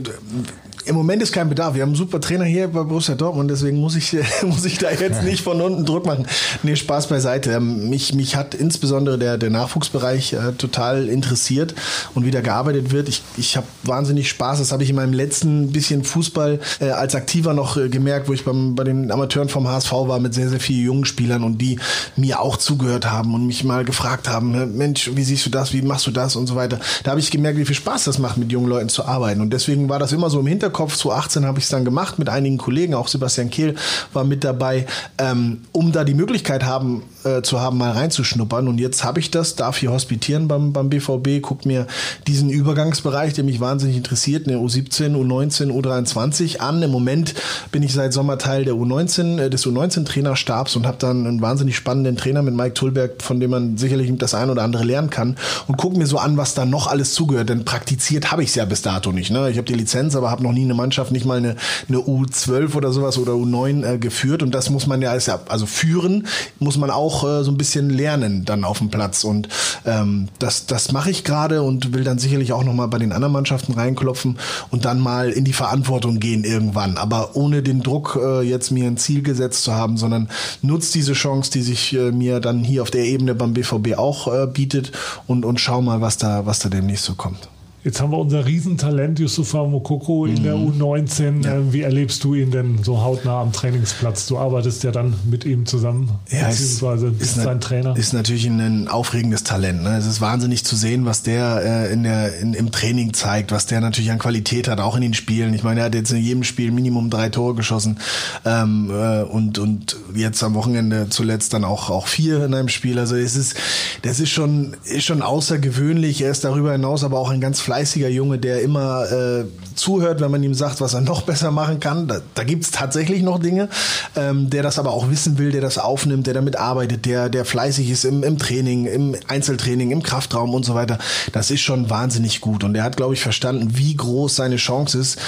im 0.88 0.94
Moment 0.94 1.22
ist 1.22 1.32
kein 1.32 1.48
Bedarf. 1.48 1.74
Wir 1.74 1.82
haben 1.82 1.90
einen 1.90 1.96
super 1.96 2.20
Trainer 2.20 2.44
hier 2.44 2.68
bei 2.68 2.82
Borussia 2.82 3.14
Dortmund, 3.14 3.50
deswegen 3.50 3.78
muss 3.78 3.94
ich, 3.94 4.16
muss 4.42 4.64
ich 4.64 4.78
da 4.78 4.90
jetzt 4.90 5.22
nicht 5.22 5.42
von 5.42 5.60
unten 5.60 5.84
Druck 5.84 6.06
machen. 6.06 6.26
Nee, 6.62 6.76
Spaß 6.76 7.08
beiseite. 7.08 7.52
Ähm, 7.52 7.90
mich, 7.90 8.14
mich 8.14 8.36
hat 8.36 8.54
insbesondere 8.54 9.18
der, 9.18 9.36
der 9.36 9.50
Nachwuchsbereich 9.50 10.32
äh, 10.32 10.52
total 10.56 11.08
interessiert 11.08 11.74
und 12.14 12.24
wie 12.24 12.30
da 12.30 12.40
gearbeitet 12.40 12.90
wird. 12.90 13.08
Ich, 13.08 13.22
ich 13.36 13.56
habe 13.56 13.66
wahnsinnig 13.84 14.28
Spaß. 14.30 14.58
Das 14.58 14.72
habe 14.72 14.82
ich 14.82 14.90
in 14.90 14.96
meinem 14.96 15.12
letzten 15.12 15.72
bisschen 15.72 16.04
Fußball 16.04 16.60
äh, 16.80 16.90
als 16.90 17.14
Aktiver 17.14 17.52
noch 17.52 17.76
äh, 17.76 17.88
gemerkt, 17.88 18.28
wo 18.28 18.32
ich 18.32 18.44
beim, 18.44 18.74
bei 18.74 18.84
den 18.84 19.10
Amateuren 19.10 19.50
vom 19.50 19.68
HSV 19.68 19.92
war 19.92 20.18
mit 20.20 20.32
sehr, 20.32 20.48
sehr 20.48 20.60
vielen 20.60 20.84
jungen 20.84 21.04
Spielern 21.04 21.44
und 21.44 21.58
die 21.58 21.78
mir 22.16 22.40
auch 22.40 22.56
zugehört 22.56 23.10
haben 23.10 23.34
und 23.34 23.46
mich 23.46 23.62
mal 23.62 23.84
gefragt 23.84 24.28
haben, 24.28 24.76
Mensch, 24.76 25.10
wie 25.14 25.24
siehst 25.24 25.44
du 25.44 25.50
das, 25.50 25.72
wie 25.72 25.82
machst 25.82 26.06
du 26.06 26.10
das 26.10 26.34
und 26.34 26.46
so 26.46 26.56
weiter. 26.56 26.80
Da 27.02 27.10
habe 27.10 27.20
ich 27.20 27.30
gemerkt, 27.30 27.58
wie 27.58 27.66
viel 27.66 27.76
Spaß 27.76 28.04
das 28.04 28.18
macht, 28.18 28.38
mit 28.38 28.50
jungen 28.50 28.68
Leuten 28.68 28.88
zu 28.88 29.04
arbeiten. 29.04 29.40
Und 29.42 29.52
deswegen 29.52 29.88
war 29.88 29.98
das 29.98 30.12
immer 30.12 30.30
so 30.30 30.40
im 30.40 30.46
Hinterkopf 30.46 30.77
Hinterkopf. 30.78 30.96
2018 30.96 31.46
habe 31.46 31.58
ich 31.58 31.64
es 31.64 31.70
dann 31.70 31.84
gemacht 31.84 32.18
mit 32.18 32.28
einigen 32.28 32.58
Kollegen, 32.58 32.94
auch 32.94 33.08
Sebastian 33.08 33.50
Kehl 33.50 33.74
war 34.12 34.24
mit 34.24 34.44
dabei, 34.44 34.86
ähm, 35.18 35.62
um 35.72 35.92
da 35.92 36.04
die 36.04 36.14
Möglichkeit 36.14 36.64
haben, 36.64 37.02
äh, 37.24 37.42
zu 37.42 37.60
haben, 37.60 37.78
mal 37.78 37.90
reinzuschnuppern. 37.92 38.68
Und 38.68 38.78
jetzt 38.78 39.04
habe 39.04 39.20
ich 39.20 39.30
das, 39.30 39.56
darf 39.56 39.78
hier 39.78 39.90
hospitieren 39.90 40.48
beim, 40.48 40.72
beim 40.72 40.88
BVB, 40.88 41.40
guckt 41.42 41.66
mir 41.66 41.86
diesen 42.26 42.50
Übergangsbereich, 42.50 43.32
der 43.32 43.44
mich 43.44 43.60
wahnsinnig 43.60 43.96
interessiert, 43.96 44.46
eine 44.46 44.58
U17, 44.58 45.16
U19, 45.16 45.70
U23 45.70 46.58
an. 46.58 46.82
Im 46.82 46.90
Moment 46.90 47.34
bin 47.72 47.82
ich 47.82 47.92
seit 47.92 48.12
Sommer 48.12 48.38
Teil 48.38 48.64
der 48.64 48.74
U19, 48.74 49.38
äh, 49.38 49.50
des 49.50 49.66
U19-Trainerstabs 49.66 50.76
und 50.76 50.86
habe 50.86 50.98
dann 50.98 51.26
einen 51.26 51.40
wahnsinnig 51.40 51.76
spannenden 51.76 52.16
Trainer 52.16 52.42
mit 52.42 52.54
Mike 52.54 52.74
Tulberg, 52.74 53.22
von 53.22 53.40
dem 53.40 53.50
man 53.50 53.76
sicherlich 53.76 54.08
das 54.18 54.34
ein 54.34 54.50
oder 54.50 54.62
andere 54.62 54.84
lernen 54.84 55.10
kann. 55.10 55.36
Und 55.66 55.76
guck 55.76 55.96
mir 55.96 56.06
so 56.06 56.18
an, 56.18 56.36
was 56.36 56.54
da 56.54 56.64
noch 56.64 56.86
alles 56.86 57.14
zugehört. 57.14 57.48
Denn 57.48 57.64
praktiziert 57.64 58.30
habe 58.30 58.42
ich 58.42 58.50
es 58.50 58.54
ja 58.54 58.64
bis 58.64 58.82
dato 58.82 59.12
nicht. 59.12 59.30
Ne? 59.30 59.50
Ich 59.50 59.58
habe 59.58 59.66
die 59.66 59.74
Lizenz, 59.74 60.16
aber 60.16 60.30
habe 60.30 60.42
noch 60.42 60.52
nie 60.52 60.67
eine 60.68 60.74
Mannschaft, 60.74 61.12
nicht 61.12 61.24
mal 61.24 61.38
eine, 61.38 61.56
eine 61.88 61.98
U12 61.98 62.74
oder 62.74 62.92
sowas 62.92 63.18
oder 63.18 63.32
U9 63.32 63.84
äh, 63.84 63.98
geführt. 63.98 64.42
Und 64.42 64.54
das 64.54 64.70
muss 64.70 64.86
man 64.86 65.02
ja, 65.02 65.12
also 65.12 65.66
führen 65.66 66.26
muss 66.58 66.76
man 66.76 66.90
auch 66.90 67.24
äh, 67.24 67.44
so 67.44 67.50
ein 67.50 67.56
bisschen 67.56 67.90
lernen 67.90 68.44
dann 68.44 68.64
auf 68.64 68.78
dem 68.78 68.90
Platz. 68.90 69.24
Und 69.24 69.48
ähm, 69.84 70.28
das, 70.38 70.66
das 70.66 70.92
mache 70.92 71.10
ich 71.10 71.24
gerade 71.24 71.62
und 71.62 71.94
will 71.94 72.04
dann 72.04 72.18
sicherlich 72.18 72.52
auch 72.52 72.64
nochmal 72.64 72.88
bei 72.88 72.98
den 72.98 73.12
anderen 73.12 73.32
Mannschaften 73.32 73.72
reinklopfen 73.72 74.38
und 74.70 74.84
dann 74.84 75.00
mal 75.00 75.30
in 75.30 75.44
die 75.44 75.52
Verantwortung 75.52 76.20
gehen 76.20 76.44
irgendwann. 76.44 76.98
Aber 76.98 77.36
ohne 77.36 77.62
den 77.62 77.82
Druck, 77.82 78.18
äh, 78.22 78.42
jetzt 78.42 78.70
mir 78.70 78.86
ein 78.86 78.96
Ziel 78.96 79.22
gesetzt 79.22 79.64
zu 79.64 79.74
haben, 79.74 79.96
sondern 79.96 80.28
nutzt 80.62 80.94
diese 80.94 81.12
Chance, 81.12 81.50
die 81.50 81.62
sich 81.62 81.94
äh, 81.94 82.12
mir 82.12 82.40
dann 82.40 82.64
hier 82.64 82.82
auf 82.82 82.90
der 82.90 83.04
Ebene 83.04 83.34
beim 83.34 83.54
BVB 83.54 83.96
auch 83.96 84.32
äh, 84.32 84.46
bietet 84.46 84.92
und, 85.26 85.44
und 85.44 85.60
schau 85.60 85.80
mal, 85.80 86.00
was 86.00 86.18
da, 86.18 86.46
was 86.46 86.58
da 86.58 86.68
demnächst 86.68 87.04
so 87.04 87.14
kommt. 87.14 87.48
Jetzt 87.84 88.00
haben 88.00 88.10
wir 88.10 88.18
unser 88.18 88.44
Riesentalent 88.44 89.20
Yusufa 89.20 89.64
Mokoko 89.64 90.26
in 90.26 90.34
mhm. 90.34 90.42
der 90.42 90.54
U19. 90.54 91.44
Ja. 91.44 91.54
Ähm, 91.54 91.72
wie 91.72 91.82
erlebst 91.82 92.24
du 92.24 92.34
ihn 92.34 92.50
denn 92.50 92.82
so 92.82 93.02
hautnah 93.02 93.40
am 93.40 93.52
Trainingsplatz? 93.52 94.26
Du 94.26 94.36
arbeitest 94.36 94.82
ja 94.82 94.90
dann 94.90 95.14
mit 95.30 95.44
ihm 95.44 95.64
zusammen, 95.64 96.10
ja, 96.28 96.48
beziehungsweise 96.48 97.10
bist 97.10 97.36
sein 97.36 97.60
Trainer. 97.60 97.96
Ist 97.96 98.12
natürlich 98.12 98.46
ein 98.46 98.88
aufregendes 98.88 99.44
Talent. 99.44 99.84
Ne? 99.84 99.96
Es 99.96 100.06
ist 100.06 100.20
wahnsinnig 100.20 100.64
zu 100.64 100.74
sehen, 100.74 101.06
was 101.06 101.22
der 101.22 101.62
äh, 101.64 101.92
in 101.92 102.02
der, 102.02 102.36
in, 102.38 102.52
im 102.54 102.72
Training 102.72 103.14
zeigt, 103.14 103.52
was 103.52 103.66
der 103.66 103.80
natürlich 103.80 104.10
an 104.10 104.18
Qualität 104.18 104.66
hat, 104.66 104.80
auch 104.80 104.96
in 104.96 105.02
den 105.02 105.14
Spielen. 105.14 105.54
Ich 105.54 105.62
meine, 105.62 105.80
er 105.80 105.86
hat 105.86 105.94
jetzt 105.94 106.10
in 106.10 106.18
jedem 106.18 106.42
Spiel 106.42 106.72
Minimum 106.72 107.10
drei 107.10 107.28
Tore 107.28 107.54
geschossen 107.54 107.98
ähm, 108.44 108.90
äh, 108.90 109.22
und, 109.22 109.58
und 109.58 109.96
jetzt 110.14 110.42
am 110.42 110.54
Wochenende 110.54 111.08
zuletzt 111.10 111.54
dann 111.54 111.64
auch, 111.64 111.90
auch 111.90 112.08
vier 112.08 112.44
in 112.44 112.54
einem 112.54 112.68
Spiel. 112.68 112.98
Also 112.98 113.14
es 113.14 113.36
ist, 113.36 113.54
das 114.02 114.18
ist 114.18 114.30
schon, 114.30 114.76
ist 114.84 115.04
schon 115.04 115.22
außergewöhnlich. 115.22 116.22
Er 116.22 116.32
ist 116.32 116.42
darüber 116.42 116.72
hinaus 116.72 117.04
aber 117.04 117.20
auch 117.20 117.30
ein 117.30 117.40
ganz 117.40 117.60
fleißiger 117.68 118.08
Junge, 118.08 118.38
der 118.38 118.62
immer 118.62 119.12
äh, 119.12 119.44
zuhört, 119.74 120.22
wenn 120.22 120.30
man 120.30 120.42
ihm 120.42 120.54
sagt, 120.54 120.80
was 120.80 120.94
er 120.94 121.02
noch 121.02 121.20
besser 121.30 121.50
machen 121.50 121.80
kann. 121.80 122.08
Da, 122.08 122.22
da 122.34 122.42
gibt 122.42 122.64
es 122.64 122.70
tatsächlich 122.70 123.22
noch 123.22 123.38
Dinge, 123.38 123.68
ähm, 124.16 124.48
der 124.48 124.62
das 124.62 124.78
aber 124.78 124.92
auch 124.92 125.10
wissen 125.10 125.36
will, 125.36 125.52
der 125.52 125.60
das 125.60 125.76
aufnimmt, 125.76 126.26
der 126.26 126.32
damit 126.32 126.56
arbeitet, 126.56 127.04
der, 127.04 127.28
der 127.28 127.44
fleißig 127.44 127.90
ist 127.90 128.06
im, 128.06 128.22
im 128.22 128.38
Training, 128.38 128.86
im 128.86 129.14
Einzeltraining, 129.28 129.90
im 129.90 130.02
Kraftraum 130.02 130.54
und 130.54 130.64
so 130.64 130.74
weiter. 130.74 130.96
Das 131.32 131.50
ist 131.50 131.60
schon 131.60 131.90
wahnsinnig 131.90 132.40
gut. 132.40 132.64
Und 132.64 132.74
er 132.74 132.84
hat, 132.84 132.96
glaube 132.96 133.12
ich, 133.12 133.20
verstanden, 133.20 133.76
wie 133.76 133.94
groß 133.94 134.34
seine 134.34 134.56
Chance 134.56 134.98
ist, 134.98 135.18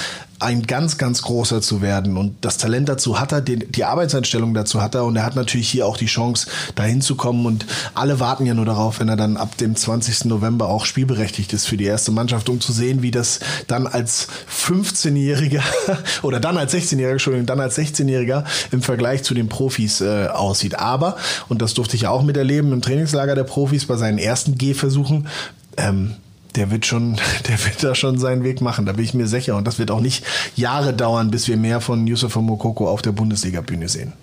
ein 0.41 0.63
ganz, 0.63 0.97
ganz 0.97 1.21
großer 1.21 1.61
zu 1.61 1.81
werden. 1.81 2.17
Und 2.17 2.35
das 2.41 2.57
Talent 2.57 2.89
dazu 2.89 3.19
hat 3.19 3.31
er, 3.31 3.41
die, 3.41 3.59
die 3.59 3.85
Arbeitseinstellung 3.85 4.53
dazu 4.53 4.81
hat 4.81 4.95
er 4.95 5.05
und 5.05 5.15
er 5.15 5.23
hat 5.23 5.35
natürlich 5.35 5.69
hier 5.69 5.85
auch 5.85 5.97
die 5.97 6.07
Chance, 6.07 6.47
dahin 6.75 7.01
zu 7.01 7.15
kommen. 7.15 7.45
Und 7.45 7.65
alle 7.93 8.19
warten 8.19 8.45
ja 8.45 8.53
nur 8.53 8.65
darauf, 8.65 8.99
wenn 8.99 9.09
er 9.09 9.15
dann 9.15 9.37
ab 9.37 9.57
dem 9.57 9.75
20. 9.75 10.25
November 10.25 10.67
auch 10.67 10.85
spielberechtigt 10.85 11.53
ist 11.53 11.67
für 11.67 11.77
die 11.77 11.85
erste 11.85 12.11
Mannschaft, 12.11 12.49
um 12.49 12.59
zu 12.59 12.71
sehen, 12.71 13.03
wie 13.03 13.11
das 13.11 13.39
dann 13.67 13.85
als 13.85 14.27
15-Jähriger 14.49 15.63
oder 16.23 16.39
dann 16.39 16.57
als 16.57 16.73
16-Jähriger, 16.73 17.11
Entschuldigung, 17.11 17.45
dann 17.45 17.59
als 17.59 17.77
16-Jähriger 17.77 18.43
im 18.71 18.81
Vergleich 18.81 19.23
zu 19.23 19.33
den 19.33 19.47
Profis 19.47 20.01
äh, 20.01 20.27
aussieht. 20.27 20.79
Aber, 20.79 21.17
und 21.49 21.61
das 21.61 21.75
durfte 21.75 21.95
ich 21.95 22.03
ja 22.03 22.09
auch 22.09 22.23
miterleben 22.23 22.73
im 22.73 22.81
Trainingslager 22.81 23.35
der 23.35 23.43
Profis 23.43 23.85
bei 23.85 23.95
seinen 23.95 24.17
ersten 24.17 24.57
Gehversuchen, 24.57 25.27
ähm, 25.77 26.15
der 26.55 26.71
wird 26.71 26.85
schon, 26.85 27.15
der 27.47 27.63
wird 27.65 27.83
da 27.83 27.95
schon 27.95 28.17
seinen 28.17 28.43
Weg 28.43 28.61
machen, 28.61 28.85
da 28.85 28.93
bin 28.93 29.05
ich 29.05 29.13
mir 29.13 29.27
sicher. 29.27 29.55
Und 29.55 29.67
das 29.67 29.79
wird 29.79 29.91
auch 29.91 30.01
nicht 30.01 30.25
Jahre 30.55 30.93
dauern, 30.93 31.31
bis 31.31 31.47
wir 31.47 31.57
mehr 31.57 31.81
von 31.81 32.07
Yusuf 32.07 32.35
Mokoko 32.35 32.89
auf 32.89 33.01
der 33.01 33.11
Bundesliga-Bühne 33.11 33.89
sehen. 33.89 34.13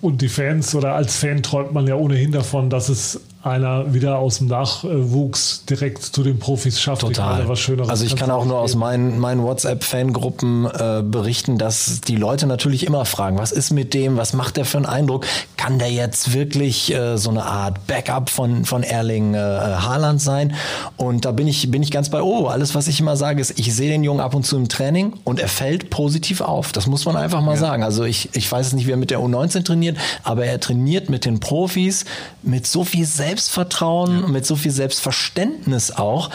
Und 0.00 0.20
die 0.20 0.28
Fans 0.28 0.74
oder 0.74 0.94
als 0.94 1.16
Fan 1.16 1.42
träumt 1.42 1.72
man 1.72 1.86
ja 1.86 1.94
ohnehin 1.94 2.30
davon, 2.30 2.68
dass 2.68 2.88
es 2.90 3.20
einer 3.44 3.92
wieder 3.92 4.18
aus 4.18 4.38
dem 4.38 4.46
Nachwuchs 4.46 5.64
direkt 5.68 6.02
zu 6.02 6.22
den 6.22 6.38
Profis 6.38 6.80
schafft. 6.80 7.02
Total. 7.02 7.46
Was 7.46 7.60
Schöneres 7.60 7.90
also 7.90 8.06
ich 8.06 8.16
kann 8.16 8.30
auch 8.30 8.46
nur 8.46 8.58
aus 8.58 8.74
meinen, 8.74 9.18
meinen 9.18 9.42
WhatsApp-Fangruppen 9.42 10.66
äh, 10.66 11.02
berichten, 11.04 11.58
dass 11.58 12.00
die 12.00 12.16
Leute 12.16 12.46
natürlich 12.46 12.86
immer 12.86 13.04
fragen, 13.04 13.36
was 13.36 13.52
ist 13.52 13.70
mit 13.70 13.92
dem, 13.92 14.16
was 14.16 14.32
macht 14.32 14.56
der 14.56 14.64
für 14.64 14.78
einen 14.78 14.86
Eindruck? 14.86 15.26
Kann 15.58 15.78
der 15.78 15.90
jetzt 15.90 16.32
wirklich 16.32 16.94
äh, 16.94 17.18
so 17.18 17.28
eine 17.28 17.44
Art 17.44 17.86
Backup 17.86 18.30
von, 18.30 18.64
von 18.64 18.82
Erling 18.82 19.34
äh, 19.34 19.38
Haaland 19.38 20.22
sein? 20.22 20.54
Und 20.96 21.26
da 21.26 21.32
bin 21.32 21.46
ich, 21.46 21.70
bin 21.70 21.82
ich 21.82 21.90
ganz 21.90 22.08
bei 22.08 22.22
Oh. 22.22 22.46
Alles, 22.46 22.74
was 22.74 22.88
ich 22.88 22.98
immer 22.98 23.16
sage, 23.16 23.42
ist, 23.42 23.58
ich 23.58 23.74
sehe 23.74 23.90
den 23.90 24.04
Jungen 24.04 24.20
ab 24.20 24.34
und 24.34 24.46
zu 24.46 24.56
im 24.56 24.70
Training 24.70 25.12
und 25.24 25.38
er 25.38 25.48
fällt 25.48 25.90
positiv 25.90 26.40
auf. 26.40 26.72
Das 26.72 26.86
muss 26.86 27.04
man 27.04 27.16
einfach 27.16 27.42
mal 27.42 27.54
ja. 27.54 27.60
sagen. 27.60 27.82
Also 27.82 28.04
ich, 28.04 28.30
ich 28.32 28.50
weiß 28.50 28.68
es 28.68 28.72
nicht, 28.72 28.86
wie 28.86 28.92
er 28.92 28.96
mit 28.96 29.10
der 29.10 29.18
U19 29.18 29.64
trainiert, 29.64 29.98
aber 30.22 30.46
er 30.46 30.58
trainiert 30.60 31.10
mit 31.10 31.26
den 31.26 31.40
Profis 31.40 32.06
mit 32.42 32.66
so 32.66 32.84
viel 32.84 33.04
Selbst 33.04 33.33
Selbstvertrauen, 33.34 34.20
ja. 34.20 34.28
mit 34.28 34.46
so 34.46 34.54
viel 34.54 34.70
Selbstverständnis 34.70 35.90
auch. 35.90 36.30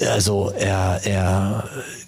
Also 0.00 0.50
er, 0.50 1.00
er 1.04 1.64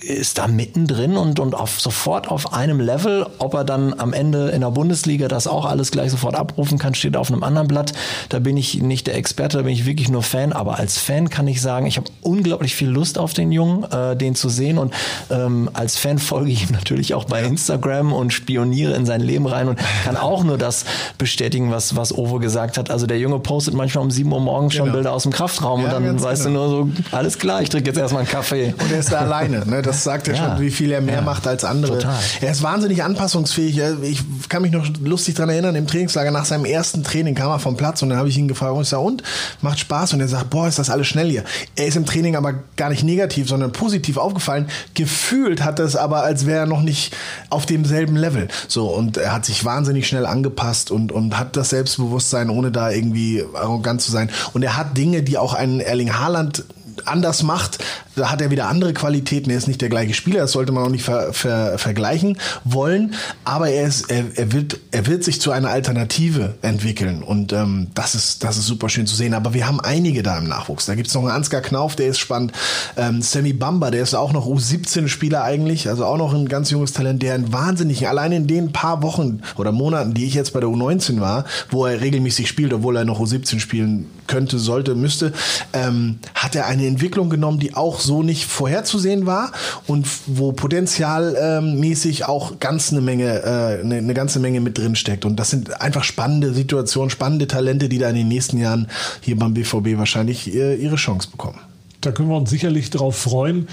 ist 0.07 0.39
da 0.39 0.47
mittendrin 0.47 1.17
und, 1.17 1.41
und 1.41 1.55
auf, 1.55 1.81
sofort 1.81 2.29
auf 2.29 2.53
einem 2.53 2.81
Level. 2.81 3.27
Ob 3.39 3.55
er 3.55 3.65
dann 3.65 3.95
am 3.99 4.13
Ende 4.13 4.51
in 4.51 4.61
der 4.61 4.71
Bundesliga 4.71 5.29
das 5.29 5.47
auch 5.47 5.65
alles 5.65 5.91
gleich 5.91 6.11
sofort 6.11 6.35
abrufen 6.35 6.79
kann, 6.79 6.95
steht 6.95 7.17
auf 7.17 7.31
einem 7.31 7.43
anderen 7.43 7.69
Blatt. 7.69 7.93
Da 8.29 8.39
bin 8.39 8.57
ich 8.57 8.83
nicht 8.83 9.07
der 9.07 9.17
Experte, 9.17 9.59
da 9.59 9.63
bin 9.63 9.73
ich 9.73 9.87
wirklich 9.87 10.09
nur 10.09 10.23
Fan. 10.23 10.53
Aber 10.53 10.79
als 10.79 10.99
Fan 10.99 11.31
kann 11.31 11.49
ich 11.49 11.61
sagen, 11.61 11.87
ich 11.87 11.97
habe 11.97 12.07
unglaublich 12.23 12.75
viel 12.75 12.89
Lust 12.89 13.19
auf 13.19 13.33
den 13.35 13.53
Jungen, 13.53 13.85
äh, 13.91 14.17
den 14.17 14.35
zu 14.35 14.49
sehen. 14.49 14.79
Und 14.79 14.93
ähm, 15.31 15.71
als 15.73 15.97
Fan 15.97 16.19
folge 16.19 16.51
ich 16.51 16.69
ihm 16.69 16.73
natürlich 16.73 17.15
auch 17.15 17.25
bei 17.25 17.43
Instagram 17.43 18.13
und 18.13 18.33
spioniere 18.33 18.95
in 18.95 19.07
sein 19.07 19.21
Leben 19.21 19.47
rein 19.47 19.69
und 19.69 19.79
kann 20.05 20.17
auch 20.17 20.45
nur 20.45 20.59
das 20.59 20.85
bestätigen, 21.19 21.71
was, 21.71 21.97
was 21.97 22.17
Ovo 22.17 22.39
gesagt 22.39 22.79
hat. 22.79 22.91
Also 22.91 23.07
der 23.07 23.19
Junge 23.19 23.39
postet 23.39 23.75
manchmal 23.75 24.05
um 24.05 24.11
7 24.11 24.31
Uhr 24.33 24.41
morgens 24.41 24.75
schon 24.75 24.85
Genau. 24.85 24.97
Bilder 24.97 25.13
aus 25.13 25.23
dem 25.23 25.33
Kraftraum 25.33 25.81
Ja, 25.81 25.97
und 25.97 26.05
dann 26.05 26.23
weißt 26.23 26.45
genau. 26.45 26.69
du 26.69 26.85
nur 26.85 26.95
so, 26.95 27.17
alles 27.17 27.39
klar, 27.39 27.63
ich 27.63 27.71
trinke 27.71 27.89
jetzt 27.89 27.97
erstmal 27.99 28.21
einen 28.23 28.31
Kaffee. 28.31 28.75
Und 28.79 28.93
er 28.93 28.99
ist 28.99 29.11
da 29.13 29.21
alleine. 29.21 29.65
Ne? 29.67 29.81
Das 29.81 29.94
sagt 30.03 30.27
ja, 30.27 30.35
schon, 30.35 30.61
wie 30.61 30.71
viel 30.71 30.91
er 30.91 31.01
mehr 31.01 31.17
Ja. 31.17 31.21
macht 31.23 31.47
als 31.47 31.65
andere. 31.65 31.99
Total. 31.99 32.19
Er 32.41 32.51
ist 32.51 32.63
wahnsinnig 32.63 33.05
anpassungsfähig. 33.05 33.81
Ich 34.03 34.23
kann 34.49 34.63
mich 34.63 34.73
noch 34.73 34.85
lustig 35.03 35.35
dran 35.35 35.49
erinnern, 35.49 35.75
im 35.77 35.87
Trainingslager 35.87 36.31
nach 36.31 36.45
seinem 36.45 36.65
ersten 36.65 37.05
Training 37.05 37.35
kam 37.35 37.51
er 37.51 37.59
vom 37.61 37.77
Platz 37.77 38.03
und 38.03 38.09
dann 38.09 38.19
habe 38.19 38.29
ich 38.29 38.37
ihn 38.39 38.49
gefragt, 38.49 38.75
und 38.75 38.83
ich 38.83 38.89
sag, 38.89 39.01
und? 39.01 39.23
Macht 39.61 39.79
Spaß? 39.79 40.15
Und 40.15 40.21
er 40.21 40.29
sagt, 40.29 40.51
boah, 40.51 40.67
ist 40.67 40.79
das 40.79 40.91
alles 40.91 41.07
schnell 41.07 41.31
hier. 41.31 41.45
Er 41.77 41.87
ist 41.87 41.97
im 41.97 42.07
Training 42.07 42.35
aber 42.37 42.55
gar 42.77 42.89
nicht 42.91 43.05
negativ, 43.05 43.49
sondern 43.49 43.73
positiv 43.73 44.17
aufgefallen. 44.17 44.67
Gefühlt 44.95 45.63
hat 45.63 45.79
er 45.79 45.85
es 45.85 45.97
aber, 45.97 46.23
als 46.25 46.47
wäre 46.47 46.61
er 46.61 46.67
noch 46.67 46.83
nicht 46.83 47.15
auf 47.51 47.67
demselben 47.67 48.17
Level. 48.17 48.49
So, 48.69 48.89
und 48.89 49.17
er 49.19 49.33
hat 49.33 49.45
sich 49.45 49.65
wahnsinnig 49.65 50.09
schnell 50.09 50.27
angepasst 50.27 50.91
und, 50.91 51.13
und 51.13 51.39
hat 51.39 51.57
das 51.57 51.71
Selbstbewusstsein, 51.71 52.51
ohne 52.51 52.71
da 52.71 52.91
irgendwie 52.91 53.45
arrogant 53.55 54.01
zu 54.03 54.11
sein. 54.11 54.31
Und 54.53 54.63
er 54.63 54.77
hat 54.77 54.97
Dinge, 54.97 55.23
die 55.23 55.39
auch 55.39 55.55
einen 55.55 55.81
Erling 55.81 56.19
Haaland 56.19 56.65
anders 57.07 57.43
macht, 57.43 57.79
da 58.17 58.31
hat 58.31 58.41
er 58.41 58.51
wieder 58.51 58.69
andere 58.69 58.93
Qualitäten. 58.93 59.51
Er 59.51 59.59
ist 59.59 59.69
nicht 59.69 59.81
der 59.81 59.89
gleiche 59.89 60.15
Spieler, 60.15 60.41
das 60.41 60.53
sollte 60.53 60.73
man 60.73 60.85
auch 60.85 60.91
nicht 60.91 61.05
ver, 61.05 61.33
ver, 61.33 61.79
vergleichen 61.79 62.39
wollen. 62.65 63.15
Aber 63.45 63.69
er, 63.69 63.87
ist, 63.87 64.11
er, 64.11 64.25
er, 64.37 64.53
wird, 64.53 64.79
er 64.93 65.07
wird 65.07 65.25
sich 65.25 65.41
zu 65.41 65.51
einer 65.51 65.71
Alternative 65.71 66.55
entwickeln. 66.63 67.23
Und 67.23 67.53
ähm, 67.53 67.89
das, 67.95 68.15
ist, 68.15 68.45
das 68.45 68.57
ist 68.57 68.67
super 68.67 68.89
schön 68.89 69.07
zu 69.07 69.17
sehen. 69.17 69.35
Aber 69.35 69.55
wir 69.55 69.67
haben 69.67 69.81
einige 69.81 70.23
da 70.23 70.39
im 70.39 70.49
Nachwuchs. 70.49 70.87
Da 70.87 70.95
gibt 70.95 71.09
es 71.09 71.15
noch 71.15 71.23
einen 71.23 71.33
Ansgar 71.33 71.61
Knauf, 71.61 71.97
der 71.97 72.09
ist 72.09 72.19
spannend. 72.19 72.53
Ähm, 72.97 73.23
Sammy 73.23 73.53
Bamba, 73.53 73.91
der 73.91 74.03
ist 74.03 74.15
auch 74.15 74.33
noch 74.33 74.47
U17-Spieler 74.47 75.43
eigentlich. 75.43 75.89
Also 75.89 76.05
auch 76.05 76.19
noch 76.19 76.35
ein 76.35 76.49
ganz 76.49 76.71
junges 76.71 76.93
Talent, 76.93 77.23
der 77.23 77.35
einen 77.35 77.53
wahnsinnigen, 77.53 78.07
allein 78.07 78.33
in 78.33 78.47
den 78.47 78.73
paar 78.73 79.03
Wochen 79.03 79.43
oder 79.57 79.73
Monaten, 79.73 80.15
die 80.15 80.27
ich 80.27 80.35
jetzt 80.35 80.53
bei 80.53 80.61
der 80.61 80.69
U19 80.69 81.21
war, 81.21 81.45
wo 81.71 81.87
er 81.87 82.01
regelmäßig 82.01 82.49
spielt, 82.49 82.73
obwohl 82.73 82.97
er 82.97 83.05
noch 83.05 83.21
U17 83.21 83.59
spielen 83.59 84.11
könnte, 84.27 84.59
sollte, 84.59 84.95
müsste, 84.95 85.33
ähm, 85.73 86.19
hat 86.35 86.55
er 86.55 86.67
eine 86.67 86.87
Entwicklung 86.87 87.31
genommen, 87.31 87.59
die 87.59 87.75
auch 87.75 88.01
so 88.01 88.23
nicht 88.23 88.47
vorherzusehen 88.47 89.27
war 89.27 89.53
und 89.87 90.07
wo 90.27 90.53
potenzialmäßig 90.53 92.21
ähm, 92.21 92.27
auch 92.27 92.59
ganz 92.61 92.93
eine 92.93 93.01
Menge, 93.01 93.43
äh, 93.43 93.81
eine, 93.81 93.97
eine 93.97 94.15
ganze 94.15 94.41
Menge 94.41 94.61
mit 94.61 94.79
drin 94.79 94.97
steckt. 94.97 95.25
Und 95.25 95.37
das 95.37 95.51
sind 95.51 95.81
einfach 95.81 96.05
spannende 96.05 96.53
Situationen, 96.53 97.11
spannende 97.11 97.47
Talente, 97.47 97.89
die 97.89 97.99
da 97.99 98.09
in 98.09 98.17
den 98.17 98.29
nächsten 98.29 98.59
Jahren 98.59 98.89
hier 99.21 99.37
beim 99.37 99.55
BVB 99.55 99.99
wahrscheinlich 99.99 100.55
äh, 100.55 100.75
ihre 100.75 100.97
Chance 100.97 101.29
bekommen. 101.31 101.59
Da 102.01 102.13
können 102.13 102.29
wir 102.29 102.37
uns 102.37 102.51
sicherlich 102.51 102.91
drauf 102.91 103.17
freuen. 103.17 103.69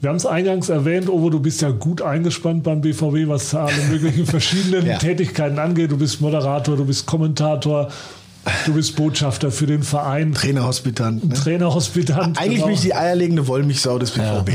Wir 0.00 0.10
haben 0.10 0.16
es 0.16 0.26
eingangs 0.26 0.68
erwähnt, 0.68 1.08
Ovo, 1.08 1.30
du 1.30 1.40
bist 1.40 1.62
ja 1.62 1.70
gut 1.70 2.02
eingespannt 2.02 2.62
beim 2.62 2.82
BVB, 2.82 3.26
was 3.26 3.54
alle 3.54 3.72
möglichen 3.88 4.26
verschiedenen 4.26 4.86
Ja. 4.86 4.98
Tätigkeiten 4.98 5.58
angeht. 5.58 5.92
Du 5.92 5.96
bist 5.96 6.20
Moderator, 6.20 6.76
du 6.76 6.84
bist 6.84 7.06
Kommentator, 7.06 7.90
du 8.66 8.74
bist 8.74 8.96
Botschafter 8.96 9.50
für 9.50 9.66
den 9.66 9.82
Verein, 9.82 10.34
Trainerhospitant. 10.34 11.28
Ne? 11.28 11.34
Trainerhospitant. 11.34 12.38
Eigentlich 12.38 12.56
genau. 12.56 12.66
bin 12.66 12.74
ich 12.74 12.80
die 12.82 12.94
eierlegende 12.94 13.46
Wollmilchsau 13.46 13.98
des 13.98 14.12
BVB. 14.12 14.50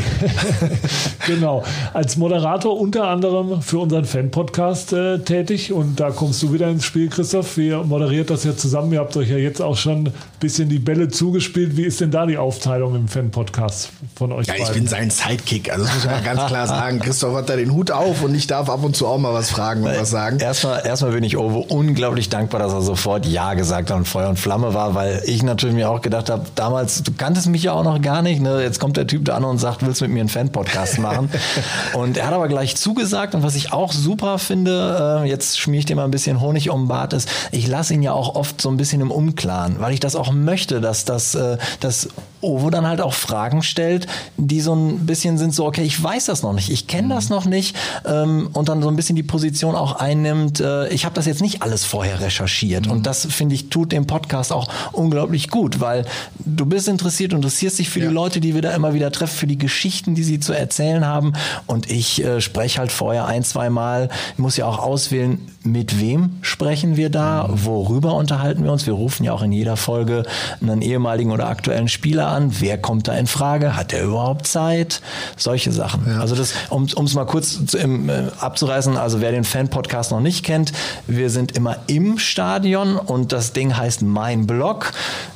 genau. 1.27 1.63
Als 1.93 2.17
Moderator 2.17 2.79
unter 2.79 3.07
anderem 3.07 3.61
für 3.61 3.79
unseren 3.79 4.05
Fan-Podcast 4.05 4.93
äh, 4.93 5.19
tätig. 5.19 5.73
Und 5.73 5.99
da 5.99 6.11
kommst 6.11 6.43
du 6.43 6.53
wieder 6.53 6.69
ins 6.69 6.85
Spiel, 6.85 7.09
Christoph. 7.09 7.57
Wir 7.57 7.83
moderiert 7.83 8.29
das 8.29 8.43
ja 8.43 8.55
zusammen. 8.55 8.93
Ihr 8.93 8.99
habt 8.99 9.15
euch 9.17 9.29
ja 9.29 9.37
jetzt 9.37 9.61
auch 9.61 9.77
schon 9.77 10.07
ein 10.07 10.13
bisschen 10.39 10.69
die 10.69 10.79
Bälle 10.79 11.09
zugespielt. 11.09 11.75
Wie 11.75 11.83
ist 11.83 11.99
denn 12.01 12.11
da 12.11 12.25
die 12.25 12.37
Aufteilung 12.37 12.95
im 12.95 13.07
Fan-Podcast 13.07 13.89
von 14.15 14.31
euch 14.31 14.47
Ja, 14.47 14.55
ich 14.55 14.63
beiden? 14.63 14.75
bin 14.75 14.87
sein 14.87 15.09
Sidekick, 15.09 15.71
also 15.71 15.85
das 15.85 15.95
muss 15.95 16.05
man 16.05 16.23
ganz 16.23 16.45
klar 16.45 16.67
sagen. 16.67 16.99
Christoph 17.09 17.35
hat 17.35 17.49
da 17.49 17.55
den 17.55 17.73
Hut 17.73 17.91
auf 17.91 18.21
und 18.21 18.35
ich 18.35 18.47
darf 18.47 18.69
ab 18.69 18.83
und 18.83 18.95
zu 18.95 19.07
auch 19.07 19.17
mal 19.17 19.33
was 19.33 19.49
fragen 19.49 19.83
und 19.83 19.97
was 19.97 20.09
sagen. 20.09 20.39
Erstmal, 20.39 20.85
erstmal 20.85 21.11
bin 21.11 21.23
ich 21.23 21.37
Ovo 21.37 21.59
unglaublich 21.59 22.29
dankbar, 22.29 22.59
dass 22.59 22.73
er 22.73 22.81
sofort 22.81 23.25
Ja 23.25 23.53
gesagt 23.55 23.78
hat 23.78 23.78
und 23.89 24.07
Feuer 24.07 24.29
und 24.29 24.37
Flamme 24.37 24.73
war, 24.73 24.95
weil 24.95 25.21
ich 25.25 25.43
natürlich 25.43 25.75
mir 25.75 25.89
auch 25.89 26.01
gedacht 26.01 26.29
habe, 26.29 26.43
damals, 26.55 27.03
du 27.03 27.11
kanntest 27.13 27.47
mich 27.47 27.63
ja 27.63 27.73
auch 27.73 27.83
noch 27.83 28.01
gar 28.01 28.21
nicht, 28.21 28.41
ne? 28.41 28.61
jetzt 28.61 28.79
kommt 28.79 28.97
der 28.97 29.07
Typ 29.07 29.25
da 29.25 29.35
an 29.35 29.43
und 29.43 29.57
sagt, 29.57 29.85
willst 29.85 30.01
du 30.01 30.05
mit 30.05 30.13
mir 30.13 30.19
einen 30.19 30.29
Fan-Podcast 30.29 30.99
machen? 30.99 31.29
und 31.93 32.17
er 32.17 32.27
hat 32.27 32.33
aber 32.33 32.47
gleich 32.47 32.75
zugesagt 32.75 33.35
und 33.35 33.43
was 33.43 33.55
ich 33.55 33.71
auch 33.73 33.91
super 33.91 34.37
finde, 34.37 35.21
äh, 35.23 35.29
jetzt 35.29 35.59
schmier 35.59 35.79
ich 35.79 35.85
dir 35.85 35.95
mal 35.95 36.05
ein 36.05 36.11
bisschen 36.11 36.41
Honig 36.41 36.69
um 36.69 36.83
den 36.83 36.87
Bart, 36.87 37.13
ist, 37.13 37.29
ich 37.51 37.67
lasse 37.67 37.93
ihn 37.93 38.01
ja 38.01 38.13
auch 38.13 38.35
oft 38.35 38.61
so 38.61 38.69
ein 38.69 38.77
bisschen 38.77 39.01
im 39.01 39.11
Unklaren, 39.11 39.79
weil 39.79 39.93
ich 39.93 39.99
das 39.99 40.15
auch 40.15 40.31
möchte, 40.31 40.81
dass 40.81 41.05
das, 41.05 41.35
äh, 41.35 41.57
dass 41.79 42.09
Ovo 42.41 42.69
dann 42.69 42.87
halt 42.87 43.01
auch 43.01 43.13
Fragen 43.13 43.63
stellt, 43.63 44.07
die 44.37 44.61
so 44.61 44.73
ein 44.73 45.05
bisschen 45.05 45.37
sind 45.37 45.53
so, 45.53 45.65
okay, 45.65 45.83
ich 45.83 46.01
weiß 46.01 46.25
das 46.25 46.43
noch 46.43 46.53
nicht, 46.53 46.69
ich 46.69 46.87
kenne 46.87 47.13
das 47.13 47.29
noch 47.29 47.45
nicht 47.45 47.75
ähm, 48.05 48.49
und 48.53 48.69
dann 48.69 48.81
so 48.81 48.87
ein 48.87 48.95
bisschen 48.95 49.15
die 49.15 49.23
Position 49.23 49.75
auch 49.75 49.95
einnimmt, 49.95 50.59
äh, 50.59 50.87
ich 50.89 51.05
habe 51.05 51.15
das 51.15 51.25
jetzt 51.25 51.41
nicht 51.41 51.61
alles 51.61 51.85
vorher 51.85 52.21
recherchiert 52.21 52.87
und 52.87 53.05
das 53.05 53.25
finde 53.25 53.55
ich 53.55 53.68
tut 53.69 53.91
dem 53.91 54.07
Podcast 54.07 54.51
auch 54.51 54.67
unglaublich 54.91 55.49
gut, 55.49 55.79
weil 55.79 56.05
du 56.39 56.65
bist 56.65 56.87
interessiert, 56.87 57.31
du 57.31 57.35
interessierst 57.37 57.79
dich 57.79 57.89
für 57.89 57.99
Ja. 57.99 58.07
die 58.07 58.13
Leute, 58.13 58.39
die 58.39 58.55
wir 58.55 58.61
da 58.61 58.71
immer 58.71 58.93
wieder 58.93 59.11
treffen, 59.11 59.35
für 59.37 59.47
die 59.47 59.57
Geschichten, 59.57 60.15
die 60.15 60.23
sie 60.23 60.39
zu 60.39 60.53
erzählen 60.53 61.05
haben. 61.05 61.33
Und 61.67 61.89
ich 61.89 62.23
äh, 62.23 62.41
spreche 62.41 62.79
halt 62.79 62.91
vorher 62.91 63.25
ein, 63.27 63.43
zwei 63.43 63.69
Mal, 63.69 64.09
ich 64.33 64.39
muss 64.39 64.57
ja 64.57 64.65
auch 64.65 64.79
auswählen, 64.79 65.39
mit 65.63 65.99
wem 65.99 66.37
sprechen 66.41 66.95
wir 66.95 67.09
da, 67.09 67.49
worüber 67.51 68.13
unterhalten 68.15 68.63
wir 68.63 68.71
uns, 68.71 68.85
wir 68.87 68.93
rufen 68.93 69.25
ja 69.25 69.33
auch 69.33 69.41
in 69.41 69.51
jeder 69.51 69.75
Folge 69.75 70.23
einen 70.61 70.81
ehemaligen 70.81 71.31
oder 71.31 71.47
aktuellen 71.49 71.89
Spieler 71.89 72.29
an, 72.29 72.53
wer 72.59 72.77
kommt 72.77 73.07
da 73.09 73.13
in 73.13 73.27
Frage, 73.27 73.75
hat 73.75 73.91
er 73.91 74.03
überhaupt 74.05 74.47
Zeit, 74.47 75.01
solche 75.35 75.71
Sachen. 75.73 76.07
Also 76.19 76.35
das, 76.35 76.53
um 76.69 76.83
es 76.85 77.13
mal 77.13 77.25
kurz 77.25 77.65
zu, 77.65 77.77
im, 77.77 78.09
äh, 78.09 78.27
abzureißen, 78.39 78.95
also 78.97 79.19
wer 79.21 79.31
den 79.31 79.43
Fan-Podcast 79.43 80.11
noch 80.11 80.21
nicht 80.21 80.45
kennt, 80.45 80.71
wir 81.07 81.29
sind 81.29 81.51
immer 81.57 81.75
im 81.87 82.17
Stadion 82.19 82.95
und 82.95 83.31
das 83.33 83.51
Ding 83.59 83.75
heißt 83.75 84.03
Mein 84.03 84.47
Blog. 84.47 84.93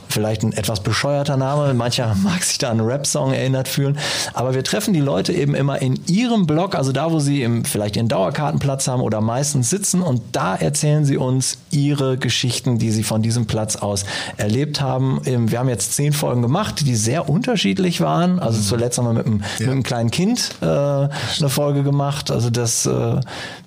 Vielleicht 0.08 0.44
ein 0.44 0.54
etwas 0.54 0.82
bescheuerter 0.82 1.36
Name, 1.36 1.74
mancher 1.74 2.16
mag 2.24 2.42
sich 2.44 2.58
da 2.58 2.70
an 2.70 2.80
einen 2.80 2.88
Rap-Song 2.88 3.34
erinnert 3.34 3.68
fühlen. 3.68 3.98
Aber 4.34 4.54
wir 4.54 4.64
treffen 4.64 4.94
die 4.94 5.02
Leute 5.02 5.34
eben 5.34 5.56
immer 5.56 5.82
in 5.82 6.00
ihrem 6.08 6.46
Blog, 6.46 6.76
also 6.76 6.94
da, 6.94 7.12
wo 7.12 7.20
sie 7.20 7.42
im, 7.42 7.66
vielleicht 7.66 7.98
ihren 7.98 8.08
Dauerkartenplatz 8.08 8.88
haben 8.88 9.02
oder 9.02 9.20
meistens 9.20 9.70
sitzen 9.70 10.02
und 10.02 10.22
da 10.32 10.56
erzählen 10.56 11.04
sie 11.04 11.18
uns 11.18 11.58
ihre 11.72 12.18
Geschichten, 12.18 12.78
die 12.78 12.92
sie 12.92 13.04
von 13.04 13.22
diesem 13.24 13.46
Platz 13.48 13.76
aus 13.76 14.06
erlebt 14.38 14.80
haben. 14.80 15.20
Ähm, 15.26 15.52
Wir 15.52 15.60
haben 15.60 15.68
jetzt 15.68 15.96
zehn 15.96 16.14
Folgen 16.14 16.44
gemacht, 16.44 16.86
die 16.86 16.96
sehr 16.96 17.28
unterschiedlich 17.28 18.00
waren. 18.00 18.40
Also 18.40 18.62
zuletzt 18.62 19.00
haben 19.00 19.06
wir 19.06 19.14
mit 19.14 19.26
einem, 19.26 19.44
mit 19.60 19.68
einem 19.68 19.84
kleinen 19.84 20.12
Kind 20.12 20.52
äh, 20.62 20.66
eine 20.66 21.10
Folge 21.50 21.84
gemacht. 21.84 22.32
Also 22.32 22.52
das, 22.52 22.86
äh, 22.86 23.20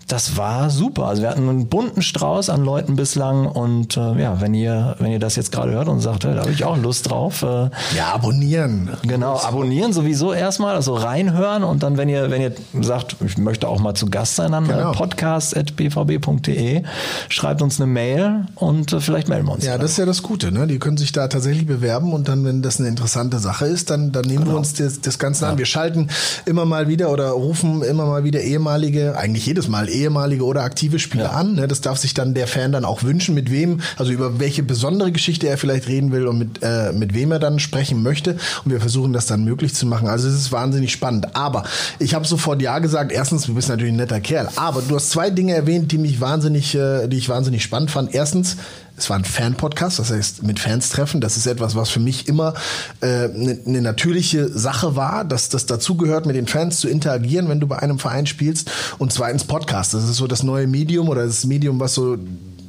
das 0.09 0.37
war 0.37 0.71
super. 0.71 1.07
Also 1.07 1.23
wir 1.23 1.31
hatten 1.31 1.49
einen 1.49 1.69
bunten 1.69 2.01
Strauß 2.03 2.49
an 2.51 2.65
Leuten 2.65 2.95
bislang 2.97 3.47
und 3.47 3.97
äh, 3.97 4.21
ja, 4.23 4.41
wenn 4.41 4.55
ihr, 4.55 4.95
wenn 5.01 5.11
ihr 5.11 5.19
das 5.19 5.35
jetzt 5.37 5.51
gerade 5.53 5.73
hört 5.73 5.89
und 5.89 6.01
sagt, 6.01 6.25
hey, 6.25 6.35
da 6.35 6.43
habe 6.43 6.53
ich 6.53 6.65
auch 6.65 6.77
Lust 6.77 7.11
drauf, 7.11 7.43
äh, 7.43 7.71
Ja, 7.97 8.13
abonnieren. 8.15 8.91
Genau, 9.03 9.39
abonnieren 9.41 9.93
sowieso 9.93 10.33
erstmal, 10.33 10.75
also 10.77 10.95
reinhören 10.95 11.65
und 11.65 11.83
dann, 11.83 11.97
wenn 11.97 12.09
ihr, 12.09 12.31
wenn 12.31 12.41
ihr 12.41 12.53
sagt, 12.81 13.17
ich 13.25 13.37
möchte 13.39 13.67
auch 13.69 13.81
mal 13.81 13.95
zu 13.95 14.07
Gast 14.07 14.37
sein, 14.37 14.53
dann 14.53 14.67
Genau. 14.69 14.93
äh, 14.93 14.95
podcast.bvb.de, 14.97 16.83
schreibt 17.29 17.63
uns 17.63 17.81
eine 17.81 17.87
Mail 17.91 18.47
und 18.55 18.93
äh, 18.93 19.01
vielleicht 19.01 19.29
melden 19.29 19.47
wir 19.47 19.53
uns. 19.53 19.65
Ja, 19.65 19.73
dann. 19.73 19.81
das 19.83 19.93
ist 19.93 19.97
ja 19.99 20.07
das 20.07 20.23
Gute, 20.23 20.53
ne? 20.53 20.67
Die 20.67 20.79
können 20.79 20.97
sich 20.97 21.13
da 21.13 21.29
tatsächlich 21.29 21.67
bewerben 21.67 22.13
und 22.13 22.29
dann, 22.29 22.45
wenn 22.45 22.63
das 22.63 22.79
eine 22.79 22.89
interessante 22.89 23.39
Sache 23.39 23.67
ist, 23.67 23.91
dann, 23.91 24.13
dann 24.13 24.25
nehmen 24.25 24.47
wir 24.47 24.57
uns 24.57 24.75
das, 24.75 25.01
das 25.01 25.19
Ganze 25.19 25.47
an. 25.47 25.59
Wir 25.59 25.67
schalten 25.67 26.09
immer 26.45 26.65
mal 26.65 26.89
wieder 26.89 27.11
oder 27.11 27.31
rufen 27.31 27.83
immer 27.83 28.07
mal 28.07 28.25
wieder 28.25 28.41
ehemalige, 28.41 29.17
eigentlich 29.17 29.47
jedes 29.47 29.69
Mal 29.69 29.89
ehemalige 29.97 30.45
oder 30.45 30.63
aktive 30.63 30.99
Spieler 30.99 31.35
an. 31.35 31.55
Ne? 31.55 31.69
Das 31.69 31.81
darf 31.81 31.99
sich 31.99 32.15
dann 32.15 32.35
der 32.35 32.47
Fan 32.47 32.73
dann 32.73 32.85
auch 32.85 33.03
wünschen, 33.03 33.35
mit 33.35 33.51
wem, 33.51 33.81
also 33.97 34.13
über 34.13 34.39
welche 34.39 34.63
besondere 34.63 35.13
Geschichte 35.13 35.49
er 35.49 35.59
vielleicht 35.59 35.89
reden 35.89 36.13
will 36.13 36.27
und 36.27 36.39
mit, 36.39 36.63
äh, 36.63 36.93
mit 36.93 37.15
wem 37.15 37.33
er 37.33 37.39
dann 37.39 37.59
sprechen 37.59 38.03
möchte. 38.03 38.37
Und 38.65 38.71
wir 38.71 38.81
versuchen 38.81 39.13
das 39.13 39.27
dann 39.27 39.45
möglich 39.45 39.75
zu 39.75 39.87
machen. 39.87 40.09
Also 40.09 40.29
es 40.29 40.35
ist 40.35 40.53
wahnsinnig 40.53 40.93
spannend. 40.93 41.35
Aber 41.35 41.65
ich 41.99 42.15
habe 42.15 42.27
sofort 42.27 42.63
Ja 42.63 42.79
gesagt. 42.79 43.13
Erstens, 43.13 43.45
du 43.45 43.55
bist 43.55 43.69
natürlich 43.69 43.93
ein 43.93 43.97
netter 43.97 44.21
Kerl. 44.21 44.49
Aber 44.57 44.83
du 44.83 44.95
hast 44.95 45.11
zwei 45.11 45.31
Dinge 45.31 45.55
erwähnt, 45.55 45.93
die 45.93 45.99
mich 45.99 46.21
wahnsinnig, 46.21 46.75
äh, 46.75 47.09
die 47.09 47.19
ich 47.19 47.29
wahnsinnig 47.29 47.63
spannend 47.63 47.91
fand. 47.91 48.15
Erstens, 48.15 48.57
es 48.97 49.11
war 49.11 49.17
ein 49.17 49.25
Fan-Podcast, 49.25 49.99
das 49.99 50.11
heißt 50.11 50.43
mit 50.43 50.59
Fans 50.59 50.89
treffen. 50.89 51.21
Das 51.21 51.37
ist 51.37 51.47
etwas, 51.47 51.77
was 51.77 51.91
für 51.91 52.01
mich 52.01 52.29
immer 52.29 52.55
eine 53.01 53.25
äh, 53.25 53.29
ne- 53.29 53.59
ne 53.65 53.81
natürliche 53.83 54.49
Sache 54.49 54.97
war, 54.97 55.25
dass 55.25 55.49
das 55.49 55.67
dazugehört, 55.67 56.27
mit 56.27 56.37
den 56.37 56.47
Fans 56.47 56.81
zu 56.81 56.89
interagieren, 56.89 57.49
wenn 57.49 57.61
du 57.61 57.67
bei 57.67 57.79
einem 57.79 57.99
Verein 57.99 58.27
spielst. 58.27 58.71
Und 58.99 59.13
zweitens 59.13 59.45
Podcast. 59.45 59.95
Das 59.95 60.05
ist 60.05 60.17
so 60.17 60.27
das 60.27 60.43
neue 60.43 60.67
Medium 60.67 61.09
oder 61.09 61.27
das 61.27 61.45
Medium, 61.45 61.79
was 61.79 61.95
so 61.95 62.17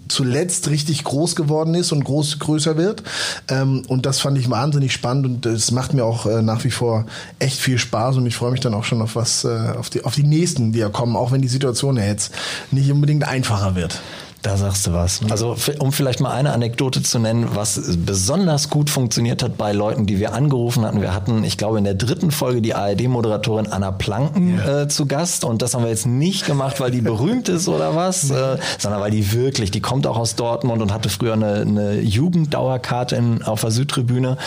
zuletzt 0.09 0.69
richtig 0.69 1.03
groß 1.03 1.35
geworden 1.35 1.73
ist 1.75 1.91
und 1.91 2.03
groß 2.03 2.39
größer 2.39 2.77
wird. 2.77 3.03
Ähm, 3.49 3.83
und 3.87 4.05
das 4.05 4.19
fand 4.19 4.37
ich 4.37 4.49
wahnsinnig 4.49 4.93
spannend 4.93 5.25
und 5.25 5.45
es 5.45 5.71
macht 5.71 5.93
mir 5.93 6.05
auch 6.05 6.25
äh, 6.25 6.41
nach 6.41 6.63
wie 6.63 6.71
vor 6.71 7.05
echt 7.39 7.59
viel 7.59 7.77
Spaß 7.77 8.17
und 8.17 8.25
ich 8.25 8.35
freue 8.35 8.51
mich 8.51 8.61
dann 8.61 8.73
auch 8.73 8.83
schon 8.83 9.01
auf 9.01 9.15
was, 9.15 9.43
äh, 9.43 9.73
auf 9.77 9.89
die, 9.89 10.03
auf 10.03 10.15
die 10.15 10.23
nächsten, 10.23 10.71
die 10.71 10.79
ja 10.79 10.89
kommen, 10.89 11.15
auch 11.15 11.31
wenn 11.31 11.41
die 11.41 11.47
Situation 11.47 11.97
jetzt 11.97 12.33
nicht 12.71 12.91
unbedingt 12.91 13.27
einfacher 13.27 13.75
wird. 13.75 14.01
Da 14.43 14.55
sagst 14.55 14.85
du 14.85 14.93
was. 14.93 15.21
Also 15.29 15.55
um 15.79 15.91
vielleicht 15.91 16.19
mal 16.19 16.31
eine 16.31 16.53
Anekdote 16.53 17.01
zu 17.01 17.17
nennen, 17.17 17.49
was 17.53 17.97
besonders 17.97 18.69
gut 18.69 18.89
funktioniert 18.89 19.41
hat 19.41 19.57
bei 19.57 19.71
Leuten, 19.71 20.05
die 20.05 20.19
wir 20.19 20.33
angerufen 20.33 20.85
hatten. 20.85 21.01
Wir 21.01 21.13
hatten, 21.13 21.43
ich 21.43 21.57
glaube, 21.57 21.79
in 21.79 21.83
der 21.83 21.95
dritten 21.95 22.29
Folge 22.29 22.61
die 22.61 22.75
ARD-Moderatorin 22.75 23.67
Anna 23.67 23.91
Planken 23.91 24.59
yeah. 24.59 24.83
äh, 24.83 24.87
zu 24.87 25.07
Gast 25.07 25.43
und 25.43 25.61
das 25.61 25.73
haben 25.73 25.83
wir 25.83 25.89
jetzt 25.89 26.05
nicht 26.05 26.45
gemacht, 26.45 26.79
weil 26.79 26.91
die 26.91 27.01
berühmt 27.01 27.49
ist 27.49 27.67
oder 27.67 27.95
was, 27.95 28.29
äh, 28.29 28.57
sondern 28.77 29.01
weil 29.01 29.11
die 29.11 29.33
wirklich, 29.33 29.71
die 29.71 29.81
kommt 29.81 30.05
auch 30.05 30.17
aus 30.17 30.35
Dortmund 30.35 30.81
und 30.81 30.93
hatte 30.93 31.09
früher 31.09 31.33
eine, 31.33 31.61
eine 31.61 31.99
Jugenddauerkarte 31.99 33.15
in, 33.15 33.41
auf 33.41 33.61
der 33.61 33.71
Südtribüne 33.71 34.37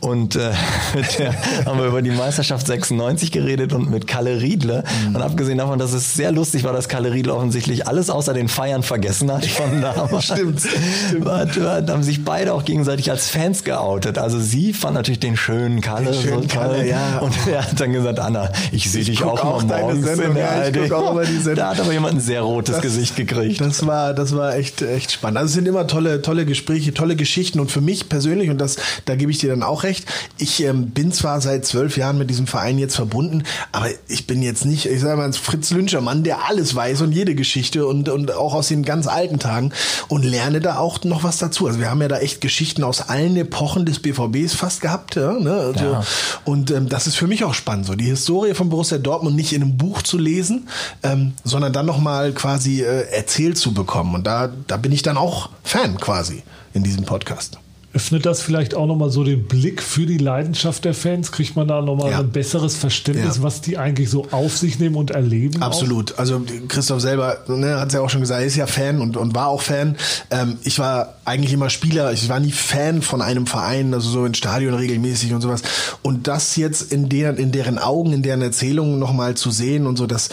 und 0.00 0.34
äh, 0.34 0.50
mit 0.94 1.18
der 1.18 1.34
haben 1.64 1.78
wir 1.78 1.86
über 1.86 2.02
die 2.02 2.10
Meisterschaft 2.10 2.66
96 2.66 3.30
geredet 3.30 3.72
und 3.72 3.88
mit 3.88 4.06
Kalle 4.08 4.40
Riedle 4.40 4.82
mhm. 5.06 5.16
und 5.16 5.22
abgesehen 5.22 5.58
davon, 5.58 5.78
dass 5.78 5.92
es 5.92 6.14
sehr 6.14 6.32
lustig 6.32 6.64
war, 6.64 6.72
dass 6.72 6.88
Kalle 6.88 7.12
Riedle 7.12 7.34
offensichtlich 7.34 7.86
alles 7.86 8.10
außer 8.10 8.34
den 8.34 8.48
Feiern 8.48 8.82
vergessen 8.82 9.27
hat 9.30 9.46
von 9.46 9.80
damals. 9.80 10.24
stimmt. 10.24 10.60
stimmt. 10.60 11.26
Da 11.26 11.82
haben 11.88 12.02
sich 12.02 12.24
beide 12.24 12.54
auch 12.54 12.64
gegenseitig 12.64 13.10
als 13.10 13.28
Fans 13.28 13.64
geoutet. 13.64 14.18
Also 14.18 14.40
sie 14.40 14.72
fand 14.72 14.94
natürlich 14.94 15.20
den 15.20 15.36
schönen 15.36 15.80
Kalle 15.80 16.12
den 16.12 16.20
schönen 16.20 16.42
so 16.42 16.48
toll. 16.48 16.62
Kalle, 16.62 16.88
ja. 16.88 17.18
Und 17.18 17.34
er 17.46 17.62
hat 17.62 17.78
dann 17.80 17.92
gesagt, 17.92 18.18
Anna, 18.20 18.50
ich 18.72 18.90
sehe 18.90 19.04
dich 19.04 19.22
auch, 19.22 19.42
auch 19.42 19.62
mal 19.62 19.80
morgens 19.80 20.06
Sendung, 20.06 20.26
in 20.28 20.34
der 20.34 20.70
ja, 20.70 20.84
ich 20.84 20.92
auch 20.92 21.12
immer 21.12 21.24
die 21.24 21.36
Sendung. 21.36 21.56
Da 21.56 21.70
hat 21.70 21.80
aber 21.80 21.92
jemand 21.92 22.14
ein 22.14 22.20
sehr 22.20 22.42
rotes 22.42 22.76
das, 22.76 22.82
Gesicht 22.82 23.16
gekriegt. 23.16 23.60
Das 23.60 23.86
war, 23.86 24.14
das 24.14 24.34
war 24.36 24.56
echt, 24.56 24.82
echt 24.82 25.12
spannend. 25.12 25.38
Also 25.38 25.48
es 25.48 25.54
sind 25.54 25.66
immer 25.66 25.86
tolle, 25.86 26.22
tolle 26.22 26.46
Gespräche, 26.46 26.94
tolle 26.94 27.16
Geschichten 27.16 27.60
und 27.60 27.70
für 27.70 27.80
mich 27.80 28.08
persönlich, 28.08 28.50
und 28.50 28.58
das, 28.58 28.76
da 29.04 29.16
gebe 29.16 29.30
ich 29.30 29.38
dir 29.38 29.50
dann 29.50 29.62
auch 29.62 29.82
recht, 29.82 30.06
ich 30.38 30.62
ähm, 30.62 30.90
bin 30.90 31.12
zwar 31.12 31.40
seit 31.40 31.66
zwölf 31.66 31.96
Jahren 31.96 32.18
mit 32.18 32.30
diesem 32.30 32.46
Verein 32.46 32.78
jetzt 32.78 32.96
verbunden, 32.96 33.44
aber 33.72 33.88
ich 34.08 34.26
bin 34.26 34.42
jetzt 34.42 34.64
nicht, 34.64 34.86
ich 34.86 35.00
sage 35.00 35.16
mal, 35.16 35.24
ein 35.24 35.32
Fritz 35.32 35.70
Lünscher 35.70 36.00
Mann, 36.00 36.24
der 36.24 36.48
alles 36.48 36.74
weiß 36.74 37.02
und 37.02 37.12
jede 37.12 37.34
Geschichte 37.34 37.86
und, 37.86 38.08
und 38.08 38.32
auch 38.32 38.54
aus 38.54 38.68
den 38.68 38.84
ganz 38.84 39.06
alten 39.18 39.38
Tagen 39.38 39.72
und 40.08 40.24
lerne 40.24 40.60
da 40.60 40.78
auch 40.78 41.02
noch 41.04 41.24
was 41.24 41.38
dazu. 41.38 41.66
Also 41.66 41.80
wir 41.80 41.90
haben 41.90 42.00
ja 42.00 42.08
da 42.08 42.18
echt 42.18 42.40
Geschichten 42.40 42.84
aus 42.84 43.08
allen 43.08 43.36
Epochen 43.36 43.84
des 43.84 43.98
BVBs 43.98 44.54
fast 44.54 44.80
gehabt. 44.80 45.16
Ja, 45.16 45.32
ne? 45.32 45.52
also, 45.52 45.84
ja. 45.84 46.04
Und 46.44 46.70
ähm, 46.70 46.88
das 46.88 47.06
ist 47.06 47.16
für 47.16 47.26
mich 47.26 47.44
auch 47.44 47.54
spannend, 47.54 47.86
so 47.86 47.94
die 47.94 48.06
Historie 48.06 48.54
von 48.54 48.68
Borussia 48.68 48.98
Dortmund 48.98 49.36
nicht 49.36 49.52
in 49.52 49.62
einem 49.62 49.76
Buch 49.76 50.02
zu 50.02 50.18
lesen, 50.18 50.68
ähm, 51.02 51.34
sondern 51.44 51.72
dann 51.72 51.86
nochmal 51.86 52.32
quasi 52.32 52.82
äh, 52.82 53.10
erzählt 53.10 53.58
zu 53.58 53.74
bekommen. 53.74 54.14
Und 54.14 54.26
da, 54.26 54.50
da 54.66 54.76
bin 54.76 54.92
ich 54.92 55.02
dann 55.02 55.16
auch 55.16 55.50
Fan 55.64 55.98
quasi 55.98 56.42
in 56.72 56.84
diesem 56.84 57.04
Podcast. 57.04 57.58
Öffnet 57.94 58.26
das 58.26 58.42
vielleicht 58.42 58.74
auch 58.74 58.86
nochmal 58.86 59.08
so 59.08 59.24
den 59.24 59.44
Blick 59.44 59.82
für 59.82 60.04
die 60.04 60.18
Leidenschaft 60.18 60.84
der 60.84 60.92
Fans? 60.92 61.32
Kriegt 61.32 61.56
man 61.56 61.66
da 61.66 61.80
nochmal 61.80 62.10
ja. 62.10 62.18
ein 62.18 62.30
besseres 62.30 62.74
Verständnis, 62.74 63.38
ja. 63.38 63.42
was 63.42 63.62
die 63.62 63.78
eigentlich 63.78 64.10
so 64.10 64.26
auf 64.30 64.58
sich 64.58 64.78
nehmen 64.78 64.94
und 64.96 65.10
erleben? 65.10 65.62
Absolut. 65.62 66.12
Auch? 66.14 66.18
Also 66.18 66.42
Christoph 66.68 67.00
selber 67.00 67.38
ne, 67.48 67.80
hat 67.80 67.88
es 67.88 67.94
ja 67.94 68.02
auch 68.02 68.10
schon 68.10 68.20
gesagt, 68.20 68.42
er 68.42 68.46
ist 68.46 68.56
ja 68.56 68.66
Fan 68.66 69.00
und, 69.00 69.16
und 69.16 69.34
war 69.34 69.48
auch 69.48 69.62
Fan. 69.62 69.96
Ähm, 70.30 70.58
ich 70.64 70.78
war 70.78 71.14
eigentlich 71.24 71.54
immer 71.54 71.70
Spieler, 71.70 72.12
ich 72.12 72.28
war 72.28 72.40
nie 72.40 72.52
Fan 72.52 73.00
von 73.00 73.22
einem 73.22 73.46
Verein, 73.46 73.94
also 73.94 74.10
so 74.10 74.24
in 74.26 74.34
Stadion 74.34 74.74
regelmäßig 74.74 75.32
und 75.32 75.40
sowas. 75.40 75.62
Und 76.02 76.28
das 76.28 76.56
jetzt 76.56 76.92
in 76.92 77.08
deren, 77.08 77.38
in 77.38 77.52
deren 77.52 77.78
Augen, 77.78 78.12
in 78.12 78.22
deren 78.22 78.42
Erzählungen 78.42 78.98
nochmal 78.98 79.34
zu 79.34 79.50
sehen 79.50 79.86
und 79.86 79.96
so, 79.96 80.06
das, 80.06 80.28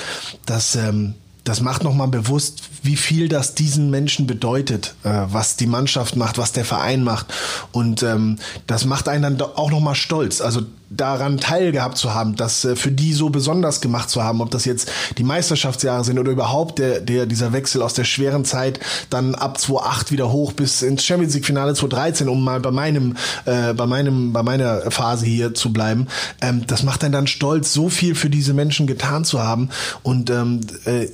das 0.45 0.75
ähm, 0.75 1.13
das 1.45 1.61
macht 1.61 1.83
nochmal 1.83 2.07
bewusst, 2.07 2.63
wie 2.81 2.97
viel 2.97 3.29
das 3.29 3.53
diesen 3.53 3.91
Menschen 3.91 4.25
bedeutet, 4.27 4.95
äh, 5.03 5.09
was 5.27 5.55
die 5.55 5.67
Mannschaft 5.67 6.15
macht, 6.15 6.37
was 6.39 6.51
der 6.51 6.65
Verein 6.65 7.03
macht. 7.03 7.27
Und 7.71 8.03
ähm, 8.03 8.37
das 8.67 8.85
macht 8.85 9.07
einen 9.07 9.37
dann 9.37 9.49
auch 9.55 9.69
nochmal 9.69 9.95
stolz. 9.95 10.41
Also 10.41 10.63
daran 10.95 11.37
teilgehabt 11.37 11.97
zu 11.97 12.13
haben, 12.13 12.35
das 12.35 12.65
äh, 12.65 12.75
für 12.75 12.91
die 12.91 13.13
so 13.13 13.29
besonders 13.29 13.81
gemacht 13.81 14.09
zu 14.09 14.23
haben, 14.23 14.41
ob 14.41 14.51
das 14.51 14.65
jetzt 14.65 14.91
die 15.17 15.23
Meisterschaftsjahre 15.23 16.03
sind 16.03 16.19
oder 16.19 16.31
überhaupt 16.31 16.79
der, 16.79 16.99
der, 17.01 17.25
dieser 17.25 17.53
Wechsel 17.53 17.81
aus 17.81 17.93
der 17.93 18.03
schweren 18.03 18.45
Zeit 18.45 18.79
dann 19.09 19.35
ab 19.35 19.59
2008 19.59 20.11
wieder 20.11 20.31
hoch 20.31 20.53
bis 20.53 20.81
ins 20.81 21.03
Champions 21.03 21.33
League 21.33 21.45
Finale 21.45 21.73
2013, 21.73 22.29
um 22.29 22.43
mal 22.43 22.59
bei 22.59 22.71
meinem, 22.71 23.15
äh, 23.45 23.73
bei 23.73 23.85
meinem, 23.85 24.33
bei 24.33 24.43
meiner 24.43 24.91
Phase 24.91 25.25
hier 25.25 25.53
zu 25.53 25.73
bleiben. 25.73 26.07
Ähm, 26.41 26.65
das 26.67 26.83
macht 26.83 27.03
einen 27.03 27.13
dann 27.13 27.27
stolz, 27.27 27.73
so 27.73 27.89
viel 27.89 28.15
für 28.15 28.29
diese 28.29 28.53
Menschen 28.53 28.87
getan 28.87 29.25
zu 29.25 29.43
haben 29.43 29.69
und 30.03 30.29
ähm, 30.29 30.61
äh, 30.85 31.07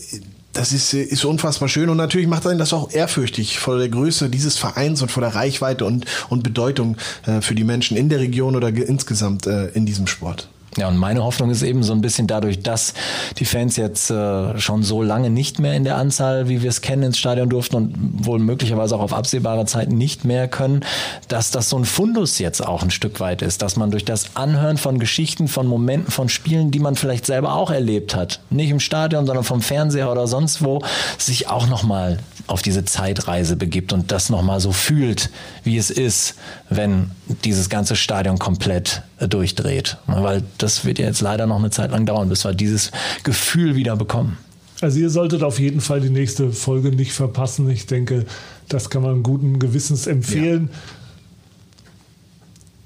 das 0.54 0.74
ist, 0.74 0.94
ist 0.94 1.26
unfassbar 1.26 1.70
schön 1.70 1.90
und 1.90 1.98
natürlich 1.98 2.28
macht 2.28 2.46
einen 2.46 2.60
das 2.60 2.74
auch 2.74 2.92
ehrfürchtig 2.92 3.60
vor 3.60 3.78
der 3.78 3.90
Größe 3.90 4.30
dieses 4.30 4.58
Vereins 4.58 5.02
und 5.02 5.12
vor 5.12 5.22
der 5.22 5.36
Reichweite 5.36 5.86
und, 5.86 6.06
und 6.30 6.44
Bedeutung 6.44 6.98
äh, 7.26 7.42
für 7.42 7.56
die 7.56 7.64
Menschen 7.64 7.98
in 7.98 8.10
der 8.10 8.20
Region 8.20 8.56
oder 8.56 8.70
insgesamt 8.70 9.48
äh, 9.48 9.68
in 9.70 9.86
diesem 9.86 10.08
Sport. 10.08 10.50
Ja, 10.78 10.88
und 10.88 10.96
meine 10.96 11.22
Hoffnung 11.24 11.50
ist 11.50 11.64
eben 11.64 11.84
so 11.84 11.92
ein 11.92 12.00
bisschen 12.00 12.28
dadurch, 12.28 12.64
dass 12.64 12.94
die 13.38 13.44
Fans 13.44 13.76
jetzt 13.76 14.10
äh, 14.10 14.58
schon 14.58 14.84
so 14.84 15.04
lange 15.04 15.30
nicht 15.30 15.60
mehr 15.60 15.74
in 15.74 15.84
der 15.84 15.98
Anzahl, 15.98 16.48
wie 16.48 16.62
wir 16.62 16.70
es 16.70 16.80
kennen, 16.80 17.04
ins 17.04 17.18
Stadion 17.18 17.50
durften 17.50 17.76
und 17.76 18.26
wohl 18.26 18.40
möglicherweise 18.40 18.96
auch 18.96 19.02
auf 19.02 19.14
absehbare 19.14 19.66
Zeit 19.66 19.92
nicht 19.92 20.24
mehr 20.24 20.48
können, 20.48 20.86
dass 21.28 21.52
das 21.52 21.70
so 21.70 21.78
ein 21.78 21.84
Fundus 21.84 22.40
jetzt 22.40 22.66
auch 22.66 22.84
ein 22.84 22.92
Stück 22.92 23.20
weit 23.20 23.42
ist, 23.42 23.62
dass 23.62 23.76
man 23.76 23.92
durch 23.92 24.06
das 24.06 24.38
Anhören 24.38 24.78
von 24.78 24.98
Geschichten, 24.98 25.50
von 25.50 25.68
Momenten, 25.68 26.10
von 26.10 26.30
Spielen, 26.30 26.72
die 26.72 26.80
man 26.80 26.96
vielleicht 26.96 27.26
selber 27.26 27.54
auch 27.54 27.70
erlebt 27.70 28.16
hat, 28.16 28.40
nicht 28.50 28.70
im 28.70 28.80
Stadion, 28.80 29.26
sondern 29.26 29.44
vom 29.44 29.62
Fernseher 29.62 30.10
oder 30.10 30.26
sonst 30.26 30.64
wo, 30.64 30.82
sich 31.18 31.50
auch 31.50 31.68
nochmal 31.68 32.18
auf 32.52 32.62
diese 32.62 32.86
Zeitreise 32.86 33.56
begibt 33.56 33.94
und 33.94 34.12
das 34.12 34.30
nochmal 34.30 34.60
so 34.60 34.72
fühlt, 34.72 35.30
wie 35.64 35.78
es 35.78 35.90
ist, 35.90 36.36
wenn 36.70 37.12
dieses 37.44 37.70
ganze 37.70 37.96
Stadion 37.96 38.38
komplett 38.40 39.04
äh, 39.20 39.28
durchdreht. 39.28 39.98
Weil 40.08 40.44
das 40.58 40.86
wird 40.86 41.00
ja 41.00 41.06
jetzt 41.06 41.22
leider 41.22 41.48
noch 41.48 41.58
eine 41.60 41.70
Zeit 41.70 41.92
lang 41.92 42.06
dauern, 42.06 42.30
bis 42.30 42.44
wir 42.44 42.54
dieses 42.54 42.92
Gefühl 43.24 43.76
wieder 43.76 43.96
bekommen. 43.96 44.38
Also 44.82 45.00
ihr 45.00 45.10
solltet 45.10 45.44
auf 45.44 45.60
jeden 45.60 45.80
Fall 45.80 46.02
die 46.02 46.10
nächste 46.10 46.52
Folge 46.52 46.90
nicht 46.90 47.14
verpassen. 47.14 47.70
Ich 47.70 47.86
denke, 47.86 48.26
das 48.68 48.90
kann 48.90 49.04
man 49.04 49.24
guten 49.24 49.60
Gewissens 49.60 50.08
empfehlen. 50.08 50.70
Ja. 50.72 50.78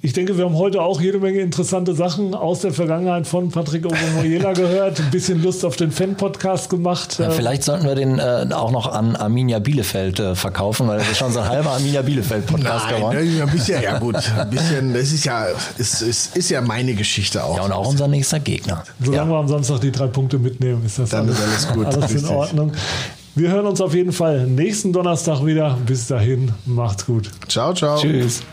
Ich 0.05 0.13
denke, 0.13 0.37
wir 0.37 0.45
haben 0.45 0.55
heute 0.55 0.83
auch 0.83 1.01
jede 1.01 1.17
Menge 1.17 1.39
interessante 1.39 1.95
Sachen 1.95 2.35
aus 2.35 2.59
der 2.59 2.71
Vergangenheit 2.71 3.25
von 3.25 3.49
Patrick 3.49 3.87
Obermoyela 3.87 4.53
gehört. 4.53 4.99
Ein 4.99 5.09
bisschen 5.09 5.41
Lust 5.41 5.65
auf 5.65 5.77
den 5.77 5.89
Fan-Podcast 5.89 6.69
gemacht. 6.69 7.17
Ja, 7.17 7.31
vielleicht 7.31 7.63
sollten 7.63 7.87
wir 7.87 7.95
den 7.95 8.19
äh, 8.19 8.47
auch 8.53 8.69
noch 8.69 8.85
an 8.85 9.15
Arminia 9.15 9.57
Bielefeld 9.57 10.19
äh, 10.19 10.35
verkaufen, 10.35 10.87
weil 10.87 10.99
das 10.99 11.09
ist 11.09 11.17
schon 11.17 11.31
so 11.31 11.39
ein 11.39 11.49
halber 11.49 11.71
Arminia 11.71 12.03
Bielefeld-Podcast 12.03 12.89
geworden. 12.89 13.35
Ne, 13.35 13.41
ein 13.41 13.49
bisschen, 13.49 13.81
ja 13.81 13.97
gut, 13.97 14.15
ein 14.37 14.49
bisschen, 14.51 14.93
das 14.93 15.11
ist 15.11 15.25
ja, 15.25 15.47
ist, 15.79 16.03
ist, 16.03 16.37
ist 16.37 16.49
ja 16.51 16.61
meine 16.61 16.93
Geschichte 16.93 17.43
auch. 17.43 17.57
Ja, 17.57 17.63
und 17.63 17.71
auch 17.71 17.89
unser 17.89 18.07
nächster 18.07 18.39
Gegner. 18.39 18.83
Solange 19.03 19.31
ja. 19.31 19.35
wir 19.35 19.39
am 19.39 19.47
Samstag 19.47 19.81
die 19.81 19.91
drei 19.91 20.05
Punkte 20.05 20.37
mitnehmen, 20.37 20.85
ist 20.85 20.99
das 20.99 21.09
Dann 21.09 21.25
alles, 21.25 21.39
ist 21.39 21.45
alles 21.47 21.67
gut. 21.73 21.85
Alles 21.87 22.11
in 22.11 22.25
Ordnung. 22.27 22.71
Wir 23.33 23.49
hören 23.49 23.65
uns 23.65 23.81
auf 23.81 23.95
jeden 23.95 24.11
Fall 24.11 24.45
nächsten 24.45 24.93
Donnerstag 24.93 25.43
wieder. 25.43 25.79
Bis 25.83 26.05
dahin, 26.05 26.51
macht's 26.67 27.07
gut. 27.07 27.31
Ciao, 27.47 27.73
ciao. 27.73 27.97
Tschüss. 27.97 28.43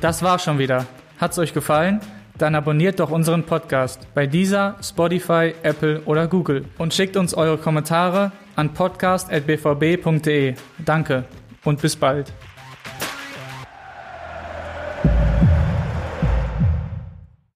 Das 0.00 0.22
war 0.22 0.38
schon 0.38 0.58
wieder. 0.58 0.86
Hat's 1.18 1.38
euch 1.38 1.52
gefallen? 1.52 2.00
Dann 2.36 2.54
abonniert 2.54 3.00
doch 3.00 3.10
unseren 3.10 3.42
Podcast 3.42 4.06
bei 4.14 4.28
dieser, 4.28 4.76
Spotify, 4.80 5.54
Apple 5.64 6.02
oder 6.04 6.28
Google 6.28 6.64
und 6.78 6.94
schickt 6.94 7.16
uns 7.16 7.34
eure 7.34 7.58
Kommentare 7.58 8.30
an 8.54 8.72
podcast.bvb.de. 8.74 10.54
Danke 10.78 11.24
und 11.64 11.82
bis 11.82 11.96
bald. 11.96 12.32